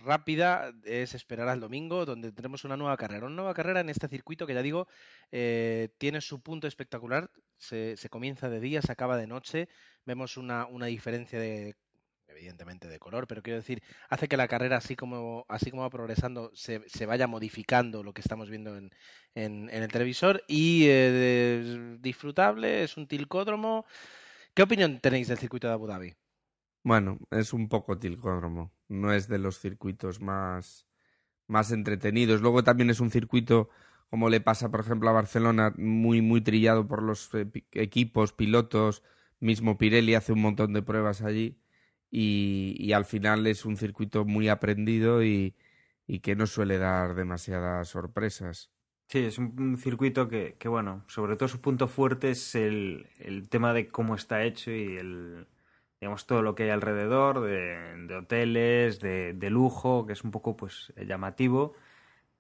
rápida 0.05 0.71
es 0.85 1.13
esperar 1.13 1.49
al 1.49 1.59
domingo, 1.59 2.05
donde 2.05 2.29
tendremos 2.31 2.63
una 2.63 2.77
nueva 2.77 2.95
carrera. 2.95 3.25
Una 3.25 3.35
nueva 3.35 3.53
carrera 3.53 3.81
en 3.81 3.89
este 3.89 4.07
circuito 4.07 4.47
que 4.47 4.53
ya 4.53 4.61
digo, 4.61 4.87
tiene 5.29 6.21
su 6.21 6.41
punto 6.41 6.67
espectacular. 6.67 7.29
Se, 7.57 7.97
se, 7.97 8.09
comienza 8.09 8.49
de 8.49 8.61
día, 8.61 8.81
se 8.81 8.93
acaba 8.93 9.17
de 9.17 9.27
noche. 9.27 9.67
Vemos 10.05 10.37
una, 10.37 10.67
una 10.67 10.85
diferencia 10.85 11.37
de 11.37 11.75
evidentemente 12.33 12.87
de 12.87 12.99
color, 12.99 13.27
pero 13.27 13.41
quiero 13.41 13.59
decir, 13.59 13.81
hace 14.09 14.27
que 14.27 14.37
la 14.37 14.47
carrera, 14.47 14.77
así 14.77 14.95
como, 14.95 15.45
así 15.49 15.71
como 15.71 15.83
va 15.83 15.89
progresando, 15.89 16.51
se, 16.53 16.81
se 16.87 17.05
vaya 17.05 17.27
modificando 17.27 18.03
lo 18.03 18.13
que 18.13 18.21
estamos 18.21 18.49
viendo 18.49 18.77
en, 18.77 18.91
en, 19.35 19.69
el 19.69 19.87
televisor 19.89 20.43
y 20.47 20.85
eh, 20.87 21.97
disfrutable, 21.99 22.83
es 22.83 22.97
un 22.97 23.07
tilcódromo. 23.07 23.85
¿Qué 24.53 24.63
opinión 24.63 24.99
tenéis 24.99 25.27
del 25.27 25.37
circuito 25.37 25.67
de 25.67 25.73
Abu 25.73 25.87
Dhabi? 25.87 26.13
Bueno, 26.83 27.19
es 27.31 27.53
un 27.53 27.69
poco 27.69 27.97
tilcódromo, 27.97 28.73
no 28.89 29.13
es 29.13 29.27
de 29.29 29.39
los 29.39 29.59
circuitos 29.59 30.19
más, 30.21 30.85
más 31.47 31.71
entretenidos. 31.71 32.41
Luego 32.41 32.63
también 32.63 32.89
es 32.89 32.99
un 32.99 33.09
circuito, 33.09 33.69
como 34.09 34.29
le 34.29 34.41
pasa, 34.41 34.69
por 34.69 34.81
ejemplo, 34.81 35.09
a 35.09 35.13
Barcelona, 35.13 35.73
muy, 35.77 36.21
muy 36.21 36.41
trillado 36.41 36.87
por 36.87 37.01
los 37.01 37.33
eh, 37.35 37.47
equipos, 37.71 38.33
pilotos. 38.33 39.03
Mismo 39.39 39.77
Pirelli 39.77 40.15
hace 40.15 40.33
un 40.33 40.41
montón 40.41 40.73
de 40.73 40.81
pruebas 40.81 41.21
allí 41.21 41.57
y, 42.13 42.93
al 42.93 43.05
final 43.05 43.47
es 43.47 43.65
un 43.65 43.75
circuito 43.75 44.23
muy 44.25 44.47
aprendido 44.47 45.23
y, 45.23 45.55
que 46.21 46.35
no 46.35 46.45
suele 46.47 46.77
dar 46.77 47.15
demasiadas 47.15 47.87
sorpresas. 47.87 48.71
Sí, 49.07 49.19
es 49.19 49.37
un 49.39 49.77
circuito 49.77 50.29
que, 50.29 50.55
que, 50.59 50.67
bueno, 50.67 51.03
sobre 51.07 51.35
todo 51.35 51.49
su 51.49 51.59
punto 51.59 51.87
fuerte 51.87 52.31
es 52.31 52.55
el, 52.55 53.07
el, 53.19 53.49
tema 53.49 53.73
de 53.73 53.87
cómo 53.87 54.15
está 54.15 54.43
hecho 54.43 54.71
y 54.71 54.97
el, 54.97 55.47
digamos, 56.03 56.27
todo 56.27 56.41
lo 56.41 56.53
que 56.53 56.63
hay 56.63 56.69
alrededor 56.69 57.39
de, 57.39 58.13
hoteles, 58.13 58.99
de, 58.99 59.49
lujo, 59.49 60.05
que 60.05 60.11
es 60.11 60.25
un 60.25 60.31
poco, 60.31 60.57
pues, 60.57 60.91
llamativo. 60.97 61.75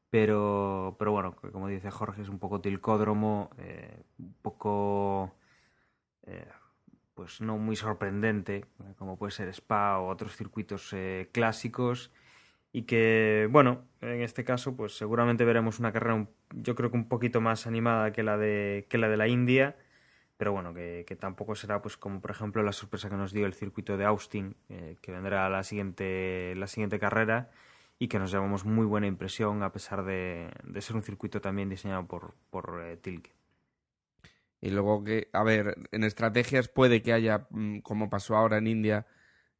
Pero, 0.09 0.97
pero 0.99 1.13
bueno, 1.13 1.33
como 1.53 1.69
dice 1.69 1.89
Jorge, 1.89 2.23
es 2.23 2.27
un 2.29 2.39
poco 2.39 2.59
tilcódromo, 2.59 3.51
eh, 3.57 4.03
un 4.19 4.33
poco... 4.41 5.33
Eh, 6.27 6.45
pues 7.13 7.39
no 7.39 7.57
muy 7.57 7.75
sorprendente, 7.77 8.65
como 8.97 9.17
puede 9.17 9.31
ser 9.31 9.47
Spa 9.49 9.99
o 9.99 10.07
otros 10.09 10.35
circuitos 10.35 10.91
eh, 10.91 11.29
clásicos, 11.31 12.11
y 12.73 12.83
que, 12.83 13.47
bueno, 13.51 13.85
en 14.01 14.23
este 14.23 14.43
caso, 14.43 14.75
pues 14.75 14.97
seguramente 14.97 15.45
veremos 15.45 15.79
una 15.79 15.93
carrera, 15.93 16.27
yo 16.53 16.75
creo 16.75 16.91
que 16.91 16.97
un 16.97 17.07
poquito 17.07 17.39
más 17.39 17.67
animada 17.67 18.11
que 18.11 18.23
la 18.23 18.37
de, 18.37 18.87
que 18.89 18.97
la, 18.97 19.09
de 19.09 19.17
la 19.17 19.27
India, 19.27 19.77
pero 20.37 20.51
bueno, 20.51 20.73
que, 20.73 21.17
tampoco 21.19 21.55
será, 21.55 21.81
pues 21.81 21.97
como 21.97 22.21
por 22.21 22.31
ejemplo 22.31 22.63
la 22.63 22.71
sorpresa 22.71 23.09
que 23.09 23.15
nos 23.15 23.33
dio 23.33 23.45
el 23.45 23.53
circuito 23.53 23.97
de 23.97 24.05
Austin, 24.05 24.55
eh, 24.69 24.95
que 25.01 25.11
vendrá 25.11 25.49
la 25.49 25.63
siguiente, 25.63 26.53
la 26.55 26.67
siguiente 26.67 26.99
carrera, 26.99 27.51
y 27.99 28.07
que 28.07 28.19
nos 28.19 28.31
llevamos 28.31 28.65
muy 28.65 28.85
buena 28.85 29.07
impresión 29.07 29.63
a 29.63 29.71
pesar 29.71 30.03
de, 30.03 30.51
ser 30.79 30.95
un 30.95 31.03
circuito 31.03 31.41
también 31.41 31.69
diseñado 31.69 32.07
por, 32.07 32.33
por 32.49 32.81
eh, 32.83 32.97
Tilke. 32.97 33.31
Y 34.61 34.71
luego 34.71 35.03
que, 35.03 35.29
a 35.33 35.43
ver, 35.43 35.75
en 35.91 36.03
estrategias 36.03 36.67
puede 36.69 37.01
que 37.01 37.13
haya, 37.13 37.47
mm, 37.49 37.79
como 37.79 38.09
pasó 38.09 38.35
ahora 38.35 38.57
en 38.57 38.67
India, 38.67 39.05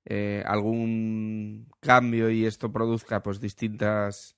eh, 0.06 0.44
algún 0.46 1.70
cambio 1.80 2.30
y 2.30 2.46
esto 2.46 2.74
produzca 2.74 3.24
pues 3.24 3.40
distintas 3.40 4.36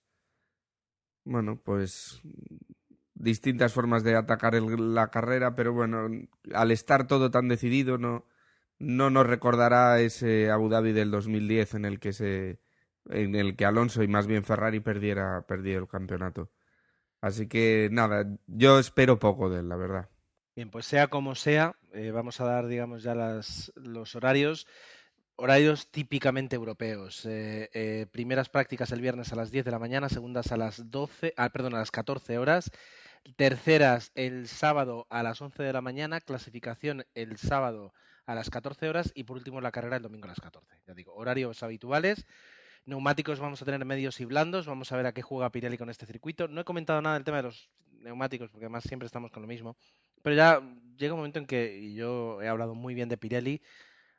bueno 1.23 1.59
pues 1.59 2.21
distintas 3.15 3.73
formas 3.73 4.03
de 4.03 4.15
atacar 4.15 4.53
la 4.53 5.09
carrera 5.09 5.55
pero 5.55 5.73
bueno 5.73 6.09
al 6.53 6.71
estar 6.71 7.07
todo 7.07 7.31
tan 7.31 7.47
decidido 7.47 7.97
no 7.97 8.25
no 8.77 9.09
nos 9.09 9.25
recordará 9.25 10.01
ese 10.01 10.51
Abu 10.51 10.69
Dhabi 10.69 10.91
del 10.91 11.11
2010 11.11 11.75
en 11.75 11.85
el 11.85 11.99
que 11.99 12.13
se 12.13 12.59
en 13.09 13.35
el 13.35 13.55
que 13.55 13.65
Alonso 13.65 14.03
y 14.03 14.07
más 14.07 14.27
bien 14.27 14.43
Ferrari 14.43 14.81
perdiera 14.81 15.45
perdiera 15.47 15.79
el 15.79 15.87
campeonato 15.87 16.51
así 17.21 17.47
que 17.47 17.87
nada 17.91 18.27
yo 18.47 18.79
espero 18.79 19.17
poco 19.17 19.49
de 19.49 19.61
él 19.61 19.69
la 19.69 19.77
verdad 19.77 20.09
bien 20.55 20.69
pues 20.69 20.85
sea 20.85 21.07
como 21.07 21.35
sea 21.35 21.77
eh, 21.93 22.11
vamos 22.11 22.41
a 22.41 22.45
dar 22.45 22.67
digamos 22.67 23.03
ya 23.03 23.15
las, 23.15 23.71
los 23.75 24.15
horarios 24.15 24.67
Horarios 25.37 25.91
típicamente 25.91 26.55
europeos. 26.55 27.25
Eh, 27.25 27.69
eh, 27.73 28.05
primeras 28.09 28.47
prácticas 28.47 28.93
el 28.93 29.01
viernes 29.01 29.33
a 29.33 29.35
las 29.35 29.51
10 29.51 29.65
de 29.65 29.71
la 29.71 29.79
mañana, 29.79 30.07
segundas 30.07 30.53
a 30.53 30.57
las 30.57 30.89
12, 30.89 31.33
ah, 31.35 31.49
perdón, 31.49 31.75
a 31.75 31.79
las 31.79 31.91
14 31.91 32.37
horas. 32.37 32.71
Terceras 33.35 34.11
el 34.15 34.47
sábado 34.47 35.07
a 35.09 35.23
las 35.23 35.41
11 35.41 35.63
de 35.63 35.73
la 35.73 35.81
mañana, 35.81 36.21
clasificación 36.21 37.05
el 37.15 37.37
sábado 37.37 37.93
a 38.25 38.35
las 38.35 38.49
14 38.49 38.87
horas 38.89 39.11
y 39.15 39.23
por 39.23 39.37
último 39.37 39.61
la 39.61 39.71
carrera 39.71 39.97
el 39.97 40.03
domingo 40.03 40.25
a 40.25 40.29
las 40.29 40.39
14. 40.39 40.81
Ya 40.87 40.93
digo, 40.93 41.13
horarios 41.13 41.63
habituales. 41.63 42.25
Neumáticos 42.85 43.39
vamos 43.39 43.61
a 43.61 43.65
tener 43.65 43.83
medios 43.83 44.19
y 44.19 44.25
blandos. 44.25 44.67
Vamos 44.67 44.91
a 44.91 44.97
ver 44.97 45.07
a 45.07 45.13
qué 45.13 45.21
juega 45.21 45.51
Pirelli 45.51 45.77
con 45.77 45.89
este 45.89 46.05
circuito. 46.05 46.47
No 46.47 46.61
he 46.61 46.65
comentado 46.65 47.01
nada 47.01 47.15
del 47.15 47.23
tema 47.23 47.37
de 47.37 47.43
los 47.43 47.69
neumáticos 47.91 48.49
porque 48.51 48.65
además 48.65 48.83
siempre 48.83 49.07
estamos 49.07 49.31
con 49.31 49.41
lo 49.41 49.47
mismo. 49.47 49.75
Pero 50.21 50.35
ya 50.35 50.61
llega 50.97 51.13
un 51.13 51.19
momento 51.19 51.39
en 51.39 51.47
que 51.47 51.93
yo 51.93 52.41
he 52.41 52.47
hablado 52.47 52.75
muy 52.75 52.93
bien 52.93 53.09
de 53.09 53.17
Pirelli 53.17 53.61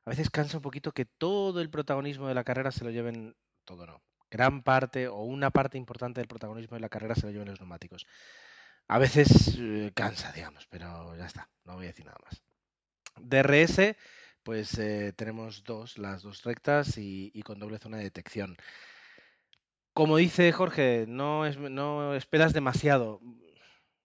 a 0.07 0.11
veces 0.11 0.31
cansa 0.31 0.59
un 0.59 0.63
poquito 0.63 0.93
que 0.93 1.05
todo 1.05 1.61
el 1.61 1.69
protagonismo 1.69 2.29
de 2.29 2.35
la 2.35 2.45
carrera 2.45 2.71
se 2.71 2.85
lo 2.85 2.91
lleven, 2.91 3.35
todo 3.65 3.87
no, 3.87 4.01
gran 4.31 4.63
parte 4.63 5.09
o 5.09 5.23
una 5.23 5.51
parte 5.51 5.79
importante 5.79 6.21
del 6.21 6.29
protagonismo 6.29 6.77
de 6.77 6.81
la 6.81 6.89
carrera 6.89 7.17
se 7.17 7.27
lo 7.27 7.33
lleven 7.33 7.49
los 7.49 7.59
neumáticos. 7.59 8.07
A 8.89 8.99
veces 8.99 9.57
eh, 9.59 9.93
cansa, 9.95 10.33
digamos, 10.33 10.67
pero 10.67 11.17
ya 11.17 11.27
está, 11.27 11.49
no 11.65 11.75
voy 11.75 11.85
a 11.87 11.89
decir 11.89 12.07
nada 12.07 12.19
más. 12.25 12.43
DRS, 13.21 13.97
pues 14.43 14.79
eh, 14.79 15.13
tenemos 15.17 15.65
dos, 15.65 15.99
las 15.99 16.23
dos 16.23 16.45
rectas 16.45 16.99
y, 16.99 17.43
con 17.43 17.59
doble 17.59 17.79
zona 17.79 17.99
de 17.99 18.05
detección. 18.05 18.57
Como 19.93 20.19
dice 20.19 20.53
Jorge, 20.53 21.07
no, 21.09 21.47
es, 21.47 21.59
no 21.59 22.15
esperas 22.15 22.53
demasiado. 22.53 23.21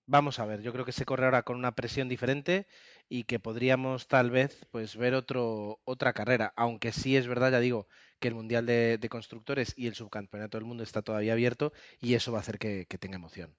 Vamos 0.08 0.40
a 0.40 0.46
ver, 0.46 0.62
yo 0.62 0.74
creo 0.74 0.86
que 0.86 0.92
se 0.92 1.06
corre 1.06 1.26
ahora 1.26 1.44
con 1.44 1.58
una 1.58 1.74
presión 1.76 2.10
diferente 2.10 2.68
y 3.08 3.26
que 3.26 3.40
podríamos 3.40 4.08
tal 4.08 4.32
vez 4.32 4.66
pues 4.72 4.96
ver 4.96 5.14
otro, 5.16 5.80
otra 5.86 6.14
carrera, 6.14 6.54
aunque 6.56 6.92
sí 6.92 7.16
es 7.18 7.28
verdad, 7.28 7.52
ya 7.52 7.60
digo, 7.60 7.88
que 8.20 8.28
el 8.30 8.36
Mundial 8.36 8.66
de, 8.66 9.08
Constructores 9.10 9.74
y 9.76 9.88
el 9.88 9.96
Subcampeonato 9.96 10.58
del 10.58 10.66
Mundo 10.66 10.84
está 10.84 11.02
todavía 11.02 11.34
abierto 11.34 11.74
y 12.00 12.14
eso 12.14 12.32
va 12.32 12.38
a 12.38 12.42
hacer 12.42 12.58
que, 12.60 12.86
tenga 13.00 13.18
emoción. 13.18 13.56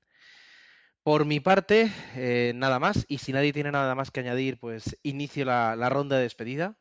Por 1.02 1.24
mi 1.24 1.40
parte, 1.40 1.90
eh, 2.14 2.52
nada 2.54 2.78
más, 2.78 3.04
y 3.08 3.18
si 3.18 3.32
nadie 3.32 3.52
tiene 3.52 3.72
nada 3.72 3.94
más 3.94 4.10
que 4.10 4.20
añadir, 4.20 4.58
pues 4.58 4.98
inicio 5.02 5.44
la, 5.44 5.88
ronda 5.88 6.16
de 6.16 6.22
despedida. 6.22 6.76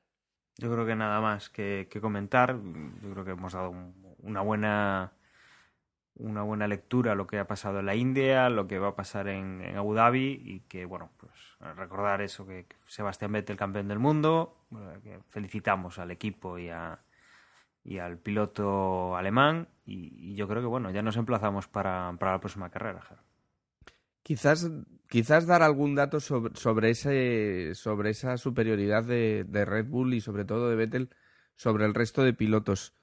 Yo 0.57 0.71
creo 0.71 0.85
que 0.85 0.95
nada 0.95 1.21
más 1.21 1.49
que, 1.49 1.87
que 1.89 1.99
comentar, 2.01 2.55
yo 3.01 3.11
creo 3.11 3.25
que 3.25 3.31
hemos 3.31 3.53
dado 3.53 3.73
una 4.19 4.41
buena 4.41 5.13
una 6.15 6.43
buena 6.43 6.67
lectura 6.67 7.15
lo 7.15 7.27
que 7.27 7.39
ha 7.39 7.47
pasado 7.47 7.79
en 7.79 7.85
la 7.85 7.95
India, 7.95 8.49
lo 8.49 8.67
que 8.67 8.79
va 8.79 8.89
a 8.89 8.95
pasar 8.95 9.27
en, 9.27 9.75
Abu 9.75 9.93
Dhabi 9.93 10.41
y 10.43 10.59
que, 10.61 10.85
bueno, 10.85 11.11
pues 11.17 11.31
recordar 11.75 12.21
eso, 12.21 12.45
que, 12.45 12.67
Sebastián 12.87 13.31
Vettel, 13.31 13.57
campeón 13.57 13.87
del 13.87 13.99
mundo, 13.99 14.65
que 15.03 15.19
felicitamos 15.29 15.99
al 15.99 16.11
equipo 16.11 16.59
y, 16.59 16.69
y 17.83 17.97
al 17.97 18.17
piloto 18.17 19.15
alemán 19.15 19.69
y, 19.85 20.35
yo 20.35 20.47
creo 20.47 20.61
que, 20.61 20.67
bueno, 20.67 20.91
ya 20.91 21.01
nos 21.01 21.17
emplazamos 21.17 21.67
para, 21.67 22.11
la 22.11 22.39
próxima 22.39 22.69
carrera. 22.69 23.01
Quizás, 24.23 24.69
quizás 25.09 25.47
dar 25.47 25.63
algún 25.63 25.95
dato 25.95 26.19
sobre, 26.19 26.55
sobre, 26.55 26.91
ese, 26.91 27.73
sobre 27.75 28.11
esa 28.11 28.37
superioridad 28.37 29.03
de, 29.03 29.45
de 29.47 29.65
Red 29.65 29.87
Bull 29.87 30.13
y 30.13 30.21
sobre 30.21 30.45
todo 30.45 30.69
de 30.69 30.75
Vettel 30.75 31.09
sobre 31.55 31.85
el 31.85 31.93
resto 31.93 32.23
de 32.23 32.33
pilotos 32.33 32.93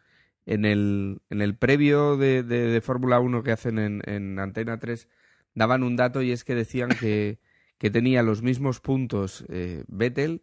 en 0.47 0.65
el, 0.65 1.21
en 1.31 1.43
el 1.43 1.57
previo 1.57 2.17
de, 2.17 2.43
de, 2.43 2.81
Fórmula 2.81 3.21
1 3.21 3.43
que 3.43 3.53
hacen 3.53 3.79
en, 3.79 4.03
en, 4.07 4.39
Antena 4.39 4.79
3 4.79 5.09
daban 5.55 5.83
un 5.83 5.97
dato 5.97 6.23
y 6.23 6.33
es 6.33 6.45
que 6.45 6.55
decían 6.55 6.89
que, 6.99 7.39
que 7.79 7.91
tenía 7.91 8.23
los 8.23 8.43
mismos 8.43 8.81
puntos 8.81 9.45
eh, 9.49 9.85
Vettel 9.89 10.43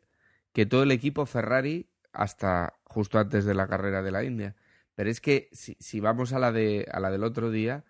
que 0.53 0.65
todo 0.65 0.83
el 0.83 0.91
equipo 0.91 1.25
Ferrari 1.25 1.89
hasta 2.13 2.73
justo 2.83 3.19
antes 3.19 3.45
de 3.45 3.53
la 3.53 3.67
carrera 3.67 4.01
de 4.01 4.11
la 4.11 4.23
India. 4.23 4.55
Pero 4.95 5.09
es 5.09 5.19
que 5.19 5.49
si, 5.51 5.75
si 5.79 5.99
vamos 5.99 6.31
a 6.31 6.39
la, 6.39 6.51
de, 6.51 6.87
a 6.91 6.99
la 6.99 7.11
del 7.11 7.23
otro 7.23 7.51
día, 7.51 7.83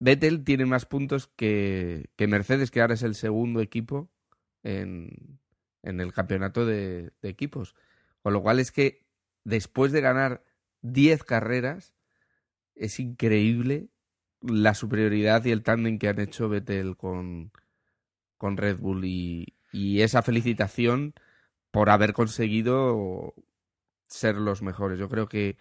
Vettel 0.00 0.44
tiene 0.44 0.66
más 0.66 0.86
puntos 0.86 1.26
que, 1.26 2.10
que 2.16 2.26
Mercedes, 2.26 2.70
que 2.70 2.80
ahora 2.80 2.94
es 2.94 3.02
el 3.02 3.14
segundo 3.14 3.60
equipo 3.60 4.10
en, 4.62 5.40
en 5.82 6.00
el 6.00 6.12
campeonato 6.12 6.66
de, 6.66 7.12
equipos. 7.22 7.74
Con 8.22 8.32
lo 8.32 8.42
cual 8.42 8.60
es 8.60 8.72
que 8.72 9.06
después 9.44 9.92
de 9.92 10.00
ganar 10.00 10.44
10 10.82 11.24
carreras, 11.24 11.94
es 12.74 13.00
increíble 13.00 13.88
la 14.40 14.74
superioridad 14.74 15.44
y 15.44 15.50
el 15.50 15.64
tándem 15.64 15.98
que 15.98 16.08
han 16.08 16.20
hecho 16.20 16.48
Vettel 16.48 16.96
con, 16.96 17.50
con 18.36 18.56
Red 18.56 18.78
Bull 18.78 19.04
y, 19.04 19.56
y 19.72 20.02
esa 20.02 20.22
felicitación 20.22 21.14
por 21.72 21.90
haber 21.90 22.12
conseguido 22.12 23.34
ser 24.06 24.36
los 24.36 24.62
mejores. 24.62 24.98
Yo 24.98 25.08
creo 25.08 25.28
que 25.28 25.56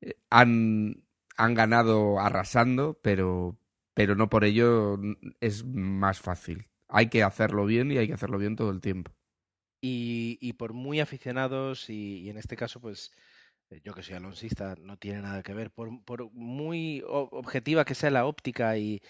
eh, 0.00 0.14
han, 0.30 1.04
han 1.36 1.54
ganado 1.54 2.20
arrasando, 2.20 2.98
pero, 3.02 3.58
pero 3.98 4.14
no 4.14 4.30
por 4.30 4.44
ello 4.44 4.96
es 5.40 5.64
más 5.64 6.20
fácil. 6.20 6.68
Hay 6.86 7.08
que 7.08 7.24
hacerlo 7.24 7.66
bien 7.66 7.90
y 7.90 7.98
hay 7.98 8.06
que 8.06 8.14
hacerlo 8.14 8.38
bien 8.38 8.54
todo 8.54 8.70
el 8.70 8.80
tiempo. 8.80 9.10
Y, 9.80 10.38
y 10.40 10.52
por 10.52 10.72
muy 10.72 11.00
aficionados 11.00 11.90
y, 11.90 12.20
y 12.20 12.30
en 12.30 12.38
este 12.38 12.54
caso 12.54 12.80
pues 12.80 13.10
eh, 13.70 13.80
yo 13.82 13.92
que 13.94 14.04
soy 14.04 14.14
alonsista, 14.14 14.76
no 14.80 14.98
tiene 14.98 15.22
nada 15.22 15.42
que 15.42 15.52
ver. 15.52 15.72
Por, 15.72 15.90
muy 16.30 17.02
objetiva 17.08 17.84
que 17.84 17.96
sea 17.96 18.12
la 18.12 18.24
óptica 18.26 18.78
y, 18.78 19.02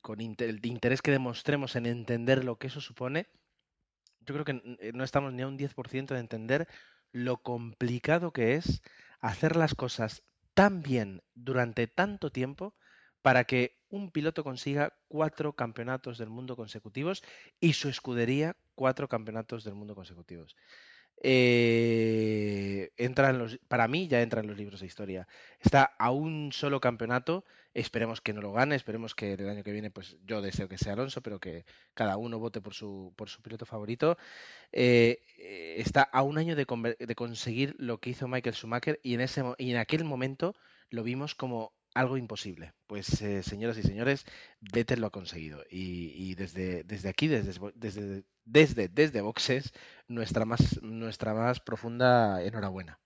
con 0.00 0.22
el 0.22 0.64
interés 0.64 1.02
que 1.02 1.10
demostremos 1.10 1.76
en 1.76 1.84
entender 1.84 2.44
lo 2.44 2.56
que 2.56 2.68
eso 2.68 2.80
supone, 2.80 3.26
yo 4.20 4.32
creo 4.32 4.46
que 4.46 4.62
eh, 4.80 4.92
no 4.94 5.04
estamos 5.04 5.34
ni 5.34 5.42
a 5.42 5.46
un 5.46 5.58
10% 5.58 6.14
de 6.14 6.20
entender 6.20 6.68
lo 7.12 7.42
complicado 7.42 8.32
que 8.32 8.54
es 8.54 8.80
hacer 9.20 9.56
las 9.56 9.74
cosas 9.74 10.22
tan 10.54 10.80
bien 10.80 11.20
durante 11.34 11.86
tanto 11.86 12.30
tiempo 12.32 12.74
para 13.22 13.44
que 13.44 13.76
un 13.90 14.10
piloto 14.10 14.44
consiga 14.44 14.94
cuatro 15.08 15.54
campeonatos 15.54 16.18
del 16.18 16.28
mundo 16.28 16.56
consecutivos 16.56 17.22
y 17.60 17.72
su 17.72 17.88
escudería 17.88 18.56
cuatro 18.74 19.08
campeonatos 19.08 19.64
del 19.64 19.74
mundo 19.74 19.94
consecutivos 19.94 20.56
eh, 21.22 22.90
entra 22.96 23.36
para 23.66 23.88
mí 23.88 24.08
ya 24.08 24.22
entra 24.22 24.40
en 24.40 24.46
los 24.46 24.56
libros 24.56 24.80
de 24.80 24.86
historia. 24.86 25.26
Está 25.60 25.84
a 25.98 26.10
un 26.10 26.52
solo 26.52 26.80
campeonato, 26.80 27.44
esperemos 27.74 28.20
que 28.20 28.32
no 28.32 28.40
lo 28.40 28.52
gane, 28.52 28.76
esperemos 28.76 29.14
que 29.14 29.32
el 29.34 29.48
año 29.48 29.64
que 29.64 29.72
viene, 29.72 29.90
pues 29.90 30.16
yo 30.24 30.40
deseo 30.40 30.68
que 30.68 30.78
sea 30.78 30.92
Alonso, 30.92 31.22
pero 31.22 31.40
que 31.40 31.64
cada 31.94 32.16
uno 32.16 32.38
vote 32.38 32.60
por 32.60 32.74
su, 32.74 33.12
por 33.16 33.28
su 33.28 33.42
piloto 33.42 33.66
favorito. 33.66 34.16
Eh, 34.72 35.22
está 35.76 36.02
a 36.02 36.22
un 36.22 36.38
año 36.38 36.54
de, 36.56 36.66
de, 36.98 37.14
conseguir 37.14 37.74
lo 37.78 37.98
que 38.00 38.10
hizo 38.10 38.28
Michael 38.28 38.54
Schumacher 38.54 39.00
y 39.02 39.14
en, 39.14 39.20
ese, 39.20 39.42
y 39.58 39.70
en 39.72 39.78
aquel 39.78 40.04
momento 40.04 40.54
lo 40.90 41.02
vimos 41.02 41.34
como 41.34 41.72
algo 41.98 42.16
imposible. 42.16 42.72
Pues, 42.86 43.20
eh, 43.22 43.42
señoras 43.42 43.76
y 43.78 43.82
señores, 43.82 44.24
Vettel 44.60 45.00
lo 45.00 45.08
ha 45.08 45.10
conseguido. 45.10 45.64
Y, 45.68 46.34
desde, 46.36 46.84
aquí, 47.08 47.26
desde, 47.26 47.52
desde, 47.74 48.24
desde, 48.44 48.88
desde 48.88 49.20
Boxes, 49.20 49.72
nuestra 50.06 50.44
más, 50.44 50.80
nuestra 50.82 51.34
más 51.34 51.60
profunda 51.60 52.42
enhorabuena. 52.42 53.00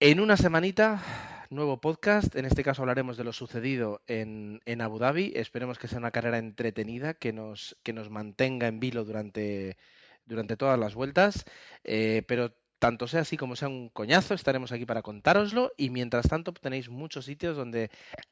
En 0.00 0.20
una 0.20 0.36
semanita, 0.36 1.02
nuevo 1.50 1.80
podcast. 1.80 2.34
En 2.36 2.44
este 2.44 2.62
caso 2.62 2.82
hablaremos 2.82 3.16
de 3.16 3.24
lo 3.24 3.32
sucedido 3.32 4.02
en, 4.06 4.60
en 4.66 4.82
Abu 4.82 4.98
Dhabi. 4.98 5.32
Esperemos 5.36 5.78
que 5.78 5.88
sea 5.88 5.98
una 5.98 6.10
carrera 6.10 6.38
entretenida, 6.38 7.14
que 7.14 7.32
nos, 7.32 7.78
que 7.82 7.94
nos 7.94 8.10
mantenga 8.10 8.66
en 8.66 8.80
vilo 8.80 9.04
durante, 9.04 9.78
durante 10.26 10.56
todas 10.56 10.78
las 10.78 10.94
vueltas. 10.94 11.44
Eh, 11.84 12.22
pero 12.28 12.54
tanto 12.80 13.06
sea 13.06 13.20
así 13.20 13.36
como 13.36 13.54
sea 13.54 13.68
un 13.68 13.90
coñazo, 13.90 14.34
estaremos 14.34 14.72
aquí 14.72 14.86
para 14.86 15.02
contároslo 15.02 15.70
y 15.76 15.90
mientras 15.90 16.28
tanto 16.28 16.52
tenéis 16.52 16.88
muchos 16.88 17.26
sitios 17.26 17.56
donde 17.56 17.90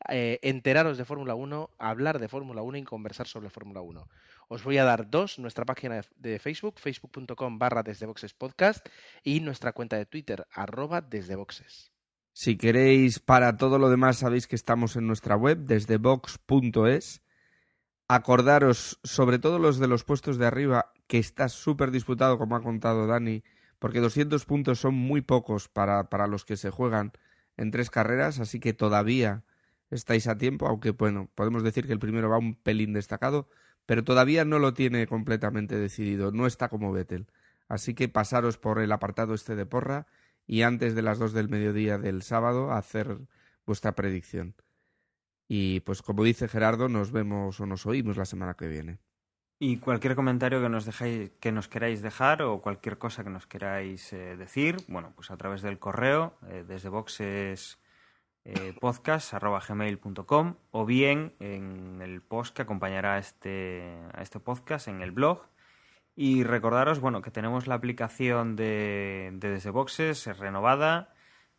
eh, 0.08 0.40
enteraros 0.42 0.96
de 0.96 1.04
Fórmula 1.04 1.34
1, 1.34 1.70
hablar 1.78 2.18
de 2.18 2.28
Fórmula 2.28 2.62
1 2.62 2.78
y 2.78 2.82
conversar 2.84 3.28
sobre 3.28 3.50
Fórmula 3.50 3.82
1. 3.82 4.08
Os 4.48 4.64
voy 4.64 4.78
a 4.78 4.84
dar 4.84 5.10
dos, 5.10 5.38
nuestra 5.38 5.66
página 5.66 6.00
de 6.16 6.38
Facebook, 6.38 6.80
facebook.com 6.80 7.58
barra 7.58 7.82
desde 7.82 8.06
boxes 8.06 8.32
podcast 8.32 8.88
y 9.22 9.40
nuestra 9.40 9.72
cuenta 9.72 9.98
de 9.98 10.06
Twitter, 10.06 10.46
arroba 10.50 11.02
desde 11.02 11.36
boxes. 11.36 11.92
Si 12.32 12.56
queréis 12.56 13.18
para 13.18 13.58
todo 13.58 13.78
lo 13.78 13.90
demás 13.90 14.16
sabéis 14.16 14.46
que 14.46 14.56
estamos 14.56 14.96
en 14.96 15.06
nuestra 15.06 15.36
web 15.36 15.58
desde 15.58 15.98
box.es. 15.98 17.22
Acordaros 18.08 18.98
sobre 19.04 19.38
todo 19.38 19.58
los 19.58 19.78
de 19.78 19.88
los 19.88 20.04
puestos 20.04 20.38
de 20.38 20.46
arriba 20.46 20.90
que 21.06 21.18
está 21.18 21.50
súper 21.50 21.90
disputado 21.90 22.38
como 22.38 22.56
ha 22.56 22.62
contado 22.62 23.06
Dani 23.06 23.42
porque 23.78 24.00
200 24.00 24.44
puntos 24.44 24.80
son 24.80 24.94
muy 24.94 25.20
pocos 25.20 25.68
para, 25.68 26.10
para 26.10 26.26
los 26.26 26.44
que 26.44 26.56
se 26.56 26.70
juegan 26.70 27.12
en 27.56 27.70
tres 27.70 27.90
carreras, 27.90 28.40
así 28.40 28.60
que 28.60 28.72
todavía 28.72 29.44
estáis 29.90 30.26
a 30.26 30.38
tiempo, 30.38 30.66
aunque 30.66 30.90
bueno, 30.90 31.30
podemos 31.34 31.62
decir 31.62 31.86
que 31.86 31.92
el 31.92 31.98
primero 31.98 32.28
va 32.28 32.38
un 32.38 32.54
pelín 32.54 32.92
destacado, 32.92 33.48
pero 33.86 34.04
todavía 34.04 34.44
no 34.44 34.58
lo 34.58 34.74
tiene 34.74 35.06
completamente 35.06 35.76
decidido, 35.76 36.30
no 36.30 36.46
está 36.46 36.68
como 36.68 36.92
Vettel. 36.92 37.26
Así 37.68 37.94
que 37.94 38.08
pasaros 38.08 38.58
por 38.58 38.80
el 38.80 38.92
apartado 38.92 39.34
este 39.34 39.56
de 39.56 39.66
porra 39.66 40.06
y 40.46 40.62
antes 40.62 40.94
de 40.94 41.02
las 41.02 41.18
dos 41.18 41.32
del 41.32 41.48
mediodía 41.48 41.98
del 41.98 42.22
sábado 42.22 42.72
hacer 42.72 43.18
vuestra 43.66 43.94
predicción. 43.94 44.54
Y 45.48 45.80
pues 45.80 46.02
como 46.02 46.24
dice 46.24 46.48
Gerardo, 46.48 46.88
nos 46.88 47.12
vemos 47.12 47.60
o 47.60 47.66
nos 47.66 47.86
oímos 47.86 48.16
la 48.16 48.24
semana 48.26 48.54
que 48.54 48.68
viene. 48.68 48.98
Y 49.60 49.78
cualquier 49.78 50.14
comentario 50.14 50.62
que 50.62 50.68
nos 50.68 50.84
dejáis, 50.84 51.32
que 51.40 51.50
nos 51.50 51.66
queráis 51.66 52.00
dejar 52.00 52.42
o 52.42 52.60
cualquier 52.60 52.96
cosa 52.96 53.24
que 53.24 53.30
nos 53.30 53.48
queráis 53.48 54.12
eh, 54.12 54.36
decir, 54.36 54.76
bueno, 54.86 55.12
pues 55.16 55.32
a 55.32 55.36
través 55.36 55.62
del 55.62 55.80
correo, 55.80 56.34
eh, 56.48 56.64
desde 56.66 56.88
boxes 56.88 57.80
eh, 58.44 58.74
o 60.70 60.86
bien 60.86 61.34
en 61.40 62.00
el 62.02 62.22
post 62.22 62.54
que 62.54 62.62
acompañará 62.62 63.14
a 63.14 63.18
este, 63.18 63.98
a 64.12 64.22
este 64.22 64.38
podcast 64.38 64.86
en 64.86 65.02
el 65.02 65.10
blog. 65.10 65.42
Y 66.14 66.44
recordaros, 66.44 67.00
bueno, 67.00 67.20
que 67.20 67.32
tenemos 67.32 67.66
la 67.66 67.74
aplicación 67.74 68.54
de, 68.54 69.30
de 69.34 69.50
Desde 69.50 69.70
Boxes 69.70 70.26
renovada 70.38 71.14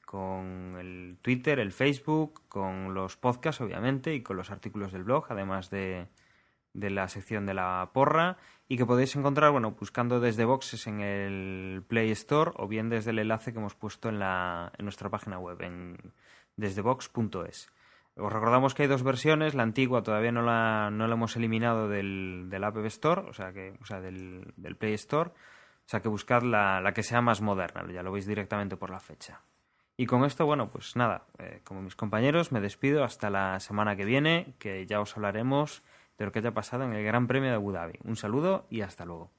con 0.05 0.77
el 0.79 1.17
Twitter, 1.21 1.59
el 1.59 1.71
Facebook, 1.73 2.43
con 2.47 2.93
los 2.93 3.17
podcasts, 3.17 3.61
obviamente, 3.61 4.13
y 4.15 4.23
con 4.23 4.37
los 4.37 4.51
artículos 4.51 4.91
del 4.91 5.03
blog, 5.03 5.25
además 5.29 5.69
de, 5.69 6.07
de 6.73 6.89
la 6.89 7.07
sección 7.07 7.45
de 7.45 7.53
la 7.53 7.89
porra 7.93 8.37
y 8.67 8.77
que 8.77 8.85
podéis 8.85 9.15
encontrar, 9.15 9.51
bueno, 9.51 9.71
buscando 9.71 10.19
desde 10.19 10.45
boxes 10.45 10.85
en 10.87 11.01
el 11.01 11.83
Play 11.87 12.11
Store 12.11 12.51
o 12.55 12.67
bien 12.67 12.89
desde 12.89 13.11
el 13.11 13.19
enlace 13.19 13.51
que 13.51 13.59
hemos 13.59 13.75
puesto 13.75 14.09
en, 14.09 14.19
la, 14.19 14.71
en 14.77 14.85
nuestra 14.85 15.09
página 15.09 15.39
web, 15.39 15.61
en 15.61 15.97
desdebox.es. 16.55 17.69
Os 18.15 18.33
recordamos 18.33 18.75
que 18.75 18.83
hay 18.83 18.89
dos 18.89 19.03
versiones, 19.03 19.55
la 19.55 19.63
antigua 19.63 20.03
todavía 20.03 20.31
no 20.31 20.41
la, 20.41 20.89
no 20.91 21.07
la 21.07 21.13
hemos 21.13 21.35
eliminado 21.35 21.87
del, 21.87 22.47
del 22.49 22.63
App 22.63 22.77
Store, 22.85 23.21
o 23.21 23.33
sea, 23.33 23.53
que, 23.53 23.77
o 23.81 23.85
sea 23.85 24.01
del, 24.01 24.53
del 24.57 24.75
Play 24.75 24.93
Store, 24.93 25.29
o 25.29 25.89
sea 25.89 26.01
que 26.01 26.09
buscad 26.09 26.43
la, 26.43 26.81
la, 26.81 26.93
que 26.93 27.01
sea 27.01 27.21
más 27.21 27.41
moderna, 27.41 27.85
ya 27.91 28.03
lo 28.03 28.11
veis 28.11 28.27
directamente 28.27 28.77
por 28.77 28.89
la 28.91 28.99
fecha. 28.99 29.41
Y 29.97 30.05
con 30.05 30.23
esto, 30.25 30.45
bueno, 30.45 30.69
pues 30.69 30.95
nada, 30.95 31.25
eh, 31.39 31.61
como 31.63 31.81
mis 31.81 31.95
compañeros, 31.95 32.51
me 32.51 32.61
despido 32.61 33.03
hasta 33.03 33.29
la 33.29 33.59
semana 33.59 33.95
que 33.95 34.05
viene, 34.05 34.53
que 34.59 34.85
ya 34.85 35.01
os 35.01 35.15
hablaremos 35.17 35.83
de 36.19 36.25
lo 36.25 36.31
que 36.31 36.39
haya 36.39 36.53
pasado 36.53 36.83
en 36.83 36.93
el 36.93 37.03
Gran 37.03 37.27
Premio 37.27 37.49
de 37.49 37.55
Abu 37.55 37.71
Dhabi. 37.71 37.93
Un 38.03 38.17
saludo 38.17 38.67
y 38.69 38.81
hasta 38.81 39.05
luego. 39.05 39.31